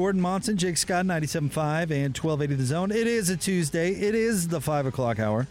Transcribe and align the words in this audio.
Gordon 0.00 0.22
Monson, 0.22 0.56
Jake 0.56 0.78
Scott, 0.78 1.04
97.5 1.04 1.90
and 1.90 2.16
1280 2.16 2.54
The 2.54 2.64
Zone. 2.64 2.90
It 2.90 3.06
is 3.06 3.28
a 3.28 3.36
Tuesday. 3.36 3.90
It 3.92 4.14
is 4.14 4.48
the 4.48 4.58
5 4.58 4.86
o'clock 4.86 5.18
hour. 5.18 5.46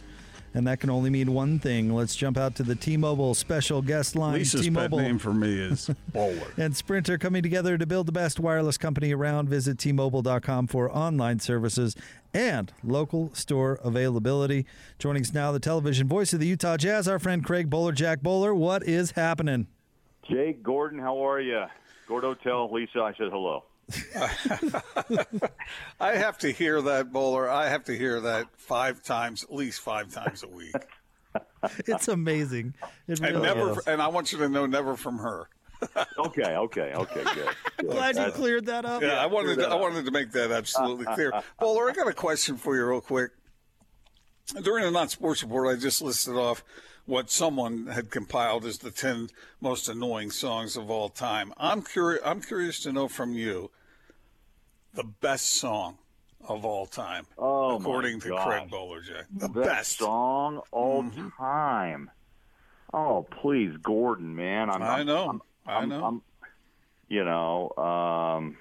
And 0.56 0.66
that 0.66 0.80
can 0.80 0.90
only 0.90 1.12
mean 1.12 1.36
one 1.36 1.60
thing. 1.60 1.94
Let's 1.94 2.16
jump 2.16 2.36
out 2.36 2.56
to 2.56 2.64
the 2.64 2.74
T-Mobile 2.74 3.36
special 3.36 3.84
guest 3.84 4.16
line. 4.16 4.34
Lisa's 4.34 4.62
T-Mobile 4.62 4.98
pet 4.98 5.06
name 5.08 5.20
for 5.20 5.36
me 5.36 5.54
is 5.54 5.92
Bowler. 6.14 6.48
and 6.58 6.76
Sprinter 6.76 7.20
coming 7.20 7.44
together 7.44 7.78
to 7.78 7.86
build 7.86 8.08
the 8.08 8.12
best 8.12 8.40
wireless 8.40 8.76
company 8.80 9.14
around. 9.14 9.50
Visit 9.50 9.78
T-Mobile.com 9.78 10.66
for 10.66 10.90
online 10.98 11.38
services 11.38 11.96
and 12.34 12.74
local 12.84 13.30
store 13.36 13.80
availability. 13.84 14.66
Joining 14.98 15.22
us 15.22 15.32
now, 15.32 15.52
the 15.52 15.60
television 15.60 16.08
voice 16.08 16.34
of 16.34 16.40
the 16.40 16.48
Utah 16.48 16.76
Jazz, 16.78 17.08
our 17.08 17.20
friend 17.20 17.46
Craig 17.46 17.70
Bolerjack 17.70 18.24
Bowler, 18.24 18.56
what 18.56 18.82
is 18.88 19.12
happening? 19.12 19.68
Jake 20.28 20.64
Gordon, 20.64 20.98
how 20.98 21.24
are 21.24 21.40
you? 21.40 21.66
Gordo, 22.08 22.34
tell 22.34 22.74
Lisa 22.74 23.02
I 23.02 23.14
said 23.14 23.30
hello. 23.30 23.66
I 26.00 26.16
have 26.16 26.38
to 26.40 26.52
hear 26.52 26.82
that, 26.82 27.12
Bowler. 27.12 27.50
I 27.50 27.70
have 27.70 27.86
to 27.86 27.98
hear 27.98 28.20
that 28.22 28.48
five 28.58 29.04
times, 29.04 29.44
at 29.44 29.54
least 29.54 29.82
five 29.82 30.14
times 30.14 30.44
a 30.44 30.48
week. 30.48 30.76
It's 31.86 32.08
amazing. 32.08 32.74
It 33.08 33.20
and 33.20 33.44
never, 33.44 33.74
is. 33.74 33.80
and 33.86 34.02
I 34.02 34.08
want 34.08 34.32
you 34.32 34.40
to 34.40 34.50
know, 34.50 34.66
never 34.66 34.96
from 34.96 35.20
her. 35.20 35.48
Okay, 36.18 36.56
okay, 36.56 36.94
okay, 36.94 37.24
good. 37.24 37.48
good. 37.78 37.90
Glad 37.90 38.18
you 38.18 38.32
cleared 38.32 38.66
that 38.66 38.84
up. 38.84 39.02
Yeah, 39.02 39.22
I 39.22 39.28
wanted, 39.28 39.60
to, 39.60 39.70
I 39.70 39.76
wanted 39.76 40.04
to 40.06 40.12
make 40.12 40.32
that 40.32 40.52
absolutely 40.52 41.06
clear. 41.06 41.32
Bowler, 41.60 41.90
I 41.90 41.94
got 41.94 42.08
a 42.08 42.14
question 42.14 42.58
for 42.58 42.76
you, 42.76 42.86
real 42.86 43.00
quick. 43.00 43.32
During 44.62 44.84
the 44.84 44.92
non 44.92 45.08
sports 45.08 45.42
report, 45.44 45.68
I 45.68 45.80
just 45.80 46.02
listed 46.02 46.36
off 46.36 46.64
what 47.06 47.32
someone 47.32 47.88
had 47.88 48.12
compiled 48.12 48.66
as 48.66 48.80
the 48.80 48.92
ten 48.92 49.30
most 49.62 49.88
annoying 49.88 50.32
songs 50.32 50.76
of 50.76 50.90
all 50.90 51.08
time. 51.08 51.54
I'm 51.58 51.82
curious. 51.82 52.22
I'm 52.26 52.42
curious 52.42 52.82
to 52.82 52.92
know 52.92 53.08
from 53.08 53.34
you 53.34 53.72
the 54.94 55.04
best 55.04 55.46
song 55.56 55.98
of 56.48 56.66
all 56.66 56.86
time, 56.86 57.26
Oh, 57.38 57.76
according 57.78 58.20
to. 58.22 58.30
Craig 58.30 58.70
Bolerjack, 58.70 59.26
the 59.36 59.50
Best 59.50 59.68
best. 59.68 59.98
song 60.00 60.62
all 60.72 61.04
Mm-hmm. 61.04 61.30
time. 61.38 62.10
Oh, 62.94 63.28
please, 63.42 63.76
Gordon, 63.84 64.36
man. 64.36 64.70
I'm, 64.70 64.82
I 64.82 65.04
know. 65.04 65.30
I'm, 65.30 65.42
I 65.68 65.74
I'm- 65.80 65.90
know. 65.90 66.04
I'm- 66.04 66.22
you 67.12 67.24
know, 67.26 67.72
um, 67.76 68.56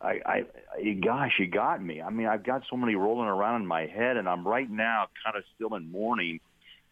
I, 0.00 0.18
I, 0.24 0.44
I, 0.78 0.92
gosh, 0.94 1.32
you 1.38 1.46
got 1.46 1.82
me. 1.82 2.00
I 2.00 2.08
mean, 2.08 2.26
I've 2.26 2.42
got 2.42 2.62
so 2.70 2.76
many 2.76 2.94
rolling 2.94 3.28
around 3.28 3.60
in 3.62 3.66
my 3.66 3.86
head, 3.86 4.16
and 4.16 4.26
I'm 4.26 4.48
right 4.48 4.68
now 4.70 5.08
kind 5.22 5.36
of 5.36 5.44
still 5.54 5.74
in 5.74 5.92
mourning 5.92 6.40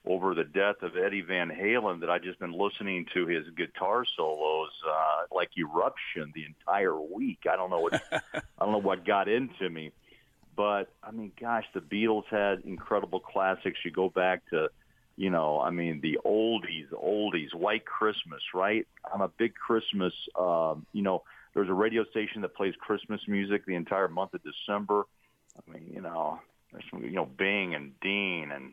over 0.05 0.34
the 0.34 0.45
death 0.45 0.83
of 0.83 0.97
Eddie 0.97 1.22
Van 1.22 1.48
Halen. 1.48 2.00
That 2.00 2.11
I've 2.11 2.22
just 2.22 2.39
been 2.39 2.53
listening 2.53 3.06
to 3.14 3.27
his 3.27 3.45
guitar 3.56 4.05
solos 4.17 4.70
uh, 4.89 5.34
like 5.34 5.50
eruption 5.56 6.33
the 6.34 6.45
entire 6.45 7.00
week. 7.00 7.41
I 7.50 7.56
don't 7.56 7.70
know 7.70 7.81
what 7.81 8.03
I 8.12 8.41
don't 8.61 8.73
know 8.73 8.78
what 8.78 9.05
got 9.05 9.28
into 9.28 9.69
me, 9.69 9.92
but 10.56 10.92
I 11.03 11.11
mean, 11.11 11.33
gosh, 11.41 11.64
the 11.75 11.80
Beatles 11.80 12.25
had 12.30 12.61
incredible 12.64 13.20
classics. 13.20 13.78
You 13.84 13.91
go 13.91 14.08
back 14.08 14.42
to, 14.50 14.69
you 15.17 15.30
know, 15.30 15.61
I 15.61 15.70
mean, 15.70 16.01
the 16.01 16.18
oldies, 16.24 16.91
oldies, 16.92 17.55
White 17.55 17.85
Christmas, 17.85 18.42
right? 18.55 18.86
I'm 19.12 19.20
a 19.20 19.29
big 19.29 19.55
Christmas. 19.55 20.12
Um, 20.39 20.86
you 20.92 21.02
know, 21.02 21.23
there's 21.55 21.68
a 21.68 21.74
radio 21.74 22.05
station 22.05 22.42
that 22.42 22.55
plays 22.55 22.74
Christmas 22.79 23.20
music 23.29 23.67
the 23.67 23.74
entire 23.74 24.08
month 24.08 24.35
of 24.35 24.41
December. 24.42 25.05
I 25.57 25.70
mean, 25.70 25.91
you 25.92 26.01
know, 26.01 26.41
there's 26.73 26.85
some, 26.91 27.05
you 27.05 27.12
know, 27.12 27.27
Bing 27.27 27.74
and 27.74 27.92
Dean, 28.01 28.51
and 28.52 28.73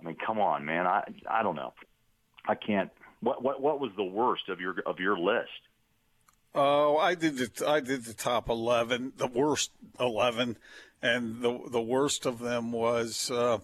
I 0.00 0.06
mean, 0.06 0.16
come 0.24 0.40
on, 0.40 0.64
man. 0.64 0.86
I 0.86 1.04
I 1.28 1.42
don't 1.42 1.56
know. 1.56 1.72
I 2.48 2.54
can't. 2.54 2.90
What 3.20 3.42
what 3.42 3.60
what 3.60 3.80
was 3.80 3.90
the 3.96 4.04
worst 4.04 4.48
of 4.48 4.60
your 4.60 4.76
of 4.86 4.98
your 4.98 5.18
list? 5.18 5.50
Oh, 6.54 6.96
I 6.96 7.14
did 7.14 7.36
the 7.36 7.68
I 7.68 7.80
did 7.80 8.04
the 8.04 8.14
top 8.14 8.48
eleven, 8.48 9.12
the 9.16 9.26
worst 9.26 9.70
eleven, 9.98 10.56
and 11.02 11.40
the 11.42 11.60
the 11.68 11.80
worst 11.80 12.26
of 12.26 12.38
them 12.38 12.72
was. 12.72 13.30
Uh, 13.30 13.58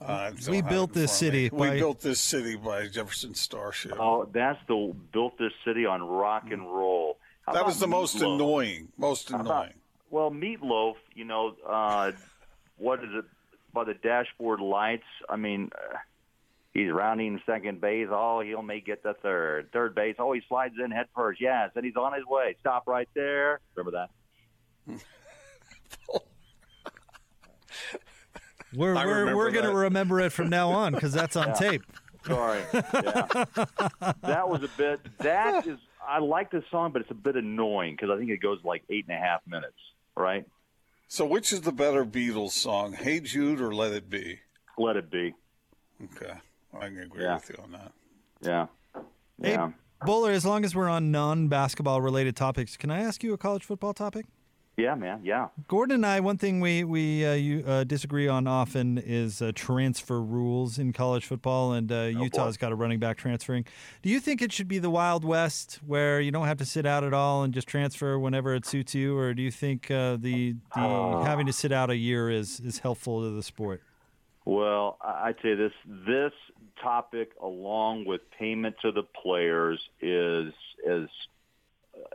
uh, 0.00 0.30
We 0.48 0.62
built 0.62 0.92
this 0.94 1.18
front 1.20 1.34
of 1.34 1.34
me. 1.34 1.48
city 1.48 1.50
We 1.52 1.78
built 1.78 2.00
this 2.00 2.20
city 2.20 2.56
by 2.56 2.86
Jefferson 2.88 3.34
Starship. 3.34 3.92
Oh, 3.98 4.24
that's 4.32 4.58
the 4.68 4.94
built 5.12 5.36
this 5.38 5.52
city 5.64 5.84
on 5.84 6.02
rock 6.02 6.44
and 6.50 6.62
roll. 6.62 7.18
How 7.46 7.52
that 7.54 7.66
was 7.66 7.80
the 7.80 7.86
most 7.86 8.16
Meatloaf? 8.16 8.34
annoying. 8.34 8.88
Most 8.96 9.30
How 9.30 9.40
about- 9.40 9.50
annoying. 9.64 9.74
Well, 10.10 10.30
Meatloaf, 10.30 10.94
you 11.14 11.24
know, 11.24 11.54
uh, 11.66 12.12
what 12.78 12.98
is 13.04 13.10
it? 13.12 13.24
By 13.72 13.84
the 13.84 13.94
dashboard 13.94 14.60
lights. 14.60 15.04
I 15.28 15.36
mean, 15.36 15.70
uh, 15.74 15.96
he's 16.72 16.90
rounding 16.90 17.40
second 17.46 17.80
base. 17.80 18.08
Oh, 18.10 18.40
he'll 18.40 18.62
may 18.62 18.80
get 18.80 19.02
the 19.02 19.14
third. 19.22 19.70
Third 19.72 19.94
base. 19.94 20.16
Oh, 20.18 20.32
he 20.32 20.42
slides 20.48 20.74
in 20.82 20.90
head 20.90 21.06
first. 21.14 21.40
Yes, 21.40 21.70
and 21.74 21.84
he's 21.84 21.96
on 21.96 22.14
his 22.14 22.24
way. 22.26 22.56
Stop 22.60 22.86
right 22.86 23.08
there. 23.14 23.60
Remember 23.74 24.08
that? 24.86 25.00
We're 28.72 28.94
we're, 28.94 29.36
we're 29.36 29.50
going 29.50 29.64
to 29.64 29.74
remember 29.74 30.20
it 30.20 30.30
from 30.30 30.48
now 30.48 30.70
on 30.70 30.92
because 30.92 31.12
that's 31.12 31.36
on 31.36 31.54
tape. 31.54 31.82
Sorry. 32.24 32.62
Yeah. 32.72 32.82
that 34.22 34.48
was 34.48 34.62
a 34.62 34.70
bit. 34.76 35.00
That 35.18 35.66
is. 35.66 35.78
I 36.06 36.18
like 36.18 36.50
this 36.50 36.64
song, 36.70 36.92
but 36.92 37.02
it's 37.02 37.10
a 37.10 37.14
bit 37.14 37.36
annoying 37.36 37.94
because 37.94 38.10
I 38.10 38.18
think 38.18 38.30
it 38.30 38.38
goes 38.38 38.58
like 38.64 38.82
eight 38.90 39.06
and 39.08 39.16
a 39.16 39.20
half 39.20 39.40
minutes. 39.46 39.74
Right? 40.16 40.46
So, 41.12 41.26
which 41.26 41.52
is 41.52 41.62
the 41.62 41.72
better 41.72 42.04
Beatles 42.04 42.52
song, 42.52 42.92
"Hey 42.92 43.18
Jude" 43.18 43.60
or 43.60 43.74
"Let 43.74 43.92
It 43.92 44.08
Be"? 44.08 44.38
Let 44.78 44.94
it 44.96 45.10
be. 45.10 45.34
Okay, 46.04 46.34
I 46.72 46.86
can 46.86 47.00
agree 47.00 47.24
Yeah. 47.24 47.34
with 47.34 47.48
you 47.50 47.56
on 47.64 47.72
that. 47.72 47.92
Yeah. 48.40 48.66
Hey, 49.42 49.54
Yeah. 49.54 49.72
Bowler, 50.06 50.30
as 50.30 50.46
long 50.46 50.64
as 50.64 50.72
we're 50.72 50.88
on 50.88 51.10
non-basketball 51.10 52.00
related 52.00 52.36
topics, 52.36 52.76
can 52.76 52.92
I 52.92 53.00
ask 53.00 53.24
you 53.24 53.32
a 53.34 53.38
college 53.38 53.64
football 53.64 53.92
topic? 53.92 54.26
Yeah, 54.76 54.94
man. 54.94 55.20
Yeah. 55.22 55.48
Gordon 55.68 55.96
and 55.96 56.06
I, 56.06 56.20
one 56.20 56.38
thing 56.38 56.60
we 56.60 56.84
we 56.84 57.26
uh, 57.26 57.34
you, 57.34 57.62
uh, 57.66 57.84
disagree 57.84 58.28
on 58.28 58.46
often 58.46 58.96
is 58.96 59.42
uh, 59.42 59.52
transfer 59.54 60.22
rules 60.22 60.78
in 60.78 60.94
college 60.94 61.26
football, 61.26 61.72
and 61.74 61.92
uh, 61.92 62.02
Utah's 62.04 62.56
got 62.56 62.72
a 62.72 62.74
running 62.74 62.98
back 62.98 63.18
transferring. 63.18 63.66
Do 64.02 64.08
you 64.08 64.20
think 64.20 64.40
it 64.40 64.52
should 64.52 64.68
be 64.68 64.78
the 64.78 64.88
Wild 64.88 65.22
West, 65.22 65.80
where 65.86 66.18
you 66.20 66.30
don't 66.30 66.46
have 66.46 66.56
to 66.58 66.64
sit 66.64 66.86
out 66.86 67.04
at 67.04 67.12
all 67.12 67.42
and 67.42 67.52
just 67.52 67.68
transfer 67.68 68.18
whenever 68.18 68.54
it 68.54 68.64
suits 68.64 68.94
you, 68.94 69.18
or 69.18 69.34
do 69.34 69.42
you 69.42 69.50
think 69.50 69.90
uh, 69.90 70.16
the 70.16 70.54
the 70.74 71.22
having 71.26 71.44
to 71.46 71.52
sit 71.52 71.72
out 71.72 71.90
a 71.90 71.96
year 71.96 72.30
is 72.30 72.58
is 72.60 72.78
helpful 72.78 73.22
to 73.22 73.30
the 73.30 73.42
sport? 73.42 73.82
Well, 74.46 74.96
I- 75.02 75.28
I'd 75.28 75.36
say 75.42 75.54
this 75.56 75.72
this 76.06 76.32
topic, 76.82 77.32
along 77.42 78.06
with 78.06 78.22
payment 78.38 78.76
to 78.80 78.92
the 78.92 79.02
players, 79.02 79.78
is 80.00 80.54
is 80.86 81.10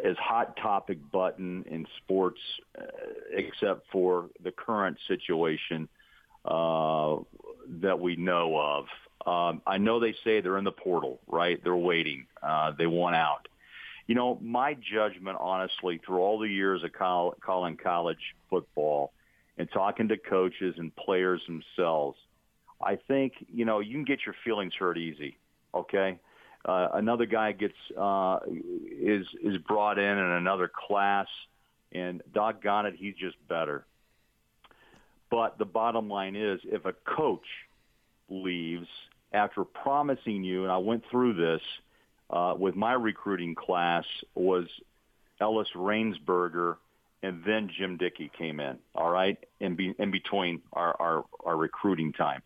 is 0.04 0.18
hot 0.18 0.58
topic 0.58 1.00
button 1.12 1.64
in 1.70 1.86
sports, 1.98 2.40
uh, 2.80 2.84
except 3.32 3.90
for 3.92 4.30
the 4.44 4.52
current 4.52 4.98
situation 5.08 5.88
uh, 6.46 7.18
that 7.82 8.00
we 8.00 8.16
know 8.16 8.58
of. 8.58 8.86
Um, 9.26 9.62
I 9.66 9.78
know 9.78 10.00
they 10.00 10.16
say 10.24 10.42
they're 10.42 10.58
in 10.58 10.64
the 10.64 10.72
portal, 10.72 11.20
right? 11.28 11.60
They're 11.64 11.76
waiting. 11.76 12.28
Uh, 12.44 12.72
they 12.78 12.86
want 12.86 13.16
out. 13.16 13.48
You 14.08 14.14
know, 14.14 14.38
my 14.42 14.76
judgment, 14.76 15.38
honestly, 15.40 16.00
through 16.06 16.20
all 16.20 16.38
the 16.38 16.48
years 16.48 16.84
of 16.84 16.92
calling 16.94 17.78
college 17.78 18.36
football 18.50 19.14
and 19.58 19.70
talking 19.72 20.10
to 20.10 20.18
coaches 20.18 20.76
and 20.78 20.96
players 20.96 21.42
themselves, 21.48 22.18
I 22.80 22.98
think 23.08 23.34
you 23.52 23.66
know 23.66 23.80
you 23.80 23.94
can 23.94 24.04
get 24.04 24.20
your 24.26 24.36
feelings 24.44 24.74
hurt 24.78 24.98
easy. 24.98 25.38
Okay, 25.74 26.20
uh, 26.66 26.90
another 26.94 27.26
guy 27.26 27.52
gets 27.52 27.76
uh, 27.98 28.40
is 28.48 29.26
is 29.44 29.58
brought 29.60 30.00
in 30.00 30.18
in 30.18 30.32
another 30.32 30.70
class, 30.88 31.28
and 31.92 32.22
doggone 32.34 32.88
it, 32.88 32.96
he's 32.98 33.16
just 33.16 33.36
better. 33.48 33.86
But 35.30 35.58
the 35.58 35.66
bottom 35.66 36.10
line 36.10 36.36
is, 36.36 36.60
if 36.64 36.86
a 36.86 36.94
coach 36.94 37.46
leaves 38.30 38.88
after 39.32 39.64
promising 39.64 40.44
you, 40.44 40.64
and 40.64 40.72
I 40.72 40.78
went 40.78 41.04
through 41.12 41.34
this 41.34 41.62
uh, 42.30 42.56
with 42.58 42.76
my 42.76 42.94
recruiting 42.94 43.54
class, 43.54 44.06
was 44.34 44.66
Ellis 45.40 45.68
Rainsberger, 45.76 46.78
and 47.22 47.44
then 47.46 47.70
Jim 47.78 47.98
Dickey 47.98 48.32
came 48.38 48.60
in. 48.60 48.78
All 48.96 49.10
right, 49.10 49.38
in, 49.60 49.76
be, 49.76 49.94
in 50.00 50.12
between 50.12 50.62
our, 50.74 50.96
our 51.00 51.26
our 51.46 51.58
recruiting 51.58 52.14
time. 52.14 52.42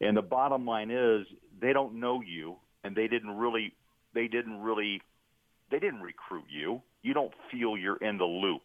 And 0.00 0.16
the 0.16 0.22
bottom 0.22 0.66
line 0.66 0.90
is, 0.90 1.26
they 1.60 1.72
don't 1.72 1.94
know 2.00 2.20
you, 2.20 2.56
and 2.86 2.94
they 2.94 3.08
didn't 3.08 3.36
really, 3.36 3.74
they 4.14 4.28
didn't 4.28 4.60
really, 4.62 5.02
they 5.70 5.80
didn't 5.80 6.02
recruit 6.02 6.44
you. 6.48 6.80
you 7.02 7.14
don't 7.14 7.32
feel 7.50 7.76
you're 7.76 7.96
in 7.96 8.16
the 8.16 8.24
loop. 8.24 8.62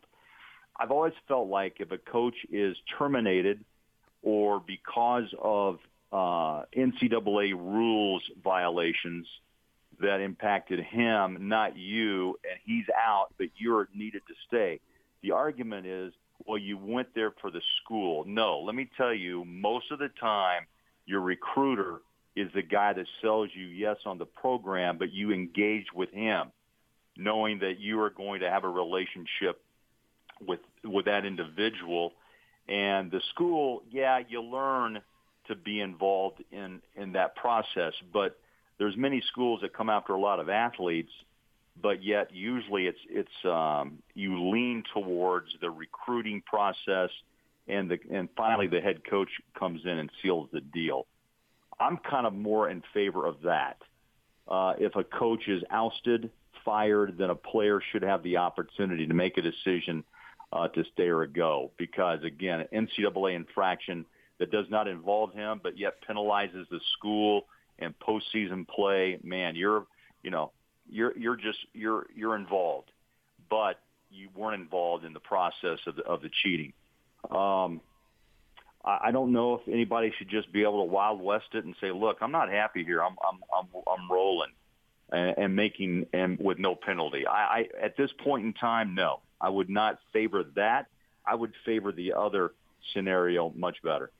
I've 0.79 0.91
always 0.91 1.13
felt 1.27 1.47
like 1.47 1.77
if 1.79 1.91
a 1.91 1.97
coach 1.97 2.35
is 2.51 2.77
terminated 2.97 3.65
or 4.21 4.62
because 4.65 5.33
of 5.41 5.79
uh, 6.12 6.63
NCAA 6.77 7.53
rules 7.53 8.21
violations 8.44 9.27
that 10.00 10.21
impacted 10.21 10.79
him, 10.79 11.47
not 11.50 11.75
you, 11.75 12.39
and 12.44 12.59
he's 12.63 12.85
out, 12.95 13.27
but 13.38 13.47
you're 13.57 13.89
needed 13.94 14.21
to 14.27 14.33
stay. 14.47 14.79
The 15.24 15.31
argument 15.31 15.88
is, 15.88 16.13
well, 16.45 16.57
you 16.57 16.77
went 16.77 17.13
there 17.15 17.31
for 17.41 17.51
the 17.51 17.62
school. 17.83 18.24
No, 18.27 18.59
let 18.59 18.75
me 18.75 18.89
tell 18.97 19.13
you, 19.13 19.45
most 19.45 19.91
of 19.91 20.00
the 20.00 20.09
time, 20.19 20.65
your 21.06 21.21
recruiter 21.21 22.01
is 22.35 22.49
the 22.53 22.61
guy 22.61 22.93
that 22.93 23.05
sells 23.21 23.49
you 23.53 23.65
yes 23.65 23.97
on 24.05 24.17
the 24.17 24.25
program, 24.25 24.97
but 24.97 25.11
you 25.11 25.31
engage 25.31 25.87
with 25.93 26.09
him, 26.11 26.51
knowing 27.17 27.59
that 27.59 27.79
you 27.79 27.99
are 28.01 28.09
going 28.09 28.41
to 28.41 28.49
have 28.49 28.63
a 28.63 28.69
relationship 28.69 29.61
with 30.45 30.59
with 30.83 31.05
that 31.05 31.25
individual. 31.25 32.13
And 32.67 33.11
the 33.11 33.21
school, 33.31 33.83
yeah, 33.89 34.21
you 34.27 34.41
learn 34.41 35.01
to 35.47 35.55
be 35.55 35.81
involved 35.81 36.43
in 36.51 36.81
in 36.95 37.13
that 37.13 37.35
process, 37.35 37.93
but 38.13 38.39
there's 38.77 38.97
many 38.97 39.21
schools 39.21 39.61
that 39.61 39.73
come 39.73 39.89
after 39.89 40.13
a 40.13 40.19
lot 40.19 40.39
of 40.39 40.49
athletes, 40.49 41.11
but 41.79 42.03
yet 42.03 42.33
usually 42.33 42.87
it's 42.87 42.99
it's 43.09 43.45
um, 43.45 43.99
you 44.15 44.49
lean 44.49 44.83
towards 44.93 45.49
the 45.59 45.69
recruiting 45.69 46.41
process, 46.41 47.09
and 47.67 47.91
the 47.91 47.99
and 48.09 48.29
finally 48.35 48.67
the 48.67 48.79
head 48.81 49.03
coach 49.03 49.29
comes 49.53 49.81
in 49.83 49.97
and 49.97 50.09
seals 50.21 50.49
the 50.53 50.61
deal. 50.61 51.05
I'm 51.81 51.97
kind 51.97 52.27
of 52.27 52.33
more 52.33 52.69
in 52.69 52.83
favor 52.93 53.25
of 53.25 53.41
that. 53.43 53.77
Uh, 54.47 54.73
if 54.77 54.95
a 54.95 55.03
coach 55.03 55.47
is 55.47 55.63
ousted, 55.69 56.29
fired, 56.63 57.17
then 57.17 57.29
a 57.29 57.35
player 57.35 57.81
should 57.91 58.03
have 58.03 58.21
the 58.23 58.37
opportunity 58.37 59.07
to 59.07 59.13
make 59.13 59.37
a 59.37 59.41
decision 59.41 60.03
uh, 60.53 60.67
to 60.69 60.83
stay 60.93 61.07
or 61.07 61.25
go. 61.25 61.71
Because 61.77 62.23
again, 62.23 62.65
NCAA 62.73 63.35
infraction 63.35 64.05
that 64.39 64.51
does 64.51 64.65
not 64.69 64.87
involve 64.87 65.33
him, 65.33 65.59
but 65.63 65.77
yet 65.77 65.95
penalizes 66.07 66.67
the 66.69 66.79
school 66.97 67.47
and 67.79 67.93
postseason 67.99 68.67
play. 68.67 69.19
Man, 69.23 69.55
you're 69.55 69.85
you 70.23 70.31
know 70.31 70.51
you're 70.89 71.17
you're 71.17 71.35
just 71.35 71.59
you're 71.73 72.07
you're 72.13 72.35
involved, 72.35 72.91
but 73.49 73.79
you 74.11 74.29
weren't 74.35 74.61
involved 74.61 75.05
in 75.05 75.13
the 75.13 75.19
process 75.19 75.79
of 75.87 75.95
the, 75.95 76.03
of 76.03 76.21
the 76.21 76.29
cheating. 76.43 76.73
Um, 77.29 77.81
I 78.83 79.11
don't 79.11 79.31
know 79.31 79.55
if 79.55 79.67
anybody 79.67 80.13
should 80.17 80.29
just 80.29 80.51
be 80.51 80.63
able 80.63 80.85
to 80.85 80.91
wild 80.91 81.21
west 81.21 81.45
it 81.53 81.65
and 81.65 81.75
say, 81.79 81.91
"Look, 81.91 82.17
I'm 82.21 82.31
not 82.31 82.49
happy 82.49 82.83
here. 82.83 83.01
I'm 83.01 83.15
I'm 83.27 83.39
I'm, 83.55 83.67
I'm 83.87 84.11
rolling," 84.11 84.51
and, 85.11 85.37
and 85.37 85.55
making 85.55 86.07
and 86.13 86.39
with 86.39 86.57
no 86.57 86.75
penalty. 86.75 87.27
I, 87.27 87.59
I 87.59 87.69
at 87.81 87.95
this 87.95 88.11
point 88.23 88.45
in 88.45 88.53
time, 88.53 88.95
no, 88.95 89.19
I 89.39 89.49
would 89.49 89.69
not 89.69 89.99
favor 90.13 90.43
that. 90.55 90.87
I 91.25 91.35
would 91.35 91.53
favor 91.65 91.91
the 91.91 92.13
other 92.13 92.53
scenario 92.93 93.53
much 93.55 93.83
better. 93.83 94.11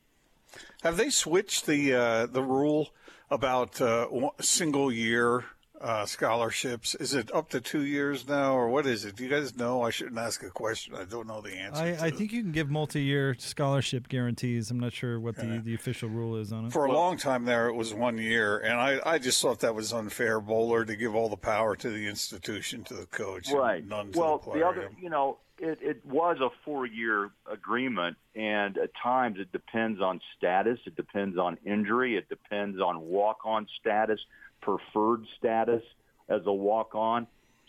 Have 0.82 0.96
they 0.96 1.10
switched 1.10 1.66
the 1.66 1.94
uh, 1.94 2.26
the 2.26 2.42
rule 2.42 2.90
about 3.30 3.80
uh, 3.80 4.06
single 4.40 4.92
year 4.92 5.44
uh, 5.82 6.06
scholarships? 6.06 6.94
Is 6.94 7.14
it 7.14 7.34
up 7.34 7.48
to 7.50 7.60
two 7.60 7.84
years 7.84 8.28
now, 8.28 8.56
or 8.56 8.68
what 8.68 8.86
is 8.86 9.04
it? 9.04 9.16
Do 9.16 9.24
you 9.24 9.30
guys 9.30 9.56
know? 9.56 9.82
I 9.82 9.90
shouldn't 9.90 10.18
ask 10.18 10.42
a 10.42 10.50
question. 10.50 10.94
I 10.94 11.04
don't 11.04 11.26
know 11.26 11.40
the 11.40 11.54
answer. 11.54 11.82
I, 11.82 12.06
I 12.06 12.10
think 12.10 12.32
you 12.32 12.42
can 12.42 12.52
give 12.52 12.70
multi-year 12.70 13.34
scholarship 13.38 14.08
guarantees. 14.08 14.70
I'm 14.70 14.78
not 14.78 14.92
sure 14.92 15.18
what 15.18 15.36
the, 15.36 15.60
the 15.64 15.74
official 15.74 16.08
rule 16.08 16.36
is 16.36 16.52
on 16.52 16.66
it. 16.66 16.72
For 16.72 16.84
a 16.84 16.92
long 16.92 17.16
time 17.16 17.44
there, 17.44 17.68
it 17.68 17.74
was 17.74 17.92
one 17.92 18.18
year, 18.18 18.58
and 18.58 18.74
I, 18.74 19.00
I 19.04 19.18
just 19.18 19.42
thought 19.42 19.60
that 19.60 19.74
was 19.74 19.92
unfair, 19.92 20.40
Bowler, 20.40 20.84
to 20.84 20.96
give 20.96 21.14
all 21.14 21.28
the 21.28 21.36
power 21.36 21.74
to 21.76 21.90
the 21.90 22.06
institution, 22.06 22.84
to 22.84 22.94
the 22.94 23.06
coach, 23.06 23.50
right? 23.52 23.84
none 23.86 24.12
to 24.12 24.18
the 24.18 24.38
player. 24.38 24.58
the 24.60 24.66
other, 24.66 24.90
you 25.00 25.10
know, 25.10 25.38
it, 25.58 25.78
it 25.80 26.06
was 26.06 26.38
a 26.40 26.48
four-year 26.64 27.30
agreement, 27.50 28.16
and 28.34 28.76
at 28.78 28.90
times 29.00 29.38
it 29.38 29.52
depends 29.52 30.00
on 30.00 30.20
status, 30.36 30.78
it 30.86 30.96
depends 30.96 31.38
on 31.38 31.58
injury, 31.64 32.16
it 32.16 32.28
depends 32.28 32.80
on 32.80 33.00
walk-on 33.00 33.66
status 33.80 34.20
preferred 34.62 35.24
status 35.38 35.82
as 36.28 36.40
a 36.46 36.52
walk-on. 36.52 37.26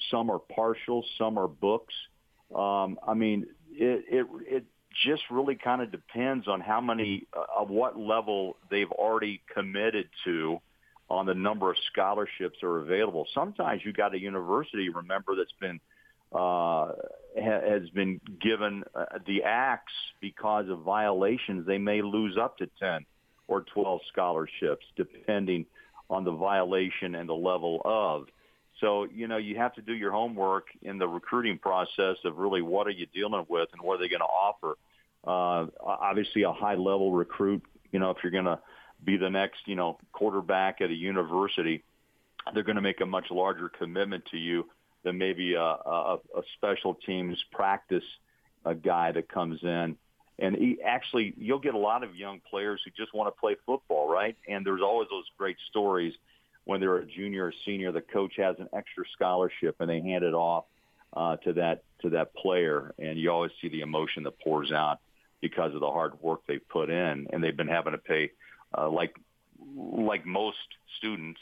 Some 0.10 0.30
are 0.30 0.40
partial, 0.40 1.04
some 1.18 1.38
are 1.38 1.48
books. 1.48 1.94
Um, 2.56 3.00
I 3.08 3.14
mean, 3.14 3.48
it, 3.72 4.06
it 4.10 4.28
it 4.46 4.66
just 5.06 5.24
really 5.32 5.56
kind 5.56 5.82
of 5.82 5.92
depends 5.92 6.48
on 6.48 6.62
how 6.62 6.80
many 6.80 7.26
uh, 7.36 7.62
of 7.62 7.70
what 7.70 7.98
level 7.98 8.58
they've 8.70 8.92
already 8.92 9.42
committed 9.54 10.08
to 10.26 10.60
on 11.10 11.26
the 11.26 11.34
number 11.34 11.70
of 11.70 11.78
scholarships 11.92 12.62
are 12.64 12.80
available. 12.80 13.26
Sometimes 13.34 13.82
you 13.84 13.92
got 13.92 14.14
a 14.14 14.20
university, 14.20 14.90
remember, 14.90 15.36
that's 15.36 15.52
been 15.60 15.80
uh, 16.32 16.92
has 17.40 17.90
been 17.90 18.20
given 18.42 18.84
uh, 18.96 19.06
the 19.28 19.44
axe 19.44 19.94
because 20.22 20.70
of 20.70 20.80
violations. 20.80 21.66
They 21.66 21.78
may 21.78 22.02
lose 22.02 22.38
up 22.38 22.58
to 22.58 22.68
ten 22.80 23.06
or 23.48 23.62
twelve 23.74 24.02
scholarships, 24.12 24.86
depending 24.96 25.66
on 26.14 26.24
the 26.24 26.32
violation 26.32 27.16
and 27.16 27.28
the 27.28 27.34
level 27.34 27.82
of. 27.84 28.28
So, 28.80 29.08
you 29.14 29.28
know, 29.28 29.38
you 29.38 29.56
have 29.58 29.74
to 29.76 29.82
do 29.82 29.94
your 29.94 30.12
homework 30.12 30.68
in 30.82 30.98
the 30.98 31.08
recruiting 31.08 31.58
process 31.58 32.18
of 32.26 32.38
really 32.38 32.62
what 32.62 32.88
are 32.88 32.92
you 32.92 33.06
dealing 33.14 33.46
with 33.48 33.70
and 33.74 33.82
what 33.82 33.96
are 33.96 33.98
they 34.00 34.10
going 34.10 34.20
to 34.20 34.26
offer. 34.26 34.78
Uh, 35.26 35.68
obviously, 35.82 36.44
a 36.44 36.52
high 36.52 36.76
level 36.76 37.12
recruit, 37.12 37.64
you 37.92 38.00
know, 38.00 38.10
if 38.10 38.18
you're 38.24 38.32
going 38.32 38.46
to 38.46 38.60
be 39.04 39.18
the 39.18 39.30
next, 39.30 39.60
you 39.68 39.76
know, 39.76 39.98
quarterback 40.12 40.82
at 40.82 40.90
a 40.90 40.94
university, 40.94 41.84
they're 42.54 42.64
going 42.64 42.76
to 42.76 42.82
make 42.82 43.02
a 43.02 43.06
much 43.06 43.32
larger 43.32 43.70
commitment 43.70 44.26
to 44.32 44.38
you 44.38 44.70
than 45.04 45.18
maybe 45.18 45.54
a, 45.54 45.62
a, 45.62 46.20
a 46.36 46.42
special 46.56 46.96
teams 46.96 47.42
practice 47.52 48.04
a 48.66 48.74
guy 48.74 49.12
that 49.12 49.30
comes 49.30 49.60
in 49.64 49.98
and 50.40 50.56
he, 50.56 50.80
actually, 50.84 51.34
you'll 51.38 51.60
get 51.60 51.74
a 51.74 51.80
lot 51.80 52.04
of 52.04 52.16
young 52.16 52.42
players 52.50 52.82
who 52.84 52.92
just 52.92 53.14
want 53.14 53.34
to 53.34 53.40
play 53.40 53.56
football, 53.66 54.08
right? 54.08 54.36
And 54.48 54.66
there's 54.66 54.82
always 54.82 55.08
those 55.10 55.26
great 55.38 55.58
stories 55.70 56.14
when 56.66 56.80
they're 56.80 56.98
a 56.98 57.06
junior 57.06 57.46
or 57.46 57.54
senior. 57.66 57.92
The 57.92 58.02
coach 58.02 58.34
has 58.38 58.56
an 58.60 58.70
extra 58.74 59.04
scholarship, 59.14 59.76
and 59.80 59.90
they 59.90 60.02
hand 60.02 60.24
it 60.24 60.34
off 60.34 60.66
uh, 61.16 61.38
to 61.38 61.54
that 61.54 61.84
to 62.02 62.10
that 62.10 62.34
player, 62.36 62.94
and 62.98 63.18
you 63.20 63.32
always 63.32 63.52
see 63.62 63.70
the 63.70 63.82
emotion 63.82 64.24
that 64.24 64.40
pours 64.40 64.72
out 64.72 65.00
because 65.42 65.74
of 65.74 65.80
the 65.80 65.90
hard 65.90 66.20
work 66.22 66.42
they've 66.48 66.68
put 66.70 66.90
in, 66.90 67.28
and 67.32 67.44
they've 67.44 67.56
been 67.56 67.68
having 67.68 67.92
to 67.92 67.98
pay 67.98 68.32
uh, 68.78 68.90
like 68.90 69.16
like 69.76 70.26
most 70.26 70.58
students 70.98 71.40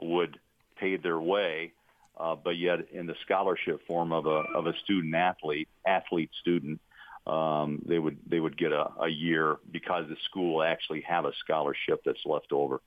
would 0.00 0.38
pay 0.76 0.96
their 0.96 1.18
way, 1.18 1.72
uh, 2.18 2.36
but 2.36 2.58
yet 2.58 2.80
in 2.92 3.06
the 3.06 3.14
scholarship 3.24 3.86
form 3.86 4.12
of 4.12 4.26
a 4.26 4.42
of 4.54 4.66
a 4.66 4.74
student 4.84 5.14
athlete, 5.14 5.68
athlete 5.86 6.30
student, 6.40 6.80
um, 7.26 7.82
they 7.86 7.98
would 7.98 8.18
they 8.26 8.40
would 8.40 8.56
get 8.56 8.72
a, 8.72 8.88
a 9.00 9.08
year 9.08 9.56
because 9.70 10.08
the 10.08 10.16
school 10.24 10.62
actually 10.62 11.02
have 11.02 11.24
a 11.24 11.32
scholarship 11.44 12.02
that's 12.04 12.24
left 12.24 12.52
over. 12.52 12.80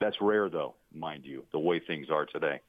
That's 0.00 0.16
rare, 0.20 0.48
though, 0.48 0.74
mind 0.94 1.24
you, 1.24 1.44
the 1.52 1.58
way 1.58 1.78
things 1.78 2.08
are 2.10 2.24
today. 2.24 2.60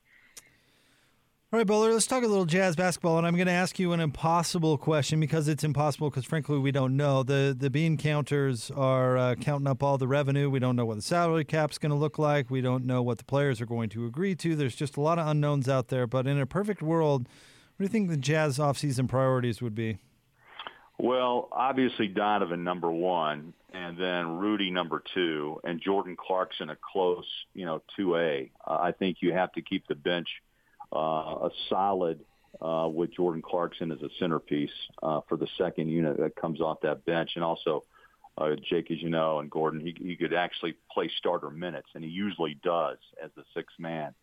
All 1.53 1.57
right, 1.57 1.67
Bowler, 1.67 1.91
let's 1.91 2.07
talk 2.07 2.23
a 2.23 2.27
little 2.27 2.45
jazz 2.45 2.77
basketball, 2.77 3.17
and 3.17 3.27
I'm 3.27 3.35
going 3.35 3.47
to 3.47 3.51
ask 3.51 3.77
you 3.77 3.91
an 3.91 3.99
impossible 3.99 4.77
question 4.77 5.19
because 5.19 5.49
it's 5.49 5.65
impossible 5.65 6.09
because, 6.09 6.23
frankly, 6.23 6.57
we 6.57 6.71
don't 6.71 6.95
know. 6.95 7.23
The 7.23 7.53
the 7.57 7.69
bean 7.69 7.97
counters 7.97 8.71
are 8.71 9.17
uh, 9.17 9.35
counting 9.35 9.67
up 9.67 9.83
all 9.83 9.97
the 9.97 10.07
revenue. 10.07 10.49
We 10.49 10.59
don't 10.59 10.77
know 10.77 10.85
what 10.85 10.95
the 10.95 11.01
salary 11.01 11.43
cap's 11.43 11.77
going 11.77 11.89
to 11.89 11.97
look 11.97 12.17
like. 12.17 12.49
We 12.49 12.61
don't 12.61 12.85
know 12.85 13.01
what 13.01 13.17
the 13.17 13.25
players 13.25 13.59
are 13.59 13.65
going 13.65 13.89
to 13.89 14.05
agree 14.05 14.33
to. 14.35 14.55
There's 14.55 14.75
just 14.75 14.95
a 14.95 15.01
lot 15.01 15.19
of 15.19 15.27
unknowns 15.27 15.67
out 15.67 15.89
there. 15.89 16.07
But 16.07 16.25
in 16.25 16.39
a 16.39 16.45
perfect 16.45 16.81
world, 16.81 17.23
what 17.23 17.77
do 17.79 17.83
you 17.83 17.89
think 17.89 18.09
the 18.09 18.17
Jazz 18.17 18.57
offseason 18.57 19.09
priorities 19.09 19.61
would 19.61 19.75
be? 19.75 19.97
Well, 21.03 21.49
obviously 21.51 22.07
Donovan 22.09 22.63
number 22.63 22.91
one, 22.91 23.55
and 23.73 23.97
then 23.97 24.37
Rudy 24.37 24.69
number 24.69 25.01
two, 25.15 25.59
and 25.63 25.81
Jordan 25.81 26.15
Clarkson 26.15 26.69
a 26.69 26.77
close, 26.91 27.25
you 27.55 27.65
know, 27.65 27.81
two 27.97 28.17
A. 28.17 28.51
Uh, 28.67 28.73
I 28.73 28.91
think 28.91 29.17
you 29.19 29.33
have 29.33 29.51
to 29.53 29.63
keep 29.63 29.87
the 29.87 29.95
bench 29.95 30.27
uh, 30.95 30.99
a 30.99 31.49
solid 31.69 32.19
uh, 32.61 32.87
with 32.87 33.15
Jordan 33.15 33.41
Clarkson 33.41 33.91
as 33.91 33.99
a 34.03 34.09
centerpiece 34.19 34.69
uh, 35.01 35.21
for 35.27 35.37
the 35.37 35.47
second 35.57 35.89
unit 35.89 36.17
that 36.19 36.35
comes 36.35 36.61
off 36.61 36.81
that 36.81 37.03
bench, 37.03 37.31
and 37.33 37.43
also 37.43 37.83
uh, 38.37 38.49
Jake, 38.69 38.91
as 38.91 39.01
you 39.01 39.09
know, 39.09 39.39
and 39.39 39.49
Gordon, 39.49 39.79
he, 39.79 39.95
he 39.99 40.15
could 40.15 40.35
actually 40.35 40.75
play 40.93 41.09
starter 41.17 41.49
minutes, 41.49 41.87
and 41.95 42.03
he 42.03 42.11
usually 42.11 42.59
does 42.63 42.99
as 43.23 43.31
the 43.35 43.43
sixth 43.55 43.79
man. 43.79 44.13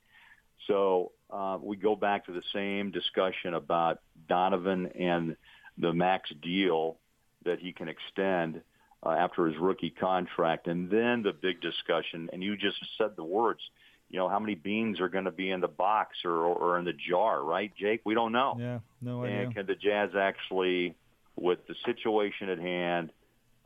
So 0.69 1.11
uh, 1.29 1.59
we 1.61 1.77
go 1.77 1.97
back 1.97 2.27
to 2.27 2.33
the 2.33 2.43
same 2.55 2.93
discussion 2.93 3.55
about 3.55 3.99
Donovan 4.29 4.87
and 4.97 5.37
the 5.79 5.93
max 5.93 6.31
deal 6.43 6.99
that 7.45 7.59
he 7.61 7.73
can 7.73 7.89
extend 7.89 8.61
uh, 9.05 9.11
after 9.11 9.47
his 9.47 9.57
rookie 9.59 9.91
contract. 9.91 10.67
And 10.67 10.91
then 10.91 11.23
the 11.23 11.33
big 11.33 11.61
discussion, 11.61 12.29
and 12.33 12.43
you 12.43 12.57
just 12.57 12.77
said 12.97 13.11
the 13.17 13.25
words, 13.25 13.61
you 14.11 14.19
know, 14.19 14.29
how 14.29 14.39
many 14.39 14.55
beans 14.55 15.01
are 15.01 15.09
going 15.09 15.27
to 15.27 15.31
be 15.31 15.51
in 15.51 15.61
the 15.61 15.69
box 15.69 16.17
or, 16.25 16.33
or 16.33 16.79
in 16.79 16.85
the 16.85 16.95
jar, 16.95 17.43
right, 17.43 17.71
Jake? 17.77 18.01
We 18.05 18.15
don't 18.15 18.33
know. 18.33 18.57
Yeah, 18.59 18.79
no 19.03 19.25
idea. 19.25 19.43
And 19.43 19.55
can 19.55 19.67
the 19.67 19.75
Jazz 19.75 20.11
actually, 20.19 20.97
with 21.37 21.67
the 21.67 21.75
situation 21.85 22.49
at 22.49 22.59
hand, 22.59 23.11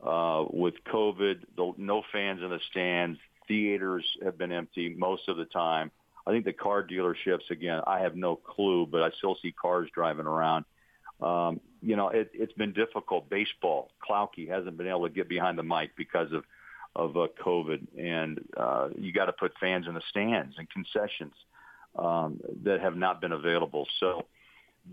uh, 0.05 0.43
with 0.49 0.75
COVID, 0.91 1.45
the, 1.55 1.73
no 1.77 2.03
fans 2.11 2.41
in 2.43 2.49
the 2.49 2.59
stands, 2.69 3.17
theaters 3.47 4.05
have 4.23 4.37
been 4.37 4.51
empty 4.51 4.93
most 4.97 5.29
of 5.29 5.37
the 5.37 5.45
time. 5.45 5.91
I 6.27 6.31
think 6.31 6.45
the 6.45 6.53
car 6.53 6.85
dealerships, 6.85 7.49
again, 7.49 7.81
I 7.87 7.99
have 7.99 8.15
no 8.15 8.35
clue, 8.35 8.85
but 8.85 9.01
I 9.01 9.11
still 9.17 9.37
see 9.41 9.53
cars 9.53 9.89
driving 9.93 10.25
around. 10.25 10.65
Um, 11.21 11.61
you 11.83 11.95
know, 11.95 12.07
it, 12.09 12.31
it's 12.33 12.53
been 12.53 12.73
difficult. 12.73 13.29
Baseball, 13.29 13.91
Klauke 14.07 14.49
hasn't 14.49 14.77
been 14.77 14.87
able 14.87 15.07
to 15.07 15.13
get 15.13 15.27
behind 15.27 15.57
the 15.57 15.63
mic 15.63 15.95
because 15.95 16.31
of 16.31 16.43
of 16.95 17.17
uh, 17.17 17.27
COVID, 17.43 17.87
and 17.97 18.39
uh, 18.55 18.89
you 18.95 19.11
got 19.11 19.25
to 19.25 19.33
put 19.33 19.51
fans 19.59 19.87
in 19.87 19.95
the 19.95 20.01
stands 20.11 20.55
and 20.59 20.69
concessions 20.69 21.33
um, 21.97 22.39
that 22.63 22.81
have 22.81 22.95
not 22.95 23.19
been 23.19 23.31
available. 23.31 23.87
So 23.99 24.25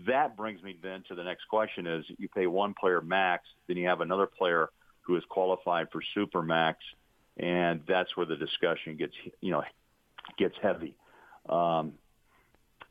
that 0.07 0.35
brings 0.35 0.63
me 0.63 0.75
then 0.81 1.03
to 1.09 1.15
the 1.15 1.23
next 1.23 1.45
question: 1.47 1.87
is 1.87 2.05
you 2.17 2.27
pay 2.27 2.47
one 2.47 2.73
player 2.73 3.01
max, 3.01 3.43
then 3.67 3.77
you 3.77 3.87
have 3.87 4.01
another 4.01 4.25
player 4.25 4.69
who 5.01 5.15
is 5.15 5.23
qualified 5.29 5.87
for 5.91 6.01
super 6.13 6.41
max, 6.41 6.79
and 7.37 7.81
that's 7.87 8.17
where 8.17 8.25
the 8.25 8.35
discussion 8.35 8.97
gets 8.97 9.13
you 9.39 9.51
know 9.51 9.63
gets 10.37 10.55
heavy. 10.61 10.95
Um, 11.47 11.93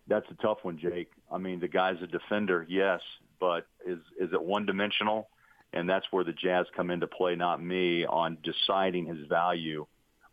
that's 0.08 0.26
a 0.30 0.34
tough 0.42 0.58
one, 0.62 0.78
Jake. 0.78 1.10
I 1.30 1.38
mean, 1.38 1.60
the 1.60 1.68
guy's 1.68 2.02
a 2.02 2.06
defender, 2.06 2.66
yes, 2.68 3.00
but 3.38 3.66
is 3.86 3.98
is 4.18 4.32
it 4.32 4.42
one 4.42 4.66
dimensional? 4.66 5.28
And 5.72 5.88
that's 5.88 6.06
where 6.10 6.24
the 6.24 6.32
Jazz 6.32 6.66
come 6.74 6.90
into 6.90 7.06
play, 7.06 7.36
not 7.36 7.62
me, 7.62 8.04
on 8.04 8.38
deciding 8.42 9.06
his 9.06 9.28
value 9.28 9.86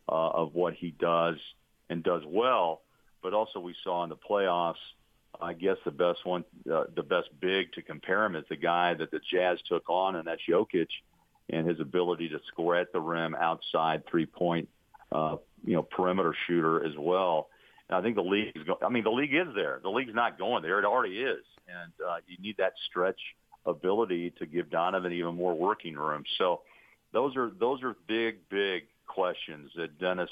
uh, 0.09 0.29
of 0.29 0.55
what 0.55 0.73
he 0.73 0.91
does 0.91 1.35
and 1.89 2.03
does 2.03 2.23
well. 2.25 2.81
But 3.21 3.33
also, 3.33 3.59
we 3.59 3.75
saw 3.83 4.03
in 4.03 4.09
the 4.09 4.15
playoffs. 4.15 4.75
I 5.39 5.53
guess 5.53 5.77
the 5.85 5.91
best 5.91 6.25
one, 6.25 6.43
uh, 6.71 6.85
the 6.95 7.03
best 7.03 7.29
big 7.39 7.71
to 7.73 7.83
compare 7.83 8.25
him 8.25 8.35
is 8.35 8.45
the 8.49 8.55
guy 8.55 8.95
that 8.95 9.11
the 9.11 9.19
Jazz 9.31 9.59
took 9.67 9.89
on, 9.89 10.15
and 10.15 10.27
that's 10.27 10.41
Jokic, 10.49 10.87
and 11.49 11.67
his 11.67 11.79
ability 11.79 12.29
to 12.29 12.39
score 12.47 12.75
at 12.75 12.91
the 12.91 12.99
rim, 12.99 13.35
outside 13.35 14.03
three 14.09 14.25
point, 14.25 14.69
uh, 15.11 15.37
you 15.63 15.73
know, 15.73 15.83
perimeter 15.83 16.35
shooter 16.47 16.83
as 16.83 16.93
well. 16.97 17.49
And 17.89 17.97
I 17.97 18.01
think 18.01 18.15
the 18.15 18.23
league 18.23 18.53
is 18.55 18.63
going. 18.63 18.79
I 18.83 18.89
mean, 18.89 19.03
the 19.03 19.11
league 19.11 19.33
is 19.33 19.53
there. 19.55 19.79
The 19.83 19.89
league's 19.89 20.15
not 20.15 20.39
going 20.39 20.63
there. 20.63 20.79
It 20.79 20.85
already 20.85 21.19
is, 21.19 21.43
and 21.67 21.91
uh, 22.07 22.17
you 22.27 22.37
need 22.39 22.57
that 22.57 22.73
stretch 22.89 23.19
ability 23.65 24.31
to 24.39 24.45
give 24.45 24.69
Donovan 24.69 25.11
even 25.11 25.35
more 25.35 25.53
working 25.53 25.95
room. 25.95 26.23
So 26.37 26.61
those 27.13 27.35
are 27.35 27.51
those 27.59 27.83
are 27.83 27.95
big, 28.07 28.49
big 28.49 28.83
questions 29.07 29.71
that 29.75 29.99
Dennis 29.99 30.29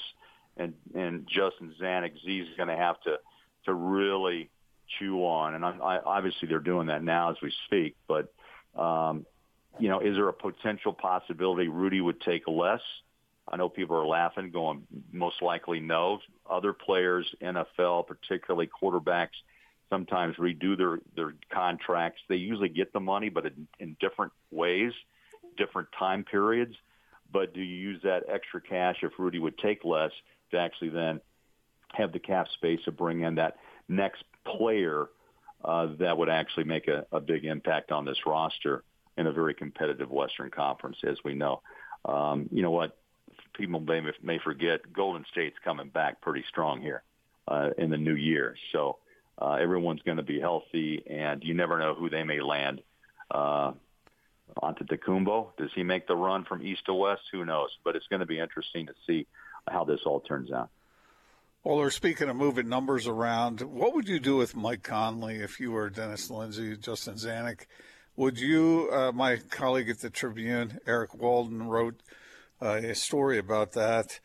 and 0.56 0.74
and 0.94 1.26
Justin 1.26 1.74
Zanik 1.80 2.12
Z 2.24 2.38
is 2.38 2.48
going 2.56 2.68
to 2.68 2.76
have 2.76 3.00
to 3.02 3.16
to 3.66 3.74
really 3.74 4.50
chew 4.98 5.18
on. 5.18 5.54
And 5.54 5.64
I, 5.64 5.70
I, 5.70 6.00
obviously 6.00 6.48
they're 6.48 6.60
doing 6.60 6.86
that 6.86 7.02
now 7.02 7.30
as 7.30 7.36
we 7.42 7.52
speak. 7.66 7.96
But 8.06 8.32
um, 8.80 9.26
you 9.78 9.88
know, 9.88 10.00
is 10.00 10.14
there 10.14 10.28
a 10.28 10.32
potential 10.32 10.92
possibility 10.92 11.68
Rudy 11.68 12.00
would 12.00 12.20
take 12.20 12.46
less? 12.46 12.80
I 13.48 13.56
know 13.56 13.68
people 13.68 13.96
are 13.96 14.06
laughing, 14.06 14.50
going 14.50 14.82
most 15.12 15.40
likely 15.40 15.78
no. 15.78 16.18
Other 16.50 16.72
players, 16.72 17.26
NFL, 17.40 18.06
particularly 18.06 18.68
quarterbacks, 18.68 19.36
sometimes 19.90 20.36
redo 20.36 20.76
their 20.76 20.98
their 21.14 21.34
contracts. 21.52 22.20
They 22.28 22.36
usually 22.36 22.68
get 22.68 22.92
the 22.92 23.00
money, 23.00 23.28
but 23.28 23.46
in, 23.46 23.68
in 23.78 23.96
different 24.00 24.32
ways, 24.50 24.92
different 25.56 25.88
time 25.98 26.24
periods. 26.24 26.74
But 27.32 27.54
do 27.54 27.60
you 27.60 27.76
use 27.76 28.00
that 28.02 28.24
extra 28.28 28.60
cash 28.60 28.96
if 29.02 29.12
Rudy 29.18 29.38
would 29.38 29.58
take 29.58 29.84
less 29.84 30.12
to 30.52 30.58
actually 30.58 30.90
then 30.90 31.20
have 31.92 32.12
the 32.12 32.18
cap 32.18 32.46
space 32.54 32.80
to 32.84 32.92
bring 32.92 33.22
in 33.22 33.36
that 33.36 33.56
next 33.88 34.22
player 34.44 35.08
uh, 35.64 35.88
that 35.98 36.16
would 36.16 36.28
actually 36.28 36.64
make 36.64 36.86
a, 36.88 37.04
a 37.10 37.20
big 37.20 37.44
impact 37.44 37.90
on 37.90 38.04
this 38.04 38.18
roster 38.26 38.84
in 39.16 39.26
a 39.26 39.32
very 39.32 39.54
competitive 39.54 40.10
Western 40.10 40.50
Conference, 40.50 40.98
as 41.04 41.16
we 41.24 41.34
know. 41.34 41.62
Um, 42.04 42.48
you 42.52 42.62
know 42.62 42.70
what? 42.70 42.96
people 43.56 43.80
may, 43.80 44.00
may 44.22 44.38
forget 44.38 44.92
Golden 44.92 45.24
State's 45.30 45.56
coming 45.64 45.88
back 45.88 46.20
pretty 46.20 46.44
strong 46.48 46.80
here 46.80 47.02
uh, 47.48 47.70
in 47.78 47.90
the 47.90 47.96
new 47.96 48.14
year. 48.14 48.56
So 48.72 48.98
uh, 49.40 49.54
everyone's 49.54 50.02
going 50.02 50.16
to 50.16 50.22
be 50.22 50.40
healthy, 50.40 51.02
and 51.08 51.42
you 51.42 51.54
never 51.54 51.78
know 51.78 51.94
who 51.94 52.08
they 52.08 52.24
may 52.24 52.40
land. 52.40 52.82
Uh, 53.30 53.72
Antetokounmpo, 54.62 55.56
does 55.58 55.70
he 55.74 55.82
make 55.82 56.06
the 56.06 56.16
run 56.16 56.44
from 56.44 56.62
east 56.62 56.86
to 56.86 56.94
west? 56.94 57.22
Who 57.32 57.44
knows? 57.44 57.70
But 57.84 57.96
it's 57.96 58.06
going 58.06 58.20
to 58.20 58.26
be 58.26 58.38
interesting 58.38 58.86
to 58.86 58.94
see 59.06 59.26
how 59.68 59.84
this 59.84 60.00
all 60.06 60.20
turns 60.20 60.50
out. 60.50 60.70
Well, 61.64 61.76
we're 61.76 61.90
speaking 61.90 62.28
of 62.28 62.36
moving 62.36 62.68
numbers 62.68 63.06
around. 63.06 63.60
What 63.60 63.94
would 63.94 64.08
you 64.08 64.20
do 64.20 64.36
with 64.36 64.54
Mike 64.54 64.84
Conley 64.84 65.36
if 65.36 65.58
you 65.58 65.72
were 65.72 65.90
Dennis 65.90 66.30
Lindsey, 66.30 66.76
Justin 66.76 67.14
Zanik? 67.14 67.66
Would 68.14 68.38
you, 68.38 68.88
uh, 68.92 69.12
my 69.12 69.38
colleague 69.50 69.90
at 69.90 69.98
the 69.98 70.08
Tribune, 70.08 70.78
Eric 70.86 71.14
Walden, 71.14 71.66
wrote– 71.68 72.00
uh, 72.60 72.80
a 72.82 72.94
story 72.94 73.38
about 73.38 73.72
that 73.72 74.20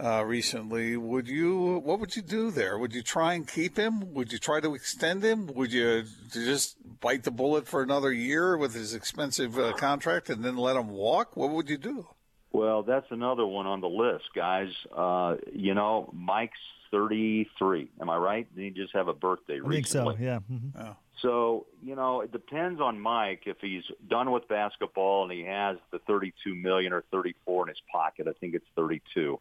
uh, 0.00 0.24
recently. 0.24 0.96
Would 0.96 1.28
you? 1.28 1.80
What 1.84 2.00
would 2.00 2.16
you 2.16 2.22
do 2.22 2.50
there? 2.50 2.78
Would 2.78 2.94
you 2.94 3.02
try 3.02 3.34
and 3.34 3.46
keep 3.46 3.76
him? 3.76 4.12
Would 4.14 4.32
you 4.32 4.38
try 4.38 4.60
to 4.60 4.74
extend 4.74 5.22
him? 5.22 5.46
Would 5.54 5.72
you 5.72 6.04
just 6.32 6.76
bite 7.00 7.24
the 7.24 7.30
bullet 7.30 7.68
for 7.68 7.82
another 7.82 8.12
year 8.12 8.56
with 8.56 8.74
his 8.74 8.94
expensive 8.94 9.58
uh, 9.58 9.72
contract 9.72 10.30
and 10.30 10.44
then 10.44 10.56
let 10.56 10.76
him 10.76 10.88
walk? 10.88 11.36
What 11.36 11.50
would 11.50 11.68
you 11.68 11.78
do? 11.78 12.06
Well, 12.52 12.82
that's 12.82 13.06
another 13.10 13.46
one 13.46 13.66
on 13.66 13.80
the 13.80 13.88
list, 13.88 14.24
guys. 14.34 14.70
Uh, 14.94 15.36
you 15.52 15.74
know, 15.74 16.10
Mike's 16.12 16.58
33. 16.90 17.90
Am 18.00 18.10
I 18.10 18.16
right? 18.16 18.56
Did 18.56 18.64
he 18.64 18.70
just 18.70 18.94
have 18.94 19.08
a 19.08 19.14
birthday 19.14 19.54
I 19.54 19.66
recently? 19.66 20.16
think 20.16 20.18
so, 20.18 20.24
yeah. 20.24 20.38
Mm-hmm. 20.50 20.80
Oh. 20.82 20.96
So, 21.22 21.66
you 21.82 21.94
know, 21.94 22.22
it 22.22 22.32
depends 22.32 22.80
on 22.80 22.98
Mike 22.98 23.42
if 23.46 23.58
he's 23.60 23.84
done 24.08 24.32
with 24.32 24.48
basketball 24.48 25.24
and 25.24 25.32
he 25.32 25.44
has 25.44 25.76
the 25.92 25.98
32 26.00 26.54
million 26.54 26.92
or 26.92 27.04
34 27.12 27.64
in 27.64 27.68
his 27.68 27.82
pocket. 27.92 28.26
I 28.26 28.32
think 28.40 28.54
it's 28.54 28.66
32. 28.74 29.38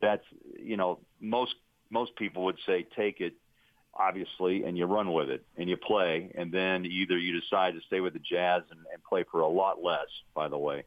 That's, 0.00 0.24
you 0.58 0.76
know, 0.76 1.00
most 1.20 1.54
most 1.90 2.14
people 2.16 2.44
would 2.44 2.58
say 2.66 2.86
take 2.96 3.20
it 3.20 3.34
obviously 3.92 4.62
and 4.62 4.78
you 4.78 4.86
run 4.86 5.12
with 5.12 5.28
it 5.28 5.44
and 5.56 5.68
you 5.68 5.76
play 5.76 6.30
and 6.36 6.52
then 6.52 6.86
either 6.86 7.18
you 7.18 7.40
decide 7.40 7.74
to 7.74 7.80
stay 7.88 7.98
with 7.98 8.12
the 8.12 8.20
Jazz 8.20 8.62
and, 8.70 8.78
and 8.92 9.02
play 9.02 9.24
for 9.30 9.40
a 9.40 9.48
lot 9.48 9.82
less, 9.82 10.06
by 10.34 10.48
the 10.48 10.58
way. 10.58 10.84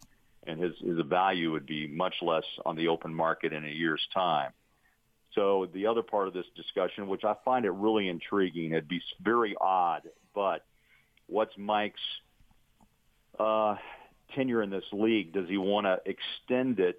And 0.48 0.62
his 0.62 0.74
his 0.80 1.00
value 1.06 1.52
would 1.52 1.66
be 1.66 1.88
much 1.88 2.16
less 2.22 2.46
on 2.66 2.76
the 2.76 2.88
open 2.88 3.14
market 3.14 3.54
in 3.54 3.66
a 3.66 3.70
year's 3.70 4.06
time 4.14 4.52
so 5.36 5.68
the 5.74 5.88
other 5.88 6.04
part 6.04 6.28
of 6.28 6.34
this 6.34 6.46
discussion, 6.56 7.08
which 7.08 7.24
I 7.24 7.36
find 7.44 7.66
it 7.66 7.72
really 7.72 8.08
intriguing, 8.08 8.72
it'd 8.72 8.88
be 8.88 9.02
very 9.22 9.56
odd, 9.60 10.04
but 10.36 10.66
what's 11.28 11.58
Mike's 11.58 12.00
uh, 13.40 13.76
tenure 14.36 14.62
in 14.62 14.70
this 14.70 14.84
league? 14.92 15.34
Does 15.34 15.50
he 15.50 15.58
want 15.58 15.86
to 15.86 16.00
extend 16.06 16.80
it? 16.80 16.98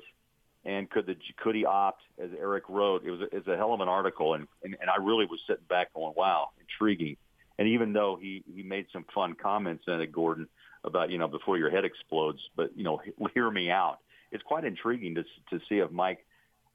And 0.65 0.89
could 0.91 1.07
the 1.07 1.17
could 1.37 1.55
he 1.55 1.67
opt, 1.67 2.03
as 2.23 2.31
Eric 2.39 2.65
wrote? 2.69 3.05
It 3.05 3.11
was 3.11 3.21
a, 3.21 3.37
it's 3.37 3.49
a 3.49 3.57
hell 3.57 3.75
of 3.75 3.81
an 3.81 3.89
article, 3.89 4.35
and, 4.35 4.49
and 4.63 4.77
and 4.81 4.89
I 4.89 4.97
really 4.97 5.27
was 5.27 5.41
sitting 5.47 5.65
back 5.69 5.93
going, 5.93 6.15
"Wow, 6.17 6.51
intriguing." 6.61 7.17
And 7.59 7.69
even 7.69 7.93
though 7.93 8.19
he 8.21 8.43
he 8.55 8.63
made 8.63 8.87
some 8.93 9.05
fun 9.15 9.35
comments 9.35 9.85
in 9.87 10.01
it, 10.01 10.11
Gordon, 10.11 10.49
about 10.83 11.11
you 11.11 11.19
know 11.19 11.29
before 11.29 11.59
your 11.59 11.71
head 11.71 11.85
explodes, 11.85 12.41
but 12.57 12.77
you 12.77 12.85
know 12.85 13.01
hear 13.35 13.51
me 13.51 13.71
out. 13.71 13.99
It's 14.33 14.43
quite 14.43 14.65
intriguing 14.65 15.15
to 15.17 15.25
to 15.51 15.63
see 15.69 15.79
if 15.79 15.91
Mike 15.91 16.25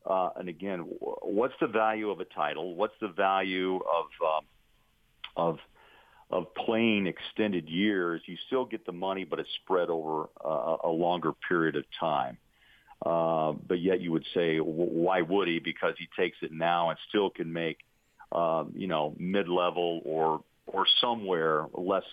uh, 0.06 0.30
and 0.38 0.50
again, 0.50 0.80
what's 1.00 1.54
the 1.60 1.68
value 1.68 2.10
of 2.10 2.20
a 2.20 2.26
title? 2.26 2.76
What's 2.76 2.94
the 3.02 3.10
value 3.10 3.76
of 3.76 4.06
um, 4.26 4.46
of 5.36 5.60
of 6.32 6.56
playing 6.56 7.08
extended 7.08 7.68
years? 7.68 8.22
You 8.26 8.38
still 8.48 8.66
get 8.66 8.86
the 8.86 8.92
money, 8.92 9.24
but 9.26 9.40
it's 9.40 9.50
spread 9.64 9.90
over 9.90 10.30
uh, 10.44 10.78
a 10.84 10.90
longer 10.90 11.34
period 11.48 11.76
of 11.76 11.84
time. 12.00 12.38
Uh, 13.06 13.54
but 13.68 13.80
yet, 13.80 14.02
you 14.02 14.12
would 14.12 14.26
say, 14.34 14.58
why 14.58 15.22
would 15.22 15.48
he? 15.48 15.60
Because 15.60 15.96
he 15.98 16.08
takes 16.18 16.38
it 16.42 16.52
now 16.52 16.90
and 16.90 17.00
still 17.08 17.30
can 17.30 17.52
make, 17.54 17.78
um, 18.32 18.74
you 18.76 18.88
know, 18.88 19.16
mid-level 19.18 20.02
or 20.04 20.44
or 20.68 20.86
somewhere 21.02 21.66
less. 21.74 22.04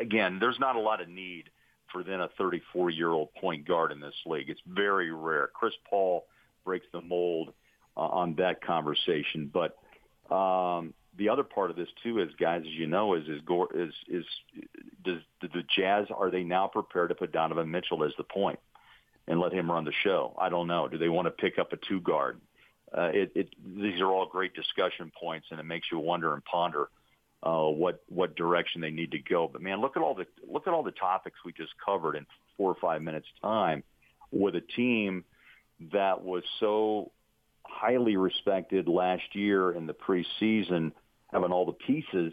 Again, 0.00 0.38
there's 0.38 0.58
not 0.60 0.76
a 0.76 0.80
lot 0.80 1.00
of 1.00 1.08
need 1.08 1.50
for 1.90 2.02
then 2.02 2.20
a 2.20 2.28
34 2.38 2.90
year 2.90 3.10
old 3.10 3.32
point 3.34 3.66
guard 3.66 3.90
in 3.90 4.00
this 4.00 4.14
league. 4.26 4.48
It's 4.48 4.60
very 4.66 5.12
rare. 5.12 5.48
Chris 5.52 5.74
Paul 5.88 6.26
breaks 6.64 6.86
the 6.92 7.00
mold 7.00 7.52
uh, 7.96 8.00
on 8.00 8.34
that 8.36 8.64
conversation. 8.64 9.50
But 9.52 9.76
um, 10.34 10.94
the 11.18 11.28
other 11.28 11.42
part 11.42 11.70
of 11.70 11.76
this 11.76 11.88
too 12.02 12.20
is, 12.20 12.28
guys, 12.38 12.62
as 12.62 12.72
you 12.72 12.86
know, 12.86 13.14
is 13.14 13.24
is 13.28 13.40
is 13.74 13.94
is 14.08 14.24
does 15.04 15.18
the 15.40 15.62
Jazz 15.76 16.06
are 16.14 16.30
they 16.30 16.42
now 16.42 16.66
prepared 16.66 17.10
to 17.10 17.14
put 17.14 17.32
Donovan 17.32 17.70
Mitchell 17.70 18.04
as 18.04 18.12
the 18.16 18.24
point 18.24 18.58
and 19.28 19.40
let 19.40 19.52
him 19.52 19.70
run 19.70 19.84
the 19.84 19.92
show? 20.02 20.34
I 20.38 20.48
don't 20.48 20.66
know. 20.66 20.88
Do 20.88 20.98
they 20.98 21.08
want 21.08 21.26
to 21.26 21.30
pick 21.30 21.58
up 21.58 21.72
a 21.72 21.76
two 21.76 22.00
guard? 22.00 22.40
Uh, 22.96 23.10
it, 23.12 23.32
it, 23.34 23.48
these 23.64 24.00
are 24.00 24.06
all 24.06 24.26
great 24.26 24.54
discussion 24.54 25.10
points, 25.18 25.46
and 25.50 25.58
it 25.58 25.64
makes 25.64 25.86
you 25.90 25.98
wonder 25.98 26.34
and 26.34 26.44
ponder 26.44 26.88
uh, 27.42 27.64
what 27.64 28.02
what 28.08 28.36
direction 28.36 28.80
they 28.80 28.90
need 28.90 29.12
to 29.12 29.18
go. 29.18 29.48
But 29.50 29.62
man, 29.62 29.80
look 29.80 29.96
at 29.96 30.02
all 30.02 30.14
the 30.14 30.26
look 30.46 30.66
at 30.66 30.74
all 30.74 30.82
the 30.82 30.92
topics 30.92 31.38
we 31.44 31.52
just 31.52 31.72
covered 31.84 32.16
in 32.16 32.26
four 32.56 32.70
or 32.70 32.76
five 32.80 33.02
minutes 33.02 33.26
time 33.40 33.82
with 34.30 34.54
a 34.54 34.60
team 34.60 35.24
that 35.92 36.22
was 36.22 36.42
so 36.60 37.10
highly 37.64 38.16
respected 38.16 38.86
last 38.86 39.34
year 39.34 39.72
in 39.72 39.86
the 39.86 39.94
preseason, 39.94 40.92
having 41.32 41.50
all 41.50 41.66
the 41.66 41.72
pieces. 41.72 42.32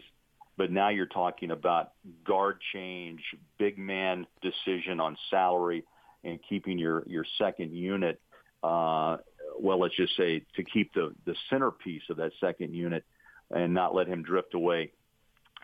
But 0.56 0.70
now 0.70 0.90
you're 0.90 1.06
talking 1.06 1.50
about 1.50 1.92
guard 2.24 2.58
change, 2.72 3.22
big 3.58 3.78
man 3.78 4.26
decision 4.42 5.00
on 5.00 5.16
salary, 5.30 5.84
and 6.24 6.38
keeping 6.48 6.78
your 6.78 7.02
your 7.06 7.24
second 7.38 7.72
unit. 7.72 8.20
Uh, 8.62 9.18
well, 9.58 9.80
let's 9.80 9.96
just 9.96 10.16
say 10.16 10.44
to 10.56 10.62
keep 10.62 10.94
the 10.94 11.14
the 11.24 11.34
centerpiece 11.48 12.02
of 12.10 12.16
that 12.18 12.32
second 12.40 12.74
unit 12.74 13.04
and 13.50 13.74
not 13.74 13.94
let 13.94 14.06
him 14.06 14.22
drift 14.22 14.54
away 14.54 14.92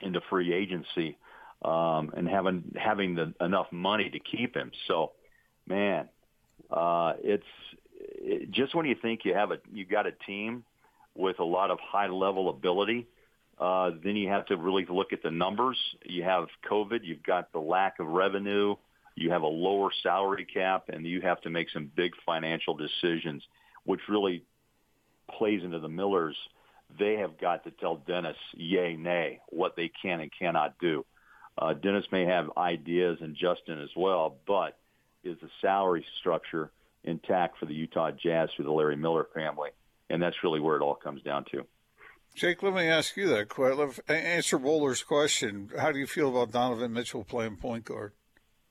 into 0.02 0.20
free 0.28 0.52
agency 0.52 1.16
um, 1.64 2.12
and 2.16 2.28
having 2.28 2.64
having 2.76 3.14
the, 3.14 3.34
enough 3.40 3.70
money 3.72 4.10
to 4.10 4.18
keep 4.18 4.54
him. 4.54 4.70
So, 4.88 5.12
man, 5.66 6.08
uh, 6.70 7.14
it's 7.22 7.44
it, 7.92 8.50
just 8.50 8.74
when 8.74 8.86
you 8.86 8.96
think 9.00 9.24
you 9.24 9.34
have 9.34 9.50
a 9.50 9.58
you 9.72 9.84
got 9.84 10.06
a 10.06 10.12
team 10.12 10.64
with 11.14 11.38
a 11.38 11.44
lot 11.44 11.70
of 11.70 11.78
high 11.80 12.08
level 12.08 12.50
ability, 12.50 13.06
uh, 13.58 13.90
then 14.04 14.16
you 14.16 14.28
have 14.28 14.46
to 14.46 14.56
really 14.56 14.86
look 14.88 15.12
at 15.12 15.22
the 15.22 15.30
numbers. 15.30 15.78
You 16.04 16.24
have 16.24 16.48
COVID, 16.70 17.00
you've 17.02 17.22
got 17.22 17.52
the 17.52 17.58
lack 17.58 17.98
of 17.98 18.06
revenue, 18.06 18.76
you 19.16 19.30
have 19.30 19.42
a 19.42 19.46
lower 19.46 19.90
salary 20.02 20.44
cap, 20.44 20.84
and 20.88 21.04
you 21.06 21.22
have 21.22 21.40
to 21.40 21.50
make 21.50 21.68
some 21.72 21.90
big 21.96 22.12
financial 22.24 22.76
decisions, 22.76 23.42
which 23.84 24.00
really 24.08 24.44
plays 25.38 25.64
into 25.64 25.80
the 25.80 25.88
Millers. 25.88 26.36
They 26.98 27.16
have 27.16 27.38
got 27.38 27.64
to 27.64 27.70
tell 27.72 27.96
Dennis 27.96 28.36
yay, 28.52 28.94
nay, 28.94 29.40
what 29.48 29.74
they 29.74 29.90
can 30.02 30.20
and 30.20 30.30
cannot 30.38 30.78
do. 30.78 31.04
Uh, 31.58 31.72
Dennis 31.72 32.04
may 32.12 32.26
have 32.26 32.50
ideas 32.58 33.18
and 33.22 33.34
Justin 33.34 33.80
as 33.80 33.88
well, 33.96 34.36
but 34.46 34.78
is 35.24 35.36
the 35.40 35.48
salary 35.62 36.04
structure 36.20 36.70
intact 37.02 37.58
for 37.58 37.66
the 37.66 37.74
Utah 37.74 38.10
Jazz 38.10 38.50
through 38.54 38.66
the 38.66 38.72
Larry 38.72 38.96
Miller 38.96 39.26
family? 39.34 39.70
And 40.10 40.22
that's 40.22 40.36
really 40.44 40.60
where 40.60 40.76
it 40.76 40.82
all 40.82 40.94
comes 40.94 41.22
down 41.22 41.46
to. 41.52 41.64
Jake, 42.34 42.62
let 42.62 42.74
me 42.74 42.86
ask 42.86 43.16
you 43.16 43.28
that 43.28 43.48
question. 43.48 43.94
Answer 44.08 44.58
Bowler's 44.58 45.02
question. 45.02 45.70
How 45.78 45.90
do 45.90 45.98
you 45.98 46.06
feel 46.06 46.28
about 46.28 46.52
Donovan 46.52 46.92
Mitchell 46.92 47.24
playing 47.24 47.56
point 47.56 47.86
guard? 47.86 48.12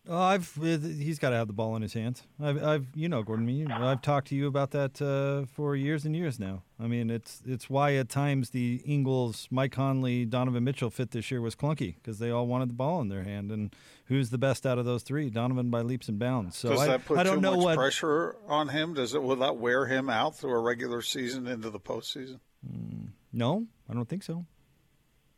Oh, 0.08 0.22
I've 0.22 0.54
he's 0.56 1.18
got 1.18 1.32
to 1.32 1.36
have 1.36 1.48
the 1.48 1.54
ball 1.54 1.76
in 1.76 1.82
his 1.82 1.94
hands. 1.94 2.24
I've, 2.42 2.64
I've 2.64 2.86
you 2.94 3.10
know, 3.10 3.24
Gordon, 3.24 3.46
me, 3.46 3.66
I've 3.66 4.04
talked 4.04 4.28
to 4.28 4.36
you 4.36 4.46
about 4.46 4.70
that 4.72 5.02
uh, 5.02 5.48
for 5.48 5.76
years 5.76 6.06
and 6.06 6.16
years 6.16 6.40
now. 6.40 6.62
I 6.80 6.86
mean, 6.86 7.10
it's 7.10 7.42
it's 7.46 7.72
why 7.72 7.96
at 7.96 8.08
times 8.08 8.52
the 8.52 8.84
Ingles, 8.86 9.48
Mike 9.50 9.72
Conley, 9.72 10.26
Donovan 10.26 10.64
Mitchell 10.64 10.92
fit 10.92 11.10
this 11.10 11.32
year 11.32 11.42
was 11.42 11.56
clunky 11.56 11.96
because 11.96 12.20
they 12.20 12.30
all 12.30 12.46
wanted 12.46 12.70
the 12.70 12.76
ball 12.76 13.02
in 13.02 13.10
their 13.10 13.24
hand. 13.24 13.52
And 13.52 13.76
who's 14.06 14.30
the 14.30 14.38
best 14.38 14.68
out 14.68 14.78
of 14.78 14.86
those 14.86 15.02
three? 15.02 15.32
Donovan 15.32 15.72
by 15.72 15.82
leaps 15.82 16.08
and 16.08 16.20
bounds. 16.20 16.56
So 16.56 16.70
does 16.70 16.82
I, 16.82 16.88
that 16.88 17.06
put 17.06 17.18
I 17.18 17.24
don't 17.24 17.36
too 17.36 17.42
know 17.42 17.56
much 17.56 17.66
what 17.66 17.78
pressure 17.78 18.36
on 18.48 18.70
him? 18.70 18.94
Does 18.94 19.16
it 19.16 19.24
will 19.24 19.38
that 19.38 19.58
wear 19.58 19.88
him 19.88 20.12
out 20.12 20.36
through 20.36 20.54
a 20.54 20.60
regular 20.60 21.02
season 21.02 21.48
into 21.48 21.72
the 21.72 21.80
postseason? 21.80 22.40
Mm, 22.70 23.08
no, 23.34 23.66
I 23.90 23.96
don't 23.96 24.08
think 24.08 24.22
so. 24.22 24.46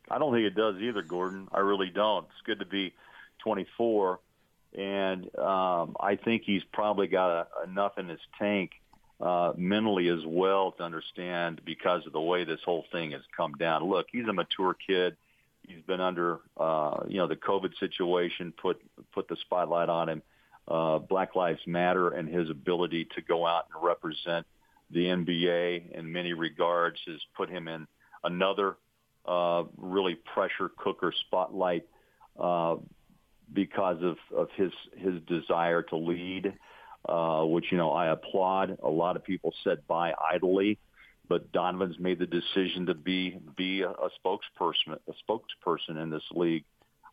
I 0.10 0.18
don't 0.18 0.34
think 0.34 0.46
it 0.46 0.56
does 0.56 0.76
either, 0.82 1.04
Gordon. 1.04 1.48
I 1.54 1.60
really 1.60 1.90
don't. 1.90 2.26
It's 2.26 2.46
good 2.46 2.60
to 2.60 2.66
be 2.66 2.94
24 3.44 4.20
and 4.78 5.26
um, 5.38 5.96
I 6.00 6.18
think 6.24 6.44
he's 6.46 6.62
probably 6.72 7.08
got 7.08 7.32
a, 7.32 7.48
enough 7.68 7.98
in 7.98 8.08
his 8.08 8.20
tank 8.38 8.72
uh, 9.20 9.54
mentally 9.58 10.08
as 10.10 10.20
well 10.26 10.72
to 10.74 10.84
understand 10.84 11.62
because 11.66 12.06
of 12.06 12.14
the 12.14 12.22
way 12.22 12.44
this 12.44 12.60
whole 12.64 12.86
thing 12.92 13.12
has 13.12 13.24
come 13.36 13.54
down. 13.54 13.84
Look, 13.90 14.06
he's 14.12 14.28
a 14.28 14.34
mature 14.34 14.76
kid. 14.76 15.18
He's 15.68 15.82
been 15.88 16.00
under, 16.00 16.40
uh, 16.56 17.00
you 17.08 17.18
know, 17.18 17.28
the 17.28 17.36
COVID 17.36 17.78
situation 17.80 18.54
put 18.62 18.80
put 19.14 19.28
the 19.28 19.36
spotlight 19.42 19.90
on 19.90 20.10
him. 20.10 20.22
Uh, 20.68 21.00
Black 21.00 21.36
Lives 21.36 21.62
Matter 21.66 22.10
and 22.10 22.30
his 22.30 22.50
ability 22.50 23.08
to 23.16 23.22
go 23.22 23.46
out 23.46 23.66
and 23.74 23.84
represent 23.84 24.46
the 24.92 25.06
NBA 25.06 25.92
in 25.92 26.12
many 26.12 26.34
regards 26.34 27.00
has 27.08 27.20
put 27.36 27.50
him 27.50 27.68
in 27.68 27.88
another 28.24 28.76
uh, 29.26 29.64
really 29.78 30.16
pressure 30.16 30.70
cooker 30.78 31.14
spotlight. 31.26 31.88
Uh, 32.40 32.76
because 33.52 33.98
of, 34.02 34.18
of 34.36 34.50
his 34.56 34.72
his 34.96 35.22
desire 35.28 35.82
to 35.84 35.98
lead, 35.98 36.54
uh, 37.08 37.44
which 37.44 37.66
you 37.72 37.78
know 37.78 37.92
I 37.92 38.08
applaud. 38.08 38.78
A 38.84 38.90
lot 38.90 39.16
of 39.16 39.24
people 39.24 39.54
said 39.64 39.88
bye 39.88 40.14
idly, 40.34 40.80
but 41.28 41.52
Donovan's 41.52 42.00
made 42.00 42.20
the 42.20 42.28
decision 42.28 42.86
to 42.88 42.94
be 42.94 43.40
be 43.56 43.82
a, 43.82 43.90
a 43.90 44.10
spokesperson 44.24 44.98
a 45.08 45.32
spokesperson 45.32 46.02
in 46.02 46.10
this 46.10 46.24
league, 46.32 46.66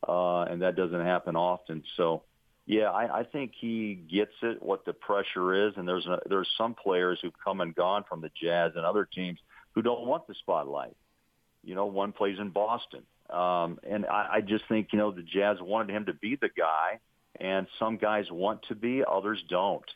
uh, 0.07 0.43
and 0.43 0.63
that 0.63 0.77
doesn't 0.77 1.05
happen 1.05 1.37
often. 1.37 1.83
So. 1.97 2.23
Yeah, 2.67 2.89
I, 2.89 3.19
I 3.19 3.25
think 3.25 3.53
he 3.61 3.95
gets 3.95 4.33
it 4.41 4.63
what 4.63 4.87
the 4.87 4.95
pressure 4.95 5.69
is, 5.69 5.75
and 5.77 5.87
there's 5.87 6.07
a, 6.07 6.21
there's 6.31 6.49
some 6.57 6.73
players 6.73 7.19
who've 7.21 7.39
come 7.45 7.61
and 7.61 7.75
gone 7.75 8.05
from 8.09 8.23
the 8.23 8.31
Jazz 8.43 8.73
and 8.75 8.87
other 8.87 9.05
teams 9.05 9.39
who 9.73 9.83
don't 9.83 10.07
want 10.07 10.27
the 10.27 10.35
spotlight. 10.41 10.97
You 11.63 11.75
know, 11.75 11.85
one 11.85 12.13
plays 12.13 12.39
in 12.39 12.49
Boston. 12.49 13.03
Um, 13.31 13.79
and 13.89 14.07
I, 14.07 14.35
I 14.35 14.41
just 14.41 14.65
think, 14.69 14.89
you 14.93 14.99
know, 14.99 15.11
the 15.11 15.23
Jazz 15.23 15.59
wanted 15.61 15.95
him 15.95 16.07
to 16.07 16.15
be 16.15 16.37
the 16.37 16.51
guy, 16.57 17.01
and 17.41 17.67
some 17.79 17.97
guys 17.97 18.31
want 18.31 18.63
to 18.69 18.75
be, 18.75 19.03
others 19.07 19.43
don't. 19.49 19.89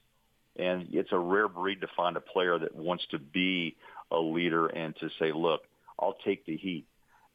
And 0.56 0.88
it's 0.92 1.12
a 1.12 1.18
rare 1.18 1.48
breed 1.48 1.82
to 1.82 1.88
find 1.96 2.16
a 2.16 2.20
player 2.20 2.58
that 2.58 2.74
wants 2.74 3.06
to 3.10 3.18
be 3.18 3.76
a 4.10 4.18
leader 4.18 4.66
and 4.66 4.96
to 4.96 5.10
say, 5.18 5.32
look, 5.32 5.62
I'll 5.98 6.16
take 6.24 6.46
the 6.46 6.56
heat 6.56 6.86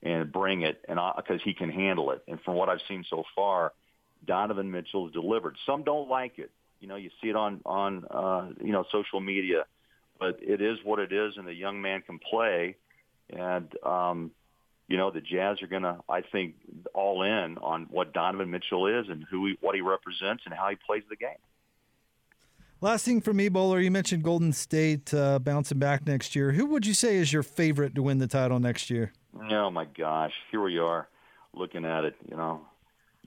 and 0.02 0.32
bring 0.32 0.64
it, 0.64 0.84
and 0.88 1.00
because 1.16 1.42
he 1.44 1.54
can 1.54 1.70
handle 1.70 2.12
it. 2.12 2.24
And 2.28 2.42
from 2.42 2.56
what 2.56 2.68
I've 2.70 2.82
seen 2.88 3.06
so 3.10 3.24
far, 3.36 3.72
Donovan 4.26 4.72
Mitchell 4.72 5.10
delivered. 5.10 5.58
Some 5.66 5.84
don't 5.84 6.10
like 6.10 6.40
it. 6.40 6.52
You 6.80 6.88
know, 6.88 6.96
you 6.98 7.10
see 7.22 7.30
it 7.30 7.36
on 7.36 7.62
on 7.66 8.06
uh, 8.12 8.50
you 8.62 8.74
know 8.74 8.86
social 8.92 9.22
media, 9.22 9.66
but 10.20 10.40
it 10.42 10.62
is 10.62 10.80
what 10.84 11.00
it 11.00 11.14
is, 11.14 11.38
and 11.38 11.48
the 11.48 11.54
young 11.54 11.82
man 11.82 12.02
can 12.02 12.20
play. 12.20 12.76
And 13.30 13.74
um, 13.84 14.32
you 14.88 14.98
know, 14.98 15.12
the 15.12 15.22
Jazz 15.22 15.62
are 15.62 15.67
going 15.67 15.84
to, 15.84 15.98
I 16.10 16.22
think, 16.22 16.56
all 16.93 17.24
in 17.24 17.58
on 17.58 17.88
what 17.89 18.13
Donovan 18.13 18.52
Mitchell 18.52 18.88
is 18.88 19.08
and 19.10 19.26
who 19.30 19.48
he, 19.48 19.58
what 19.62 19.76
he 19.76 19.82
represents 19.82 20.43
and 20.46 20.54
how 20.54 20.69
he 20.69 20.76
plays 20.76 21.04
the 21.10 21.15
game. 21.15 21.38
Last 22.82 23.06
thing 23.06 23.22
for 23.22 23.34
me, 23.34 23.48
Bowler, 23.48 23.80
you 23.80 23.89
mentioned 23.89 24.24
Golden 24.24 24.52
State 24.52 25.13
uh, 25.13 25.39
bouncing 25.39 25.80
back 25.80 26.06
next 26.06 26.36
year. 26.36 26.52
Who 26.52 26.65
would 26.65 26.86
you 26.86 26.93
say 26.93 27.15
is 27.15 27.32
your 27.32 27.43
favorite 27.43 27.96
to 27.96 28.04
win 28.04 28.17
the 28.17 28.28
title 28.28 28.60
next 28.60 28.89
year? 28.89 29.13
Oh 29.50 29.69
my 29.69 29.86
gosh, 29.86 30.34
here 30.52 30.62
we 30.62 30.78
are, 30.80 31.08
looking 31.54 31.86
at 31.86 32.04
it. 32.04 32.15
You 32.30 32.36
know, 32.36 32.65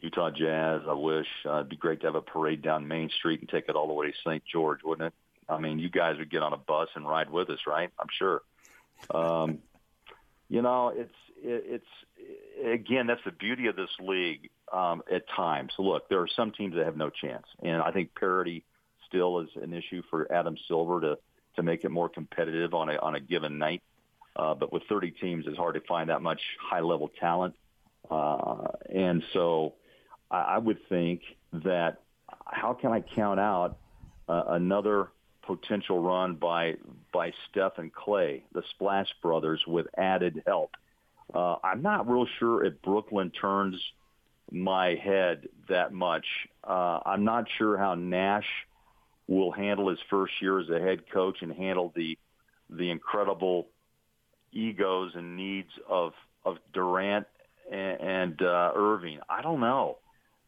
Utah 0.03 0.31
Jazz. 0.31 0.83
I 0.87 0.93
wish 0.93 1.27
uh, 1.47 1.55
it'd 1.55 1.71
be 1.71 1.77
great 1.77 2.01
to 2.01 2.07
have 2.07 2.17
a 2.17 2.21
parade 2.21 2.61
down 2.61 2.87
Main 2.87 3.09
Street 3.09 3.41
and 3.41 3.49
take 3.49 3.65
it 3.69 3.77
all 3.77 3.87
the 3.87 3.95
way 3.95 4.09
to 4.09 4.13
St. 4.27 4.43
George, 4.45 4.81
wouldn't 4.85 5.07
it? 5.07 5.15
I 5.49 5.59
mean, 5.59 5.79
you 5.79 5.89
guys 5.89 6.19
would 6.19 6.31
get 6.31 6.43
on 6.43 6.53
a 6.53 6.59
bus 6.59 6.89
and 6.95 7.09
ride 7.09 7.31
with 7.31 7.49
us, 7.49 7.61
right? 7.67 7.91
I'm 7.99 8.09
sure. 8.19 8.43
Um, 9.11 9.59
you 10.51 10.61
know, 10.61 10.93
it's 10.95 11.15
it, 11.43 11.65
it's 11.67 12.65
again 12.65 13.07
that's 13.07 13.25
the 13.25 13.33
beauty 13.33 13.67
of 13.67 13.77
this 13.77 13.91
league. 14.01 14.51
Um, 14.73 15.03
at 15.11 15.29
times, 15.29 15.73
look, 15.79 16.09
there 16.09 16.21
are 16.21 16.29
some 16.29 16.51
teams 16.51 16.75
that 16.75 16.85
have 16.85 16.97
no 16.97 17.09
chance, 17.09 17.47
and 17.63 17.81
I 17.81 17.93
think 17.93 18.15
parity 18.15 18.65
still 19.07 19.41
is 19.41 19.49
an 19.63 19.73
issue 19.73 20.03
for 20.11 20.31
Adam 20.33 20.57
Silver 20.67 21.01
to 21.01 21.19
to 21.55 21.63
make 21.63 21.85
it 21.85 21.91
more 21.91 22.09
competitive 22.09 22.75
on 22.75 22.89
a 22.89 22.97
on 22.97 23.15
a 23.15 23.21
given 23.21 23.59
night. 23.59 23.83
Uh, 24.35 24.55
but 24.55 24.71
with 24.71 24.83
30 24.87 25.13
teams, 25.13 25.47
it's 25.47 25.57
hard 25.57 25.75
to 25.77 25.81
find 25.81 26.11
that 26.11 26.21
much 26.21 26.41
high 26.61 26.81
level 26.81 27.11
talent, 27.21 27.55
uh, 28.11 28.67
and 28.93 29.23
so 29.33 29.75
I, 30.31 30.41
I 30.41 30.59
would 30.59 30.79
think 30.89 31.23
that 31.53 32.03
how 32.45 32.75
can 32.75 32.93
I 32.93 33.01
count 33.01 33.41
out 33.41 33.79
uh, 34.29 34.43
another 34.49 35.09
potential 35.47 36.01
run 36.01 36.35
by 36.35 36.77
by 37.13 37.33
Steph 37.49 37.79
and 37.79 37.93
Klay, 37.93 38.43
the 38.53 38.63
Splash 38.71 39.09
Brothers, 39.23 39.63
with 39.67 39.87
added 39.97 40.43
help. 40.47 40.77
Uh, 41.37 41.57
I'm 41.63 41.83
not 41.83 42.09
real 42.09 42.27
sure 42.39 42.65
if 42.65 42.81
Brooklyn 42.81 43.31
turns 43.31 43.79
my 44.51 44.95
head 44.95 45.49
that 45.69 45.93
much. 45.93 46.25
Uh, 46.65 47.01
I'm 47.05 47.25
not 47.25 47.45
sure 47.59 47.77
how 47.77 47.95
Nash 47.95 48.47
will 49.27 49.53
handle 49.53 49.91
his 49.91 49.99
first 50.09 50.33
year 50.41 50.61
as 50.61 50.71
a 50.71 50.79
head 50.79 51.11
coach 51.13 51.39
and 51.43 51.53
handle 51.53 51.93
the 51.95 52.17
the 52.71 52.91
incredible 52.91 53.69
egos 54.53 55.13
and 55.15 55.37
needs 55.37 55.69
of 55.87 56.15
of 56.47 56.57
Durant 56.73 57.27
and, 57.71 58.01
and 58.01 58.43
uh, 58.43 58.73
Irving. 58.75 59.19
I 59.29 59.43
don't 59.43 59.61
know. 59.61 59.99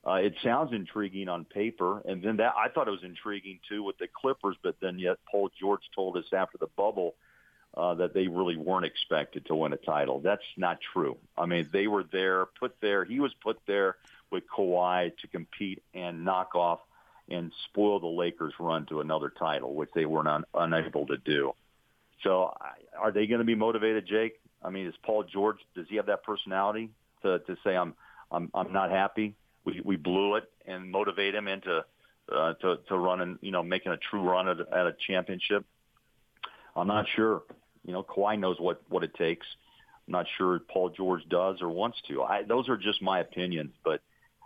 Uh, 0.07 0.15
it 0.15 0.35
sounds 0.43 0.73
intriguing 0.73 1.29
on 1.29 1.45
paper, 1.45 2.01
and 2.07 2.23
then 2.23 2.39
that 2.39 2.55
I 2.57 2.71
thought 2.71 2.89
it 2.89 2.93
was 2.93 3.05
intriguing 3.05 3.59
too 3.69 3.83
with 3.83 3.99
the 3.99 4.07
Clippers, 4.07 4.57
but 4.63 4.77
then 4.81 4.99
yet 4.99 5.19
Paul 5.31 5.51
George 5.61 5.83
told 5.95 6.17
us 6.17 6.25
after 6.33 6.57
the 6.57 6.69
bubble 6.79 7.15
uh, 7.79 7.95
that 7.95 8.13
they 8.13 8.27
really 8.27 8.57
weren't 8.57 8.85
expected 8.85 9.47
to 9.47 9.55
win 9.55 9.73
a 9.73 9.77
title. 9.77 10.19
That's 10.19 10.43
not 10.57 10.79
true. 10.93 11.17
I 11.37 11.47
mean, 11.47 11.69
they 11.73 11.87
were 11.87 12.03
there, 12.03 12.47
put 12.47 12.75
there. 12.81 13.05
He 13.05 13.21
was 13.21 13.33
put 13.41 13.61
there 13.67 13.97
with 14.33 14.43
Kawhi 14.49 15.17
to 15.19 15.29
compete 15.29 15.83
and 15.95 16.25
knock 16.25 16.57
off 16.57 16.81
and 17.29 17.53
spoil 17.67 18.01
the 18.01 18.07
Lakers' 18.07 18.55
run 18.59 18.87
to 18.87 19.01
another 19.01 19.31
title, 19.31 19.75
which 19.75 19.91
they 19.95 20.07
were 20.07 20.25
not 20.25 20.43
unable 20.55 21.07
to 21.07 21.19
do. 21.19 21.53
So, 22.25 22.53
are 22.99 23.13
they 23.13 23.29
going 23.29 23.39
to 23.39 23.45
be 23.45 23.55
motivated, 23.55 24.09
Jake? 24.09 24.41
I 24.63 24.71
mean, 24.71 24.89
is 24.89 24.95
Paul 25.05 25.23
George? 25.23 25.59
Does 25.77 25.87
he 25.89 25.97
have 25.97 26.07
that 26.07 26.25
personality 26.25 26.91
to 27.23 27.39
to 27.39 27.57
say 27.63 27.77
I'm 27.77 27.95
I'm 28.33 28.51
I'm 28.55 28.73
not 28.73 28.91
happy? 28.91 29.37
We 29.65 29.81
we 29.85 29.95
blew 29.95 30.35
it 30.35 30.51
and 30.67 30.91
motivate 30.91 31.33
him 31.33 31.47
into 31.47 31.85
uh, 32.33 32.55
to 32.55 32.79
to 32.89 32.99
run 32.99 33.21
and 33.21 33.39
you 33.41 33.53
know 33.53 33.63
making 33.63 33.93
a 33.93 33.97
true 33.97 34.23
run 34.23 34.49
at, 34.49 34.59
at 34.59 34.87
a 34.87 34.97
championship. 35.07 35.65
I'm 36.75 36.89
not 36.89 37.07
sure. 37.15 37.43
You 37.85 37.93
know, 37.93 38.03
Kawhi 38.03 38.39
knows 38.39 38.57
what 38.59 38.83
what 38.89 39.05
it 39.05 39.15
takes. 39.15 39.47
I'm 40.07 40.13
not 40.13 40.27
sure 40.37 40.59
Paul 40.61 40.91
George 40.91 41.23
does 41.29 41.61
or 41.61 41.69
wants 41.69 41.99
to. 42.09 42.23
I, 42.23 42.43
those 42.43 42.69
are 42.69 42.77
just 42.77 43.03
my 43.03 43.21
opinions, 43.21 43.73
but 43.85 44.01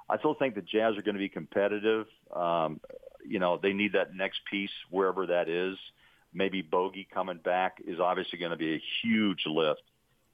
I 0.09 0.19
still 0.19 0.35
think 0.35 0.55
the 0.55 0.63
Jazz 0.63 0.97
are 0.97 1.03
going 1.03 1.15
to 1.15 1.21
be 1.21 1.29
competitive. 1.29 2.07
Um, 2.35 2.81
you 3.25 3.39
know, 3.39 3.59
they 3.63 3.73
need 3.73 3.93
that 3.93 4.15
next 4.15 4.41
piece 4.51 4.71
wherever 4.91 5.27
that 5.27 5.49
is. 5.49 5.77
Maybe 6.35 6.63
Bogey 6.63 7.07
coming 7.13 7.39
back 7.39 7.77
is 7.87 8.01
obviously 8.01 8.39
going 8.39 8.51
to 8.51 8.57
be 8.57 8.75
a 8.75 8.83
huge 9.03 9.45
lift 9.47 9.83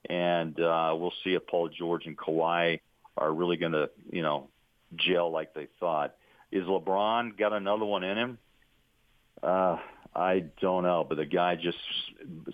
and 0.09 0.59
uh, 0.61 0.95
we'll 0.97 1.13
see 1.25 1.35
if 1.35 1.47
Paul 1.47 1.69
George 1.69 2.07
and 2.07 2.17
Kawhi 2.17 2.81
are 3.17 3.33
really 3.33 3.57
going 3.57 3.73
to, 3.73 3.91
you 4.11 4.23
know, 4.23 4.49
gel 4.97 5.31
like 5.31 5.55
they 5.55 5.69
thought. 5.81 6.15
Is 6.51 6.65
LeBron 6.65 7.39
got 7.39 7.53
another 7.53 7.85
one 7.85 8.05
in 8.05 8.17
him? 8.17 8.39
Uh, 9.43 9.77
I 10.19 10.45
don't 10.61 10.83
know, 10.83 11.07
but 11.09 11.17
the 11.17 11.27
guy 11.27 11.55
just 11.55 11.79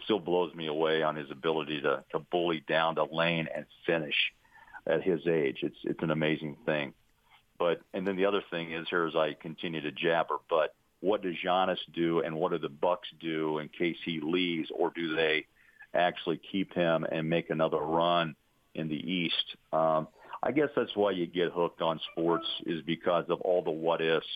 still 0.05 0.19
blows 0.19 0.55
me 0.55 0.67
away 0.67 1.03
on 1.03 1.17
his 1.17 1.31
ability 1.31 1.81
to 1.81 2.05
to 2.13 2.19
bully 2.19 2.63
down 2.69 2.95
the 2.95 3.07
lane 3.11 3.49
and 3.55 3.65
finish 3.87 4.15
at 4.87 5.03
his 5.03 5.27
age. 5.27 5.59
It's 5.63 5.79
it's 5.85 6.03
an 6.03 6.11
amazing 6.11 6.57
thing. 6.67 6.93
But 7.59 7.81
and 7.95 8.07
then 8.07 8.17
the 8.17 8.27
other 8.27 8.43
thing 8.51 8.73
is 8.73 8.87
here 8.91 9.07
as 9.07 9.17
I 9.17 9.33
continue 9.33 9.81
to 9.81 9.93
jabber, 9.93 10.37
but 10.51 10.75
what 11.01 11.23
does 11.23 11.37
Giannis 11.45 11.79
do 11.95 12.21
and 12.21 12.37
what 12.37 12.53
do 12.53 12.59
the 12.59 12.69
Bucks 12.69 13.09
do 13.19 13.59
in 13.59 13.69
case 13.69 13.97
he 14.05 14.21
leaves, 14.21 14.71
or 14.75 14.93
do 14.95 15.17
they 15.17 15.47
actually 15.95 16.41
keep 16.51 16.75
him 16.75 17.07
and 17.11 17.29
make 17.29 17.49
another 17.49 17.79
run 17.79 18.35
in 18.75 18.89
the 18.89 18.97
East? 18.97 19.57
Um, 19.73 20.09
I 20.43 20.53
guess 20.53 20.69
that's 20.77 20.95
why 20.95 21.13
you 21.13 21.27
get 21.27 21.51
hooked 21.51 21.81
on 21.81 21.99
sports 22.13 22.47
is 22.67 22.83
because 22.83 23.25
of 23.31 23.41
all 23.41 23.63
the 23.63 23.71
what 23.71 24.03
ifs, 24.03 24.27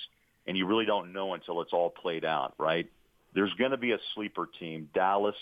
and 0.47 0.57
you 0.57 0.67
really 0.67 0.87
don't 0.87 1.13
know 1.13 1.35
until 1.35 1.61
it's 1.61 1.73
all 1.75 1.91
played 1.91 2.25
out, 2.25 2.55
right? 2.59 2.89
There's 3.39 3.55
going 3.55 3.71
to 3.71 3.77
be 3.77 3.93
a 3.93 4.01
sleeper 4.17 4.49
team. 4.59 4.89
Dallas 4.93 5.37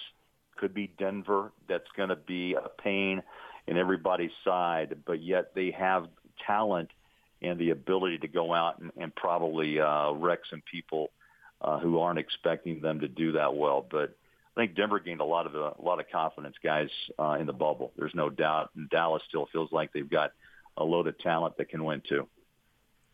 could 0.56 0.74
be 0.74 0.92
Denver. 0.98 1.50
That's 1.66 1.90
going 1.96 2.10
to 2.10 2.16
be 2.16 2.52
a 2.52 2.68
pain 2.68 3.22
in 3.66 3.78
everybody's 3.78 4.32
side, 4.44 4.98
but 5.06 5.22
yet 5.22 5.54
they 5.54 5.70
have 5.70 6.06
talent 6.46 6.90
and 7.40 7.58
the 7.58 7.70
ability 7.70 8.18
to 8.18 8.28
go 8.28 8.52
out 8.52 8.80
and, 8.80 8.90
and 8.98 9.14
probably 9.14 9.80
uh, 9.80 10.12
wreck 10.12 10.40
some 10.50 10.62
people 10.70 11.10
uh, 11.62 11.78
who 11.78 11.98
aren't 11.98 12.18
expecting 12.18 12.82
them 12.82 13.00
to 13.00 13.08
do 13.08 13.32
that 13.32 13.54
well. 13.54 13.86
But 13.90 14.14
I 14.54 14.60
think 14.60 14.76
Denver 14.76 15.00
gained 15.00 15.22
a 15.22 15.24
lot 15.24 15.46
of 15.46 15.54
a 15.54 15.82
lot 15.82 15.98
of 15.98 16.10
confidence, 16.12 16.56
guys, 16.62 16.90
uh, 17.18 17.38
in 17.40 17.46
the 17.46 17.54
bubble. 17.54 17.92
There's 17.96 18.14
no 18.14 18.28
doubt. 18.28 18.72
And 18.76 18.90
Dallas 18.90 19.22
still 19.26 19.46
feels 19.46 19.72
like 19.72 19.94
they've 19.94 20.06
got 20.06 20.32
a 20.76 20.84
load 20.84 21.06
of 21.06 21.18
talent 21.20 21.56
that 21.56 21.70
can 21.70 21.82
win 21.82 22.02
too. 22.06 22.28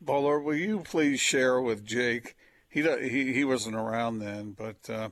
Bowler, 0.00 0.40
will 0.40 0.56
you 0.56 0.80
please 0.80 1.20
share 1.20 1.60
with 1.60 1.84
Jake? 1.86 2.34
He 2.72 2.82
he 3.08 3.32
he 3.34 3.44
wasn't 3.44 3.76
around 3.76 4.18
then, 4.20 4.52
but 4.56 4.88
uh, 4.88 5.10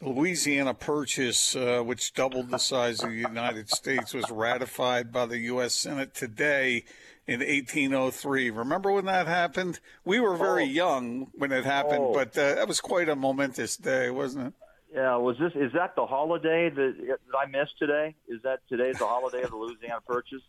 the 0.00 0.08
Louisiana 0.08 0.72
Purchase, 0.74 1.54
uh, 1.54 1.82
which 1.84 2.14
doubled 2.14 2.50
the 2.50 2.58
size 2.58 3.02
of 3.02 3.10
the 3.10 3.16
United 3.16 3.68
States, 3.68 4.14
was 4.14 4.30
ratified 4.30 5.12
by 5.12 5.26
the 5.26 5.38
U.S. 5.52 5.74
Senate 5.74 6.14
today 6.14 6.84
in 7.26 7.40
1803. 7.40 8.48
Remember 8.50 8.92
when 8.92 9.04
that 9.04 9.26
happened? 9.26 9.80
We 10.04 10.20
were 10.20 10.36
very 10.36 10.62
Oh. 10.64 10.66
young 10.66 11.26
when 11.34 11.52
it 11.52 11.64
happened, 11.66 12.00
Oh. 12.00 12.14
but 12.14 12.28
uh, 12.38 12.54
that 12.54 12.66
was 12.68 12.80
quite 12.80 13.08
a 13.10 13.16
momentous 13.16 13.76
day, 13.76 14.08
wasn't 14.08 14.46
it? 14.48 14.52
Yeah, 14.94 15.16
was 15.16 15.36
this 15.38 15.52
is 15.54 15.72
that 15.74 15.94
the 15.96 16.06
holiday 16.06 16.70
that, 16.70 16.94
that 17.08 17.38
I 17.38 17.44
missed 17.46 17.78
today? 17.78 18.14
Is 18.26 18.40
that 18.44 18.60
today's 18.70 18.98
the 18.98 19.06
holiday 19.06 19.42
of 19.42 19.50
the 19.50 19.56
Louisiana 19.56 20.00
Purchase? 20.06 20.40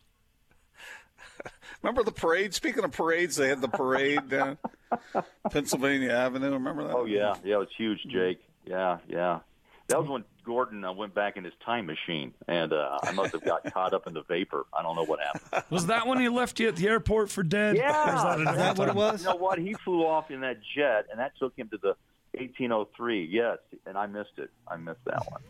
Remember 1.82 2.04
the 2.04 2.12
parade? 2.12 2.54
Speaking 2.54 2.84
of 2.84 2.92
parades, 2.92 3.36
they 3.36 3.48
had 3.48 3.62
the 3.62 3.70
parade 3.70 4.30
down 4.30 4.58
Pennsylvania 5.52 6.12
Avenue. 6.12 6.52
Remember 6.52 6.84
that? 6.86 6.96
Oh 6.96 7.06
yeah, 7.06 7.36
yeah, 7.44 7.56
it 7.56 7.60
was 7.60 7.70
huge, 7.78 8.00
Jake. 8.10 8.42
Yeah, 8.65 8.98
yeah. 9.08 9.39
That 9.88 10.00
was 10.00 10.10
when 10.10 10.24
Gordon 10.46 10.84
uh, 10.84 10.94
went 10.94 11.15
back 11.15 11.36
in 11.36 11.44
his 11.44 11.54
time 11.65 11.88
machine, 11.88 12.34
and 12.48 12.74
uh, 12.74 13.00
I 13.02 13.12
must 13.12 13.32
have 13.32 13.44
got 13.44 13.74
caught 13.74 13.94
up 13.94 14.06
in 14.08 14.13
the 14.13 14.22
vapor. 14.24 14.65
I 14.78 14.84
don't 14.84 14.96
know 14.96 15.06
what 15.06 15.20
happened. 15.20 15.63
Was 15.72 15.88
that 15.88 16.06
when 16.06 16.20
he 16.20 16.30
left 16.30 16.60
you 16.60 16.68
at 16.68 16.76
the 16.76 16.88
airport 16.88 17.30
for 17.32 17.42
dead? 17.42 17.76
Yeah. 17.76 17.89
Or 18.10 18.13
was 18.13 18.24
that 18.24 18.52
Is 18.52 18.58
that 18.58 18.78
what 18.78 18.89
it 18.89 18.96
was? 18.96 19.24
You 19.24 19.30
know 19.30 19.36
what? 19.36 19.58
He 19.58 19.74
flew 19.74 20.06
off 20.06 20.30
in 20.30 20.42
that 20.42 20.58
jet, 20.76 21.08
and 21.10 21.20
that 21.20 21.32
took 21.39 21.58
him 21.58 21.70
to 21.70 21.78
the 21.78 21.96
1803. 22.34 23.30
Yes, 23.32 23.58
and 23.86 23.98
I 23.98 24.06
missed 24.06 24.38
it. 24.38 24.52
I 24.68 24.78
missed 24.78 25.04
that 25.06 25.26
one. 25.32 25.42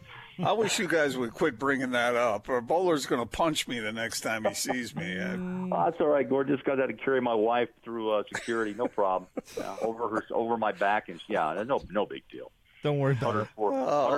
I 0.43 0.51
wish 0.53 0.79
you 0.79 0.87
guys 0.87 1.17
would 1.17 1.33
quit 1.33 1.59
bringing 1.59 1.91
that 1.91 2.15
up, 2.15 2.47
or 2.49 2.61
Bowler's 2.61 3.05
going 3.05 3.21
to 3.21 3.25
punch 3.27 3.67
me 3.67 3.79
the 3.79 3.91
next 3.91 4.21
time 4.21 4.45
he 4.45 4.53
sees 4.53 4.95
me. 4.95 5.17
Uh, 5.19 5.37
Oh, 5.71 5.85
that's 5.85 6.01
all 6.01 6.07
right, 6.07 6.27
Gordon. 6.27 6.55
Just 6.55 6.65
got 6.65 6.75
to 6.75 6.91
carry 6.93 7.21
my 7.21 7.33
wife 7.35 7.69
through 7.83 8.11
uh, 8.11 8.23
security. 8.33 8.73
No 8.73 8.87
problem. 8.87 9.27
Yeah, 9.57 9.75
over 9.81 10.07
her, 10.09 10.23
over 10.31 10.57
my 10.57 10.71
back, 10.71 11.09
and 11.09 11.21
yeah, 11.27 11.63
no, 11.67 11.81
no 11.91 12.05
big 12.05 12.23
deal. 12.31 12.51
Don't 12.83 12.97
worry 12.99 13.13
about 13.19 13.35
it. 13.35 13.47
Uh, 13.57 13.63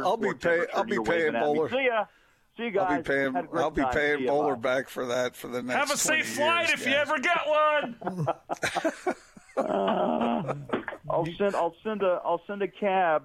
I'll 0.06 0.18
be 0.18 0.28
104 0.28 0.34
pay- 0.36 0.72
I'll 0.74 0.84
be 0.84 0.92
paying 0.92 1.04
waving 1.04 1.28
at 1.28 1.34
me. 1.34 1.40
Bowler. 1.40 1.70
See 1.70 1.86
ya. 1.86 2.06
See 2.58 2.64
you 2.66 2.72
guys. 2.72 2.88
I'll 2.92 2.98
be 2.98 3.04
paying. 3.04 3.34
Had 3.34 3.46
a 3.46 3.48
great 3.48 3.62
I'll 3.64 3.72
be 3.72 3.84
paying 3.92 4.22
ya. 4.24 4.28
Bowler 4.32 4.56
Bye. 4.56 4.76
back 4.76 4.90
for 4.90 5.06
that 5.08 5.36
for 5.36 5.48
the 5.48 5.64
next. 5.64 5.78
Have 5.80 5.92
a 5.92 5.98
safe 5.98 6.36
20 6.36 6.48
flight 6.48 6.68
years, 6.68 6.82
if 6.82 6.88
you 6.88 6.94
ever 6.94 7.18
get 7.20 7.40
one. 7.48 8.28
I'll 11.10 11.26
send. 11.38 11.56
I'll 11.56 11.76
send 11.84 12.04
a. 12.04 12.22
I'll 12.24 12.42
send 12.48 12.62
a 12.62 12.68
cab. 12.68 13.24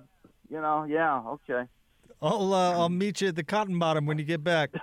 You 0.51 0.61
know. 0.61 0.85
Yeah. 0.89 1.21
Okay. 1.21 1.69
I'll 2.23 2.55
uh, 2.55 2.73
I'll 2.73 2.89
meet 2.89 3.21
you 3.21 3.29
at 3.29 3.37
the 3.37 3.45
Cotton 3.45 3.79
Bottom 3.79 4.07
when 4.07 4.19
you 4.19 4.25
get 4.25 4.43
back. 4.43 4.71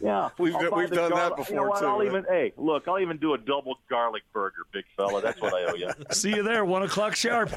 Yeah. 0.00 0.28
We've 0.38 0.54
I'll 0.54 0.60
done- 0.62 0.70
buy 0.70 0.76
we've 0.76 0.90
the 0.90 0.94
done 0.96 1.10
that 1.10 1.30
garlic- 1.32 1.48
You 1.50 1.56
know 1.56 1.62
before, 1.64 1.68
what? 1.70 1.80
too, 1.80 1.86
I'll 1.86 1.98
right? 1.98 2.06
even. 2.06 2.24
Hey, 2.28 2.52
look. 2.56 2.86
I'll 2.86 3.00
even 3.00 3.16
do 3.16 3.34
a 3.34 3.38
double 3.38 3.78
garlic 3.90 4.22
burger, 4.32 4.62
big 4.72 4.84
fella. 4.96 5.20
That's 5.20 5.40
what 5.40 5.52
I 5.52 5.64
owe 5.64 5.74
you. 5.74 5.90
See 6.12 6.30
you 6.34 6.42
there, 6.44 6.64
one 6.64 6.82
o'clock 6.84 7.16
sharp. 7.16 7.50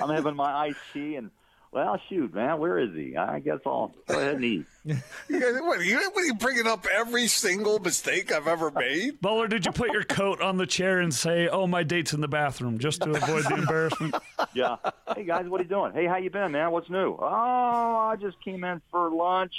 I'm 0.00 0.08
having 0.10 0.34
my 0.36 0.52
iced 0.68 0.78
tea 0.92 1.16
and. 1.16 1.30
Well, 1.76 2.00
shoot, 2.08 2.32
man, 2.32 2.58
where 2.58 2.78
is 2.78 2.94
he? 2.94 3.18
I 3.18 3.38
guess 3.38 3.58
I'll 3.66 3.94
go 4.08 4.18
ahead 4.18 4.36
and 4.36 4.44
eat. 4.44 4.66
You 5.28 5.40
guys, 5.40 5.60
what, 5.60 5.78
are 5.78 5.84
you, 5.84 5.98
what 5.98 6.22
are 6.22 6.24
you 6.24 6.34
bringing 6.36 6.66
up 6.66 6.86
every 6.90 7.26
single 7.26 7.80
mistake 7.80 8.32
I've 8.32 8.46
ever 8.46 8.70
made? 8.70 9.20
Bowler, 9.20 9.46
did 9.46 9.66
you 9.66 9.72
put 9.72 9.92
your 9.92 10.04
coat 10.04 10.40
on 10.40 10.56
the 10.56 10.64
chair 10.64 11.00
and 11.00 11.12
say, 11.12 11.48
"Oh, 11.48 11.66
my 11.66 11.82
date's 11.82 12.14
in 12.14 12.22
the 12.22 12.28
bathroom," 12.28 12.78
just 12.78 13.02
to 13.02 13.10
avoid 13.10 13.44
the 13.44 13.56
embarrassment? 13.56 14.14
Yeah. 14.54 14.76
Hey 15.14 15.24
guys, 15.24 15.46
what 15.48 15.60
are 15.60 15.64
you 15.64 15.68
doing? 15.68 15.92
Hey, 15.92 16.06
how 16.06 16.16
you 16.16 16.30
been, 16.30 16.52
man? 16.52 16.70
What's 16.70 16.88
new? 16.88 17.14
Oh, 17.20 17.26
I 17.26 18.16
just 18.18 18.42
came 18.42 18.64
in 18.64 18.80
for 18.90 19.10
lunch. 19.10 19.52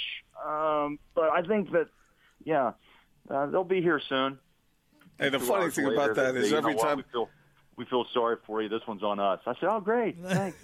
Um, 0.44 0.98
but 1.14 1.30
I 1.30 1.42
think 1.42 1.70
that, 1.70 1.86
yeah, 2.42 2.72
uh, 3.30 3.46
they'll 3.46 3.62
be 3.62 3.80
here 3.80 4.00
soon. 4.08 4.40
And 5.20 5.34
the 5.34 5.38
funny 5.38 5.70
thing 5.70 5.84
later, 5.84 6.10
about 6.10 6.16
that 6.16 6.34
is 6.34 6.34
they 6.34 6.46
is 6.46 6.50
"You 6.50 6.56
every 6.56 6.74
know 6.74 6.82
time 6.82 6.96
we 6.96 7.04
feel 7.12 7.28
we 7.78 7.84
feel 7.84 8.04
sorry 8.12 8.36
for 8.44 8.60
you. 8.60 8.68
This 8.68 8.82
one's 8.88 9.04
on 9.04 9.20
us. 9.20 9.40
I 9.46 9.54
said, 9.60 9.68
oh, 9.68 9.80
great, 9.80 10.16
thanks. 10.24 10.58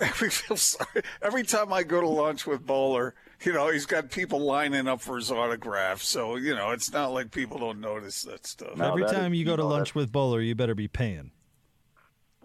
Every, 0.00 0.30
sorry, 0.56 1.02
every 1.22 1.42
time 1.44 1.72
I 1.72 1.82
go 1.82 2.00
to 2.00 2.08
lunch 2.08 2.46
with 2.46 2.64
Bowler, 2.66 3.14
you 3.44 3.52
know, 3.52 3.70
he's 3.70 3.86
got 3.86 4.10
people 4.10 4.40
lining 4.40 4.88
up 4.88 5.00
for 5.00 5.16
his 5.16 5.30
autograph. 5.30 6.02
So, 6.02 6.36
you 6.36 6.54
know, 6.54 6.70
it's 6.70 6.92
not 6.92 7.12
like 7.12 7.30
people 7.30 7.58
don't 7.58 7.80
notice 7.80 8.22
that 8.22 8.46
stuff. 8.46 8.76
No, 8.76 8.88
Every 8.88 9.02
that 9.04 9.12
time 9.14 9.32
is- 9.32 9.38
you 9.38 9.44
go 9.44 9.56
to 9.56 9.62
no, 9.62 9.68
lunch 9.68 9.94
with 9.94 10.10
Bowler, 10.12 10.40
you 10.40 10.54
better 10.54 10.74
be 10.74 10.88
paying. 10.88 11.30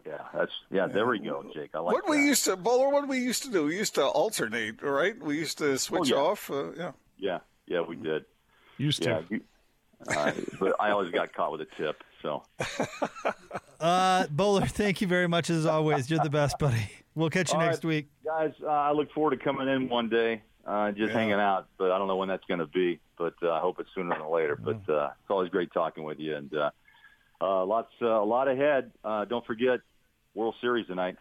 Yeah, 0.06 0.17
that's 0.34 0.52
yeah. 0.69 0.88
There 0.88 1.08
we 1.08 1.19
go, 1.19 1.46
Jake. 1.54 1.69
I 1.74 1.80
like 1.80 1.93
what 1.93 2.10
we 2.10 2.17
that. 2.17 2.24
used 2.26 2.43
to, 2.43 2.58
Bowler, 2.58 2.89
what 2.89 3.08
we 3.08 3.19
used 3.19 3.43
to 3.43 3.50
do, 3.50 3.65
we 3.67 3.78
used 3.78 3.96
to 3.96 4.04
alternate, 4.06 4.82
right? 4.84 5.17
We 5.24 5.38
used 5.38 5.58
to 5.60 5.78
switch 5.78 6.12
Oh, 6.12 6.15
yeah. 6.17 6.22
off. 6.22 6.52
Uh, 6.52 6.72
yeah. 6.74 6.91
Yeah, 7.17 7.39
yeah, 7.67 7.80
we 7.82 7.96
did. 7.96 8.26
Used 8.78 9.04
to. 9.04 9.10
Yeah, 9.10 9.22
you, 9.30 9.41
uh, 10.10 10.32
but 10.60 10.76
I 10.78 10.91
always 10.91 11.10
got 11.13 11.32
caught 11.34 11.54
with 11.54 11.62
a 11.62 11.67
tip. 11.78 12.04
So 12.22 12.43
Uh, 13.80 14.28
Bowler, 14.30 14.65
thank 14.65 15.00
you 15.02 15.08
very 15.08 15.28
much 15.28 15.50
as 15.50 15.65
always. 15.65 16.10
You're 16.10 16.19
the 16.24 16.30
best, 16.30 16.58
buddy. 16.60 16.89
We'll 17.15 17.30
catch 17.30 17.49
you 17.52 17.60
All 17.60 17.65
next 17.65 17.78
right. 17.84 17.89
week. 17.89 18.08
guys, 18.26 18.54
uh, 18.63 18.67
I 18.67 18.91
look 18.91 19.12
forward 19.12 19.38
to 19.38 19.43
coming 19.43 19.67
in 19.67 19.88
one 19.89 20.10
day, 20.10 20.41
uh, 20.65 20.91
just 20.91 21.12
Yeah. 21.12 21.19
hanging 21.19 21.34
out. 21.34 21.67
But 21.78 21.91
I 21.91 21.97
don't 21.97 22.08
know 22.08 22.15
when 22.17 22.28
that's 22.30 22.45
going 22.45 22.60
to 22.60 22.67
be. 22.67 22.99
But 23.17 23.36
uh, 23.43 23.52
I 23.52 23.60
hope 23.60 23.80
it's 23.80 23.89
sooner 23.93 24.17
than 24.17 24.28
later. 24.32 24.56
But 24.56 24.88
uh, 24.91 25.12
it's 25.21 25.30
always 25.30 25.49
great 25.49 25.71
talking 25.73 26.04
with 26.04 26.19
you, 26.19 26.36
and 26.36 26.52
uh, 26.56 26.71
uh, 27.41 27.65
lots, 27.65 27.91
uh, 28.02 28.08
a 28.08 28.26
lot 28.26 28.47
ahead. 28.47 28.91
Uh, 29.04 29.26
don't 29.26 29.45
forget 29.45 29.80
World 30.34 30.56
Series 30.62 30.88
tonight. 30.88 31.17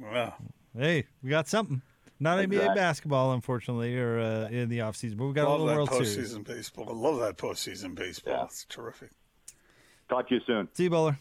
Wow. 0.00 0.34
Hey, 0.76 1.06
we 1.22 1.30
got 1.30 1.48
something. 1.48 1.82
Not 2.20 2.38
NBA 2.38 2.74
basketball, 2.76 3.32
unfortunately, 3.32 3.98
or 3.98 4.20
uh, 4.20 4.48
in 4.48 4.68
the 4.68 4.78
offseason, 4.78 5.16
but 5.16 5.26
we 5.26 5.32
got 5.32 5.48
Love 5.48 5.56
a 5.60 5.64
that 5.64 5.70
little 5.70 5.86
World 5.86 6.06
Series. 6.06 6.34
postseason 6.34 6.44
baseball. 6.46 6.88
I 6.88 6.92
love 6.92 7.18
that 7.18 7.36
postseason 7.36 7.94
baseball. 7.96 8.34
Yeah. 8.34 8.44
It's 8.44 8.64
terrific. 8.66 9.10
Talk 10.08 10.28
to 10.28 10.34
you 10.36 10.40
soon. 10.46 10.68
See 10.74 10.84
you, 10.84 10.90
Bowler. 10.90 11.18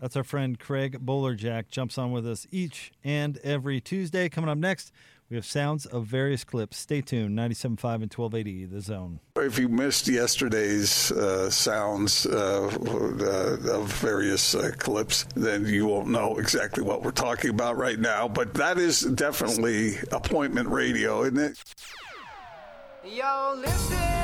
That's 0.00 0.16
our 0.16 0.24
friend 0.24 0.58
Craig 0.58 1.04
Bolerjack. 1.04 1.68
Jumps 1.68 1.98
on 1.98 2.10
with 2.10 2.26
us 2.26 2.46
each 2.50 2.92
and 3.02 3.38
every 3.38 3.80
Tuesday. 3.80 4.28
Coming 4.28 4.50
up 4.50 4.58
next, 4.58 4.92
we 5.30 5.36
have 5.36 5.46
sounds 5.46 5.86
of 5.86 6.06
various 6.06 6.44
clips. 6.44 6.76
Stay 6.76 7.00
tuned. 7.00 7.38
97.5 7.38 7.94
and 8.02 8.12
1280, 8.12 8.66
The 8.66 8.80
Zone. 8.80 9.20
If 9.36 9.58
you 9.58 9.68
missed 9.68 10.08
yesterday's 10.08 11.12
uh, 11.12 11.48
sounds 11.48 12.26
uh, 12.26 12.66
uh, 12.66 13.72
of 13.72 13.92
various 13.92 14.54
uh, 14.54 14.72
clips, 14.78 15.24
then 15.34 15.64
you 15.64 15.86
won't 15.86 16.08
know 16.08 16.38
exactly 16.38 16.82
what 16.82 17.02
we're 17.02 17.10
talking 17.10 17.50
about 17.50 17.76
right 17.76 17.98
now. 17.98 18.28
But 18.28 18.54
that 18.54 18.78
is 18.78 19.00
definitely 19.00 19.96
appointment 20.12 20.68
radio, 20.68 21.22
isn't 21.22 21.38
it? 21.38 21.58
Yo, 23.04 23.54
listen 23.56 24.23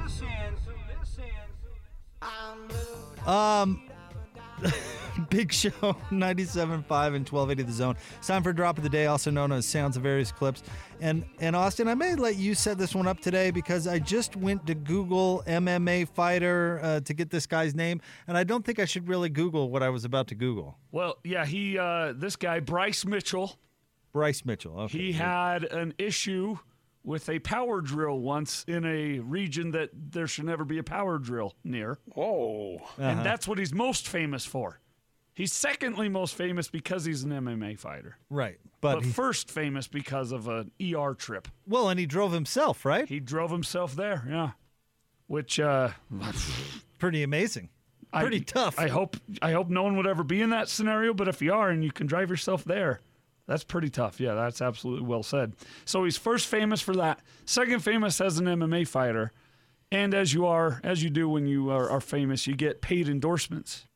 Um, 3.25 3.81
Big 5.29 5.51
Show 5.51 5.69
97.5 5.69 6.71
and 6.71 7.27
1280 7.27 7.63
The 7.63 7.71
Zone. 7.71 7.95
It's 8.17 8.27
time 8.27 8.43
for 8.43 8.53
Drop 8.53 8.77
of 8.77 8.83
the 8.83 8.89
Day, 8.89 9.05
also 9.05 9.31
known 9.31 9.51
as 9.51 9.65
Sounds 9.65 9.97
of 9.97 10.03
Various 10.03 10.31
Clips. 10.31 10.63
And 10.99 11.25
and 11.39 11.55
Austin, 11.55 11.87
I 11.87 11.95
may 11.95 12.15
let 12.15 12.37
you 12.37 12.53
set 12.53 12.77
this 12.77 12.93
one 12.93 13.07
up 13.07 13.19
today 13.19 13.51
because 13.51 13.87
I 13.87 13.99
just 13.99 14.35
went 14.35 14.65
to 14.67 14.75
Google 14.75 15.43
MMA 15.47 16.07
fighter 16.09 16.79
uh, 16.83 16.99
to 17.01 17.13
get 17.13 17.29
this 17.29 17.45
guy's 17.47 17.73
name, 17.75 18.01
and 18.27 18.37
I 18.37 18.43
don't 18.43 18.63
think 18.65 18.79
I 18.79 18.85
should 18.85 19.07
really 19.07 19.29
Google 19.29 19.69
what 19.69 19.83
I 19.83 19.89
was 19.89 20.05
about 20.05 20.27
to 20.27 20.35
Google. 20.35 20.77
Well, 20.91 21.17
yeah, 21.23 21.45
he 21.45 21.77
uh, 21.77 22.13
this 22.15 22.35
guy 22.35 22.59
Bryce 22.59 23.05
Mitchell, 23.05 23.57
Bryce 24.13 24.45
Mitchell. 24.45 24.79
Okay. 24.81 24.97
he 24.97 25.11
had 25.11 25.63
an 25.65 25.93
issue 25.97 26.57
with 27.03 27.29
a 27.29 27.39
power 27.39 27.81
drill 27.81 28.19
once 28.19 28.63
in 28.67 28.85
a 28.85 29.19
region 29.19 29.71
that 29.71 29.89
there 29.93 30.27
should 30.27 30.45
never 30.45 30.63
be 30.63 30.77
a 30.77 30.83
power 30.83 31.17
drill 31.17 31.55
near. 31.63 31.97
Whoa. 32.13 32.81
And 32.97 33.25
that's 33.25 33.47
what 33.47 33.57
he's 33.57 33.73
most 33.73 34.07
famous 34.07 34.45
for. 34.45 34.79
He's 35.33 35.53
secondly 35.53 36.09
most 36.09 36.35
famous 36.35 36.67
because 36.67 37.05
he's 37.05 37.23
an 37.23 37.31
MMA 37.31 37.79
fighter. 37.79 38.17
right, 38.29 38.59
but, 38.81 38.95
But 38.95 39.05
he, 39.05 39.11
first 39.11 39.49
famous 39.49 39.87
because 39.87 40.31
of 40.31 40.47
an 40.47 40.71
ER 40.81 41.13
trip. 41.13 41.47
well, 41.67 41.89
and 41.89 41.99
he 41.99 42.05
drove 42.05 42.33
himself, 42.33 42.85
right? 42.85 43.07
He 43.07 43.19
drove 43.19 43.49
himself 43.49 43.95
there, 43.95 44.25
yeah. 44.29 44.51
Which 45.27 45.59
uh 45.59 45.91
Pretty 46.99 47.23
amazing. 47.23 47.69
Pretty 48.13 48.37
I, 48.37 48.43
tough. 48.45 48.77
I 48.77 48.89
hope 48.89 49.15
I 49.41 49.53
hope 49.53 49.69
no 49.69 49.83
one 49.83 49.95
would 49.95 50.05
ever 50.07 50.23
be 50.23 50.41
in 50.41 50.49
that 50.49 50.67
scenario, 50.67 51.13
but 51.13 51.27
if 51.29 51.41
you 51.41 51.53
are 51.53 51.69
and 51.69 51.83
you 51.83 51.91
can 51.91 52.07
drive 52.07 52.29
yourself 52.29 52.65
there, 52.65 52.99
that's 53.51 53.65
pretty 53.65 53.89
tough. 53.89 54.21
Yeah, 54.21 54.33
that's 54.33 54.61
absolutely 54.61 55.05
well 55.05 55.23
said. 55.23 55.51
So 55.83 56.05
he's 56.05 56.15
first 56.15 56.47
famous 56.47 56.79
for 56.79 56.95
that. 56.95 57.19
Second 57.43 57.83
famous 57.83 58.21
as 58.21 58.37
an 58.39 58.45
MMA 58.45 58.87
fighter. 58.87 59.33
And 59.91 60.13
as 60.13 60.33
you 60.33 60.45
are, 60.45 60.79
as 60.85 61.03
you 61.03 61.09
do 61.09 61.27
when 61.27 61.45
you 61.47 61.69
are, 61.69 61.89
are 61.89 61.99
famous, 61.99 62.47
you 62.47 62.55
get 62.55 62.81
paid 62.81 63.09
endorsements. 63.09 63.87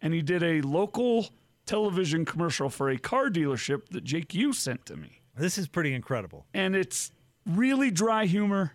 And 0.00 0.14
he 0.14 0.22
did 0.22 0.42
a 0.42 0.62
local 0.62 1.28
television 1.66 2.24
commercial 2.24 2.70
for 2.70 2.88
a 2.88 2.96
car 2.96 3.28
dealership 3.28 3.90
that 3.90 4.02
Jake 4.02 4.32
you 4.32 4.54
sent 4.54 4.86
to 4.86 4.96
me. 4.96 5.20
This 5.36 5.58
is 5.58 5.68
pretty 5.68 5.92
incredible. 5.92 6.46
And 6.54 6.74
it's 6.74 7.12
really 7.46 7.90
dry 7.90 8.24
humor. 8.24 8.72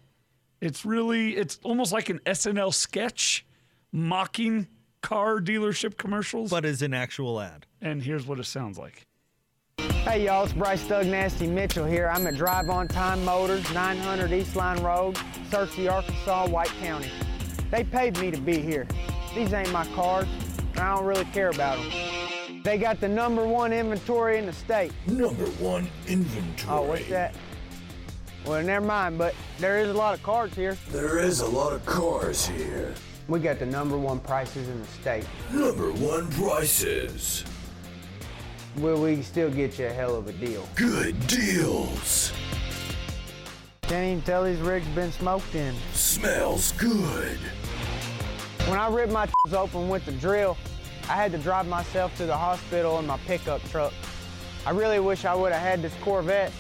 It's 0.62 0.86
really 0.86 1.36
it's 1.36 1.58
almost 1.64 1.92
like 1.92 2.10
an 2.10 2.20
SNL 2.28 2.76
sketch 2.76 3.44
mocking 3.92 4.68
car 5.02 5.40
dealership 5.40 5.98
commercials. 5.98 6.52
But 6.52 6.64
is 6.64 6.84
an 6.84 6.94
actual 6.94 7.42
ad. 7.42 7.66
and 7.82 8.04
here's 8.04 8.28
what 8.28 8.40
it 8.40 8.46
sounds 8.46 8.78
like. 8.78 9.07
Hey 10.04 10.26
y'all, 10.26 10.46
it's 10.46 10.54
Bryce 10.54 10.84
Thug 10.84 11.06
Nasty 11.08 11.48
Mitchell 11.48 11.86
here. 11.86 12.08
I'm 12.08 12.26
at 12.28 12.36
Drive 12.36 12.70
On 12.70 12.88
Time 12.88 13.24
Motors, 13.26 13.72
900 13.74 14.32
East 14.32 14.56
Line 14.56 14.82
Road, 14.82 15.16
Searcy, 15.50 15.92
Arkansas, 15.92 16.48
White 16.48 16.72
County. 16.82 17.12
They 17.72 17.84
paid 17.84 18.18
me 18.20 18.32
to 18.32 18.38
be 18.38 18.60
here. 18.60 18.88
These 19.36 19.54
ain't 19.54 19.72
my 19.72 19.86
cars, 19.88 20.28
and 20.72 20.80
I 20.80 20.96
don't 20.96 21.06
really 21.06 21.26
care 21.26 21.50
about 21.50 21.78
them. 21.78 22.62
They 22.64 22.78
got 22.78 23.00
the 23.02 23.08
number 23.08 23.46
one 23.46 23.74
inventory 23.74 24.38
in 24.38 24.46
the 24.46 24.54
state. 24.54 24.92
Number 25.08 25.46
one 25.46 25.90
inventory. 26.08 26.78
Oh, 26.78 26.84
what's 26.84 27.08
that? 27.10 27.36
Well, 28.46 28.64
never 28.64 28.86
mind, 28.86 29.18
but 29.18 29.36
there 29.60 29.80
is 29.80 29.90
a 29.90 29.94
lot 29.94 30.14
of 30.14 30.24
cars 30.24 30.54
here. 30.54 30.78
There 30.90 31.20
is 31.20 31.42
a 31.42 31.48
lot 31.48 31.74
of 31.74 31.86
cars 31.86 32.48
here. 32.48 32.94
We 33.28 33.42
got 33.42 33.60
the 33.60 33.66
number 33.66 33.98
one 33.98 34.20
prices 34.20 34.70
in 34.70 34.80
the 34.80 34.88
state. 34.88 35.26
Number 35.52 35.92
one 35.92 36.30
prices. 36.32 37.44
Will 38.80 39.02
we 39.02 39.24
still 39.24 39.50
get 39.50 39.80
you 39.80 39.88
a 39.88 39.90
hell 39.90 40.16
of 40.16 40.28
a 40.28 40.34
deal? 40.34 40.68
Good 40.76 41.16
deals. 41.26 42.32
Can't 43.82 44.06
even 44.06 44.22
tell 44.22 44.44
these 44.44 44.60
rigs 44.60 44.86
been 44.90 45.12
smoked 45.12 45.56
in. 45.56 45.74
Smells 45.94 46.74
good. 46.74 47.40
When 48.68 48.78
I 48.78 48.88
ripped 48.90 49.12
my 49.12 49.28
open 49.52 49.90
with 49.90 50.06
the 50.06 50.12
drill, 50.12 50.58
I 51.10 51.16
had 51.16 51.32
to 51.32 51.40
drive 51.40 51.68
myself 51.68 52.16
to 52.18 52.28
the 52.28 52.38
hospital 52.38 53.00
in 53.00 53.08
my 53.08 53.18
pickup 53.26 53.64
truck. 53.70 53.94
I 54.64 54.72
really 54.72 55.00
wish 55.00 55.26
I 55.26 55.34
would 55.34 55.54
have 55.54 55.62
had 55.62 55.82
this 55.82 55.94
Corvette. 56.02 56.52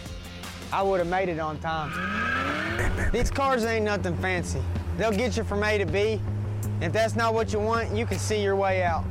I 0.73 0.81
would 0.81 0.99
have 0.99 1.09
made 1.09 1.29
it 1.29 1.37
on 1.39 1.59
time. 1.59 3.11
These 3.11 3.29
cars 3.29 3.63
ain't 3.63 3.85
nothing 3.85 4.17
fancy. 4.17 4.61
They'll 4.97 5.11
get 5.11 5.37
you 5.37 5.43
from 5.43 5.63
A 5.63 5.77
to 5.77 5.85
B. 5.85 6.19
If 6.81 6.93
that's 6.93 7.15
not 7.15 7.35
what 7.35 7.53
you 7.53 7.59
want, 7.59 7.95
you 7.95 8.07
can 8.07 8.17
see 8.17 8.41
your 8.41 8.55
way 8.55 8.81
out. 8.81 9.03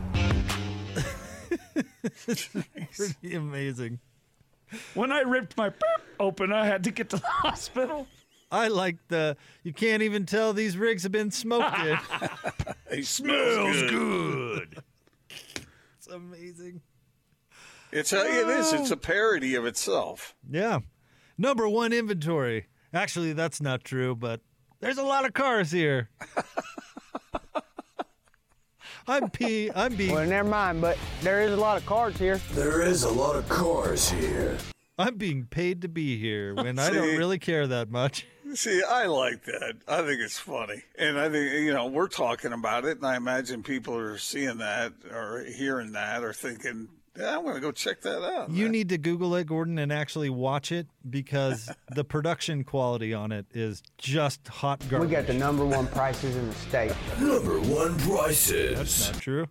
Pretty 2.96 3.34
amazing. 3.34 4.00
When 4.94 5.12
I 5.12 5.20
ripped 5.20 5.56
my 5.56 5.68
beep 5.70 5.82
open, 6.18 6.52
I 6.52 6.66
had 6.66 6.84
to 6.84 6.90
get 6.90 7.10
to 7.10 7.16
the 7.16 7.26
hospital. 7.26 8.06
I 8.50 8.68
like 8.68 8.96
the. 9.08 9.36
You 9.62 9.72
can't 9.72 10.02
even 10.02 10.26
tell 10.26 10.52
these 10.52 10.76
rigs 10.76 11.02
have 11.02 11.12
been 11.12 11.30
smoked 11.30 11.78
in. 11.80 11.98
He 12.94 13.02
smells 13.02 13.82
good. 13.90 14.82
it's 15.98 16.06
amazing. 16.06 16.80
It's 17.90 18.12
a, 18.12 18.20
it 18.20 18.48
is. 18.48 18.72
It's 18.72 18.90
a 18.92 18.96
parody 18.96 19.56
of 19.56 19.66
itself. 19.66 20.36
Yeah. 20.48 20.78
Number 21.36 21.68
one 21.68 21.92
inventory. 21.92 22.66
Actually, 22.94 23.32
that's 23.32 23.60
not 23.60 23.82
true, 23.84 24.14
but 24.14 24.40
there's 24.80 24.98
a 24.98 25.02
lot 25.02 25.24
of 25.26 25.34
cars 25.34 25.72
here. 25.72 26.10
I'm 29.08 29.30
P. 29.30 29.70
I'm 29.72 29.94
being. 29.94 30.12
Well, 30.12 30.26
never 30.26 30.48
mind, 30.48 30.80
but 30.80 30.98
there 31.22 31.42
is 31.42 31.52
a 31.52 31.56
lot 31.56 31.76
of 31.76 31.86
cars 31.86 32.16
here. 32.18 32.38
There 32.52 32.82
is 32.82 33.04
a 33.04 33.10
lot 33.10 33.36
of 33.36 33.48
cars 33.48 34.10
here. 34.10 34.58
I'm 34.98 35.16
being 35.16 35.44
paid 35.44 35.82
to 35.82 35.88
be 35.88 36.18
here 36.18 36.54
when 36.54 36.78
I 36.78 36.90
don't 36.90 37.16
really 37.16 37.38
care 37.38 37.66
that 37.66 37.90
much. 37.90 38.26
See, 38.54 38.82
I 38.88 39.06
like 39.06 39.44
that. 39.44 39.74
I 39.86 39.98
think 39.98 40.20
it's 40.20 40.38
funny. 40.38 40.82
And 40.98 41.18
I 41.18 41.28
think, 41.28 41.52
you 41.52 41.72
know, 41.74 41.86
we're 41.86 42.08
talking 42.08 42.52
about 42.52 42.84
it, 42.84 42.96
and 42.96 43.06
I 43.06 43.16
imagine 43.16 43.62
people 43.62 43.96
are 43.96 44.18
seeing 44.18 44.58
that 44.58 44.92
or 45.12 45.44
hearing 45.44 45.92
that 45.92 46.24
or 46.24 46.32
thinking, 46.32 46.88
yeah, 47.18 47.36
I'm 47.36 47.42
going 47.42 47.54
to 47.54 47.60
go 47.60 47.72
check 47.72 48.02
that 48.02 48.22
out. 48.22 48.50
You 48.50 48.64
man." 48.64 48.72
need 48.72 48.88
to 48.90 48.98
Google 48.98 49.34
it, 49.36 49.46
Gordon, 49.46 49.78
and 49.78 49.92
actually 49.92 50.30
watch 50.30 50.72
it 50.72 50.86
because 51.08 51.70
the 51.94 52.04
production 52.04 52.64
quality 52.64 53.14
on 53.14 53.32
it 53.32 53.46
is 53.52 53.82
just 53.98 54.46
hot 54.48 54.84
garbage. 54.88 55.08
We 55.08 55.14
got 55.14 55.26
the 55.26 55.34
number 55.34 55.64
one 55.64 55.86
prices 55.88 56.36
in 56.36 56.48
the 56.48 56.54
state. 56.54 56.92
Number 57.20 57.58
one 57.60 57.96
prices. 57.98 58.76
That's 58.78 59.12
not 59.12 59.20
true. 59.22 59.46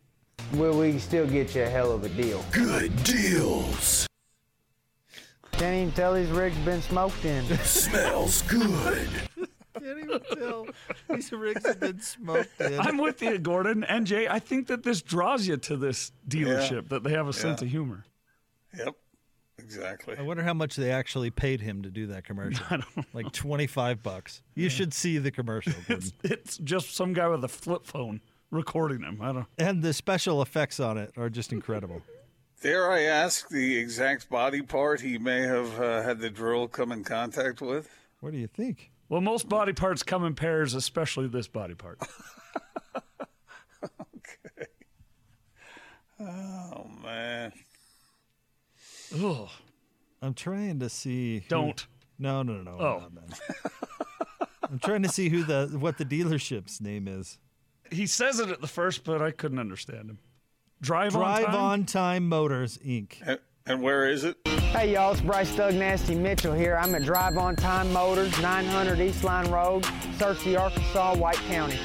Will 0.53 0.77
we 0.77 0.99
still 0.99 1.27
get 1.27 1.55
you 1.55 1.63
a 1.63 1.69
hell 1.69 1.91
of 1.91 2.03
a 2.03 2.09
deal? 2.09 2.43
Good 2.51 2.95
deals. 3.03 4.07
Can't 5.53 5.75
even 5.75 5.91
tell 5.93 6.13
these 6.13 6.29
rigs 6.29 6.57
been 6.59 6.81
smoked 6.81 7.23
in. 7.23 7.45
Smells 7.59 8.41
good. 8.43 9.07
Can't 9.85 9.99
even 9.99 10.19
tell. 10.39 10.67
These 11.09 11.31
rigs 11.31 11.63
have 11.65 11.79
been 11.79 11.99
smoked 11.99 12.59
in. 12.59 12.79
I'm 12.79 12.97
with 12.97 13.21
you, 13.21 13.37
Gordon 13.37 13.83
and 13.83 14.07
Jay. 14.07 14.27
I 14.27 14.39
think 14.39 14.65
that 14.67 14.81
this 14.81 15.03
draws 15.03 15.47
you 15.47 15.57
to 15.57 15.77
this 15.77 16.11
dealership 16.27 16.89
that 16.89 17.03
they 17.03 17.11
have 17.11 17.27
a 17.27 17.33
sense 17.33 17.61
of 17.61 17.69
humor. 17.69 18.03
Yep, 18.75 18.95
exactly. 19.59 20.15
I 20.17 20.23
wonder 20.23 20.41
how 20.41 20.55
much 20.55 20.75
they 20.75 20.91
actually 20.91 21.29
paid 21.29 21.61
him 21.61 21.83
to 21.83 21.91
do 21.91 22.07
that 22.07 22.23
commercial. 22.25 22.65
Like 23.13 23.31
25 23.31 24.01
bucks. 24.01 24.41
You 24.55 24.69
should 24.69 24.93
see 24.93 25.19
the 25.19 25.31
commercial. 25.31 25.73
Gordon. 25.87 26.11
It's 26.23 26.57
just 26.57 26.95
some 26.95 27.13
guy 27.13 27.27
with 27.27 27.43
a 27.43 27.47
flip 27.47 27.85
phone 27.85 28.21
recording 28.49 29.01
him. 29.03 29.19
I 29.21 29.33
don't. 29.33 29.45
and 29.59 29.83
the 29.83 29.93
special 29.93 30.41
effects 30.41 30.79
on 30.79 30.97
it 30.97 31.11
are 31.15 31.29
just 31.29 31.53
incredible. 31.53 32.01
Dare 32.61 32.91
I 32.91 33.01
ask 33.01 33.49
the 33.49 33.77
exact 33.77 34.29
body 34.29 34.63
part 34.63 35.01
he 35.01 35.19
may 35.19 35.41
have 35.41 35.79
uh, 35.79 36.01
had 36.01 36.19
the 36.19 36.31
drill 36.31 36.67
come 36.67 36.91
in 36.91 37.03
contact 37.03 37.61
with? 37.61 37.89
What 38.21 38.31
do 38.31 38.39
you 38.39 38.47
think? 38.47 38.91
Well, 39.09 39.21
most 39.21 39.47
body 39.49 39.73
parts 39.73 40.01
come 40.03 40.25
in 40.25 40.33
pairs, 40.35 40.73
especially 40.73 41.27
this 41.27 41.47
body 41.47 41.75
part. 41.75 41.99
Okay. 43.83 44.65
Oh, 46.19 46.87
man. 47.03 47.51
Ugh. 49.21 49.49
I'm 50.21 50.33
trying 50.33 50.79
to 50.79 50.89
see. 50.89 51.39
who- 51.39 51.45
Don't. 51.49 51.85
No, 52.17 52.41
no, 52.43 52.61
no. 52.61 52.71
Oh. 52.71 53.03
no, 53.13 53.21
no. 53.21 53.35
I'm 54.69 54.79
trying 54.79 55.03
to 55.03 55.09
see 55.09 55.29
who 55.29 55.43
the 55.43 55.77
what 55.79 55.97
the 55.97 56.05
dealership's 56.05 56.81
name 56.81 57.07
is. 57.07 57.37
He 57.91 58.07
says 58.07 58.39
it 58.39 58.49
at 58.49 58.61
the 58.61 58.67
first, 58.67 59.03
but 59.03 59.21
I 59.21 59.29
couldn't 59.31 59.59
understand 59.59 60.09
him. 60.09 60.19
Drive, 60.81 61.11
Drive 61.11 61.45
on 61.45 61.51
time? 61.51 61.55
on 61.55 61.85
Time 61.85 62.29
Motors 62.29 62.77
Inc. 62.79 63.15
And, 63.25 63.39
and 63.67 63.81
where 63.81 64.09
is 64.09 64.23
it? 64.23 64.37
Hey 64.47 64.93
y'all, 64.93 65.11
it's 65.11 65.21
Bryce 65.21 65.51
Thug 65.51 65.73
Nasty 65.75 66.15
Mitchell 66.15 66.53
here. 66.53 66.77
I'm 66.77 66.93
at 66.95 67.03
Drive 67.03 67.37
On 67.37 67.55
Time 67.55 67.91
Motors, 67.91 68.39
900 68.41 68.99
East 68.99 69.23
Line 69.23 69.49
Road, 69.49 69.83
Searcy, 70.17 70.59
Arkansas, 70.59 71.15
White 71.15 71.39
County. 71.47 71.79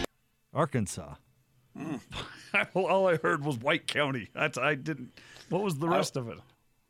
Arkansas. 0.52 1.14
All 2.74 3.08
I 3.08 3.16
heard 3.16 3.44
was 3.44 3.58
White 3.58 3.86
County. 3.86 4.28
That's 4.34 4.58
I 4.58 4.74
didn't. 4.74 5.18
What 5.48 5.62
was 5.62 5.78
the 5.78 5.88
rest 5.88 6.16
of 6.16 6.28
it? 6.28 6.38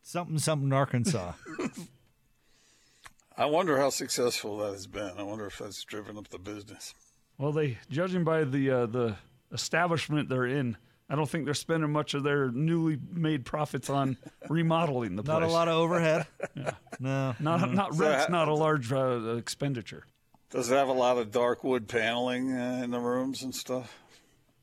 Something 0.03 0.39
something 0.39 0.73
Arkansas. 0.73 1.33
I 3.37 3.47
wonder 3.47 3.79
how 3.79 3.91
successful 3.91 4.59
that 4.59 4.73
has 4.73 4.87
been. 4.87 5.13
I 5.17 5.23
wonder 5.23 5.47
if 5.47 5.59
that's 5.59 5.85
driven 5.85 6.19
up 6.19 6.29
the 6.29 6.39
business. 6.39 6.95
Well, 7.39 7.53
they 7.53 7.79
judging 7.91 8.25
by 8.25 8.45
the 8.45 8.71
uh, 8.71 8.87
the 8.87 9.17
establishment 9.53 10.29
they're 10.29 10.47
in, 10.47 10.77
I 11.11 11.17
don't 11.17 11.29
think 11.29 11.45
they're 11.45 11.55
spending 11.55 11.91
much 11.91 12.15
of 12.15 12.23
their 12.23 12.51
newly 12.53 12.97
made 13.13 13.45
profits 13.45 13.91
on 13.91 14.17
remodeling 14.49 15.17
the 15.17 15.23
place. 15.25 15.33
Not 15.35 15.43
a 15.43 15.49
lot 15.53 15.69
of 15.69 15.75
overhead. 15.75 16.27
No. 17.03 17.35
Not 17.41 17.73
not 17.73 17.97
rent's 17.97 18.27
ha- 18.27 18.31
not 18.31 18.49
a 18.49 18.55
large 18.55 18.93
uh, 18.93 19.37
expenditure. 19.37 20.05
Does 20.51 20.71
it 20.71 20.75
have 20.75 20.89
a 20.89 20.93
lot 20.93 21.17
of 21.17 21.31
dark 21.31 21.65
wood 21.65 21.89
paneling 21.89 22.53
uh, 22.53 22.81
in 22.85 22.91
the 22.91 22.99
rooms 23.01 23.43
and 23.43 23.55
stuff? 23.55 23.97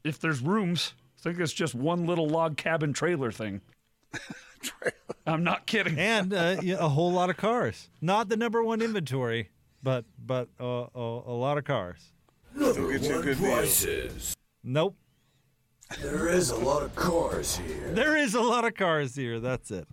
If 0.03 0.19
there's 0.19 0.39
rooms, 0.39 0.93
I 1.19 1.21
think 1.23 1.39
it's 1.39 1.51
just 1.51 1.73
one 1.73 2.05
little 2.05 2.27
log 2.27 2.55
cabin 2.57 2.93
trailer 2.93 3.31
thing. 3.31 3.61
I'm 5.25 5.43
not 5.43 5.65
kidding. 5.65 5.97
and 5.97 6.33
uh, 6.33 6.57
a 6.79 6.89
whole 6.89 7.11
lot 7.11 7.29
of 7.31 7.37
cars. 7.37 7.89
Not 8.01 8.29
the 8.29 8.37
number 8.37 8.63
one 8.63 8.81
inventory, 8.81 9.49
but 9.81 10.05
but 10.23 10.49
uh, 10.59 10.85
a, 10.93 10.99
a 10.99 11.35
lot 11.35 11.57
of 11.57 11.63
cars. 11.65 12.11
Number 12.55 12.91
get 12.97 13.01
you 13.03 13.13
a 13.13 13.17
one 13.17 13.25
deal. 13.25 13.35
prices. 13.35 14.35
Nope. 14.63 14.95
There 16.01 16.27
is 16.27 16.49
a 16.51 16.57
lot 16.57 16.83
of 16.83 16.95
cars 16.95 17.57
here. 17.57 17.91
There 17.93 18.17
is 18.17 18.33
a 18.35 18.41
lot 18.41 18.65
of 18.65 18.75
cars 18.75 19.15
here. 19.15 19.39
That's 19.39 19.71
it. 19.71 19.87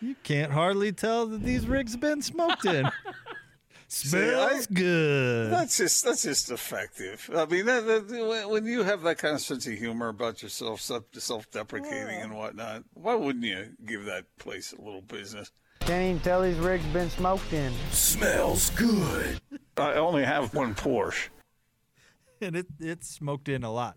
You 0.00 0.14
can't 0.22 0.52
hardly 0.52 0.92
tell 0.92 1.26
that 1.26 1.42
these 1.42 1.66
rigs 1.66 1.92
have 1.92 2.00
been 2.00 2.22
smoked 2.22 2.64
in. 2.66 2.88
Smells 3.88 4.66
good. 4.66 5.52
That's 5.52 5.76
just 5.76 6.04
that's 6.04 6.22
just 6.22 6.50
effective. 6.50 7.30
I 7.34 7.46
mean, 7.46 7.66
that, 7.66 7.86
that, 7.86 8.08
when- 8.10 8.48
when 8.48 8.66
you 8.66 8.82
have 8.82 9.02
that 9.02 9.18
kind 9.18 9.34
of 9.34 9.40
sense 9.40 9.66
of 9.66 9.74
humor 9.74 10.08
about 10.08 10.42
yourself, 10.42 10.80
self 10.80 11.04
self 11.14 11.48
deprecating 11.52 12.20
and 12.20 12.34
whatnot, 12.34 12.82
why 12.94 13.14
wouldn't 13.14 13.44
you 13.44 13.68
give 13.84 14.04
that 14.06 14.24
place 14.38 14.72
a 14.72 14.80
little 14.82 15.02
business? 15.02 15.50
Can't 15.80 16.02
even 16.04 16.20
tell 16.20 16.42
these 16.42 16.56
rigs 16.56 16.84
been 16.86 17.10
smoked 17.10 17.52
in. 17.52 17.72
Smells 17.92 18.70
good. 18.70 19.40
I 19.76 19.94
only 19.94 20.24
have 20.24 20.52
one 20.52 20.74
Porsche. 20.74 21.28
And 22.40 22.54
it, 22.56 22.66
it's 22.80 23.08
smoked 23.08 23.48
in 23.48 23.64
a 23.64 23.72
lot. 23.72 23.96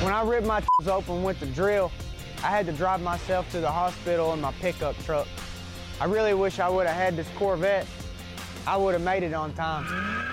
When 0.00 0.12
I 0.12 0.22
ripped 0.22 0.46
my 0.46 0.62
open 0.86 1.22
with 1.22 1.38
the 1.40 1.46
drill, 1.46 1.92
I 2.42 2.48
had 2.48 2.66
to 2.66 2.72
drive 2.72 3.02
myself 3.02 3.50
to 3.52 3.60
the 3.60 3.70
hospital 3.70 4.32
in 4.32 4.40
my 4.40 4.52
pickup 4.60 4.96
truck. 5.04 5.26
I 6.00 6.04
really 6.06 6.34
wish 6.34 6.58
I 6.58 6.68
would 6.68 6.86
have 6.86 6.96
had 6.96 7.16
this 7.16 7.28
Corvette. 7.36 7.86
I 8.66 8.76
would 8.76 8.94
have 8.94 9.02
made 9.02 9.22
it 9.22 9.32
on 9.34 9.52
time. 9.54 9.84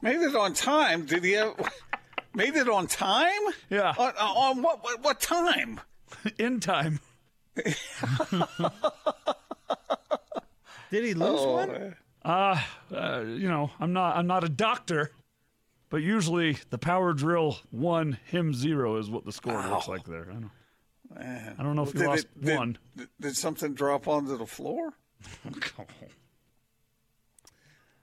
Made 0.00 0.20
it 0.20 0.36
on 0.36 0.52
time. 0.52 1.06
Did 1.06 1.24
he 1.24 1.32
have, 1.32 1.54
made 2.34 2.54
it 2.54 2.68
on 2.68 2.86
time? 2.86 3.40
Yeah. 3.68 3.92
On, 3.98 4.12
on 4.16 4.62
what, 4.62 4.84
what 4.84 5.02
what 5.02 5.20
time? 5.20 5.80
In 6.38 6.60
time. 6.60 7.00
Did 7.56 7.74
he 11.04 11.14
lose 11.14 11.40
Oh, 11.40 11.52
one? 11.54 11.96
Uh, 12.24 12.60
uh, 12.94 13.24
you 13.26 13.48
know, 13.48 13.72
I'm 13.80 13.92
not 13.92 14.16
I'm 14.16 14.28
not 14.28 14.44
a 14.44 14.48
doctor, 14.48 15.10
but 15.90 15.98
usually 15.98 16.58
the 16.70 16.78
power 16.78 17.12
drill 17.12 17.58
one, 17.70 18.18
him 18.26 18.52
zero 18.54 18.96
is 18.96 19.10
what 19.10 19.24
the 19.24 19.32
score 19.32 19.60
looks 19.68 19.88
like 19.88 20.04
there. 20.04 20.26
I 20.30 20.34
don't, 20.34 20.50
Man. 21.14 21.54
I 21.58 21.62
don't 21.62 21.74
know 21.76 21.82
if 21.84 21.94
you 21.94 22.06
lost 22.06 22.24
it- 22.24 22.44
did- 22.44 22.56
one. 22.58 22.78
Did, 22.96 23.08
did 23.20 23.36
something 23.36 23.74
drop 23.74 24.06
onto 24.08 24.36
the 24.36 24.46
floor? 24.46 24.92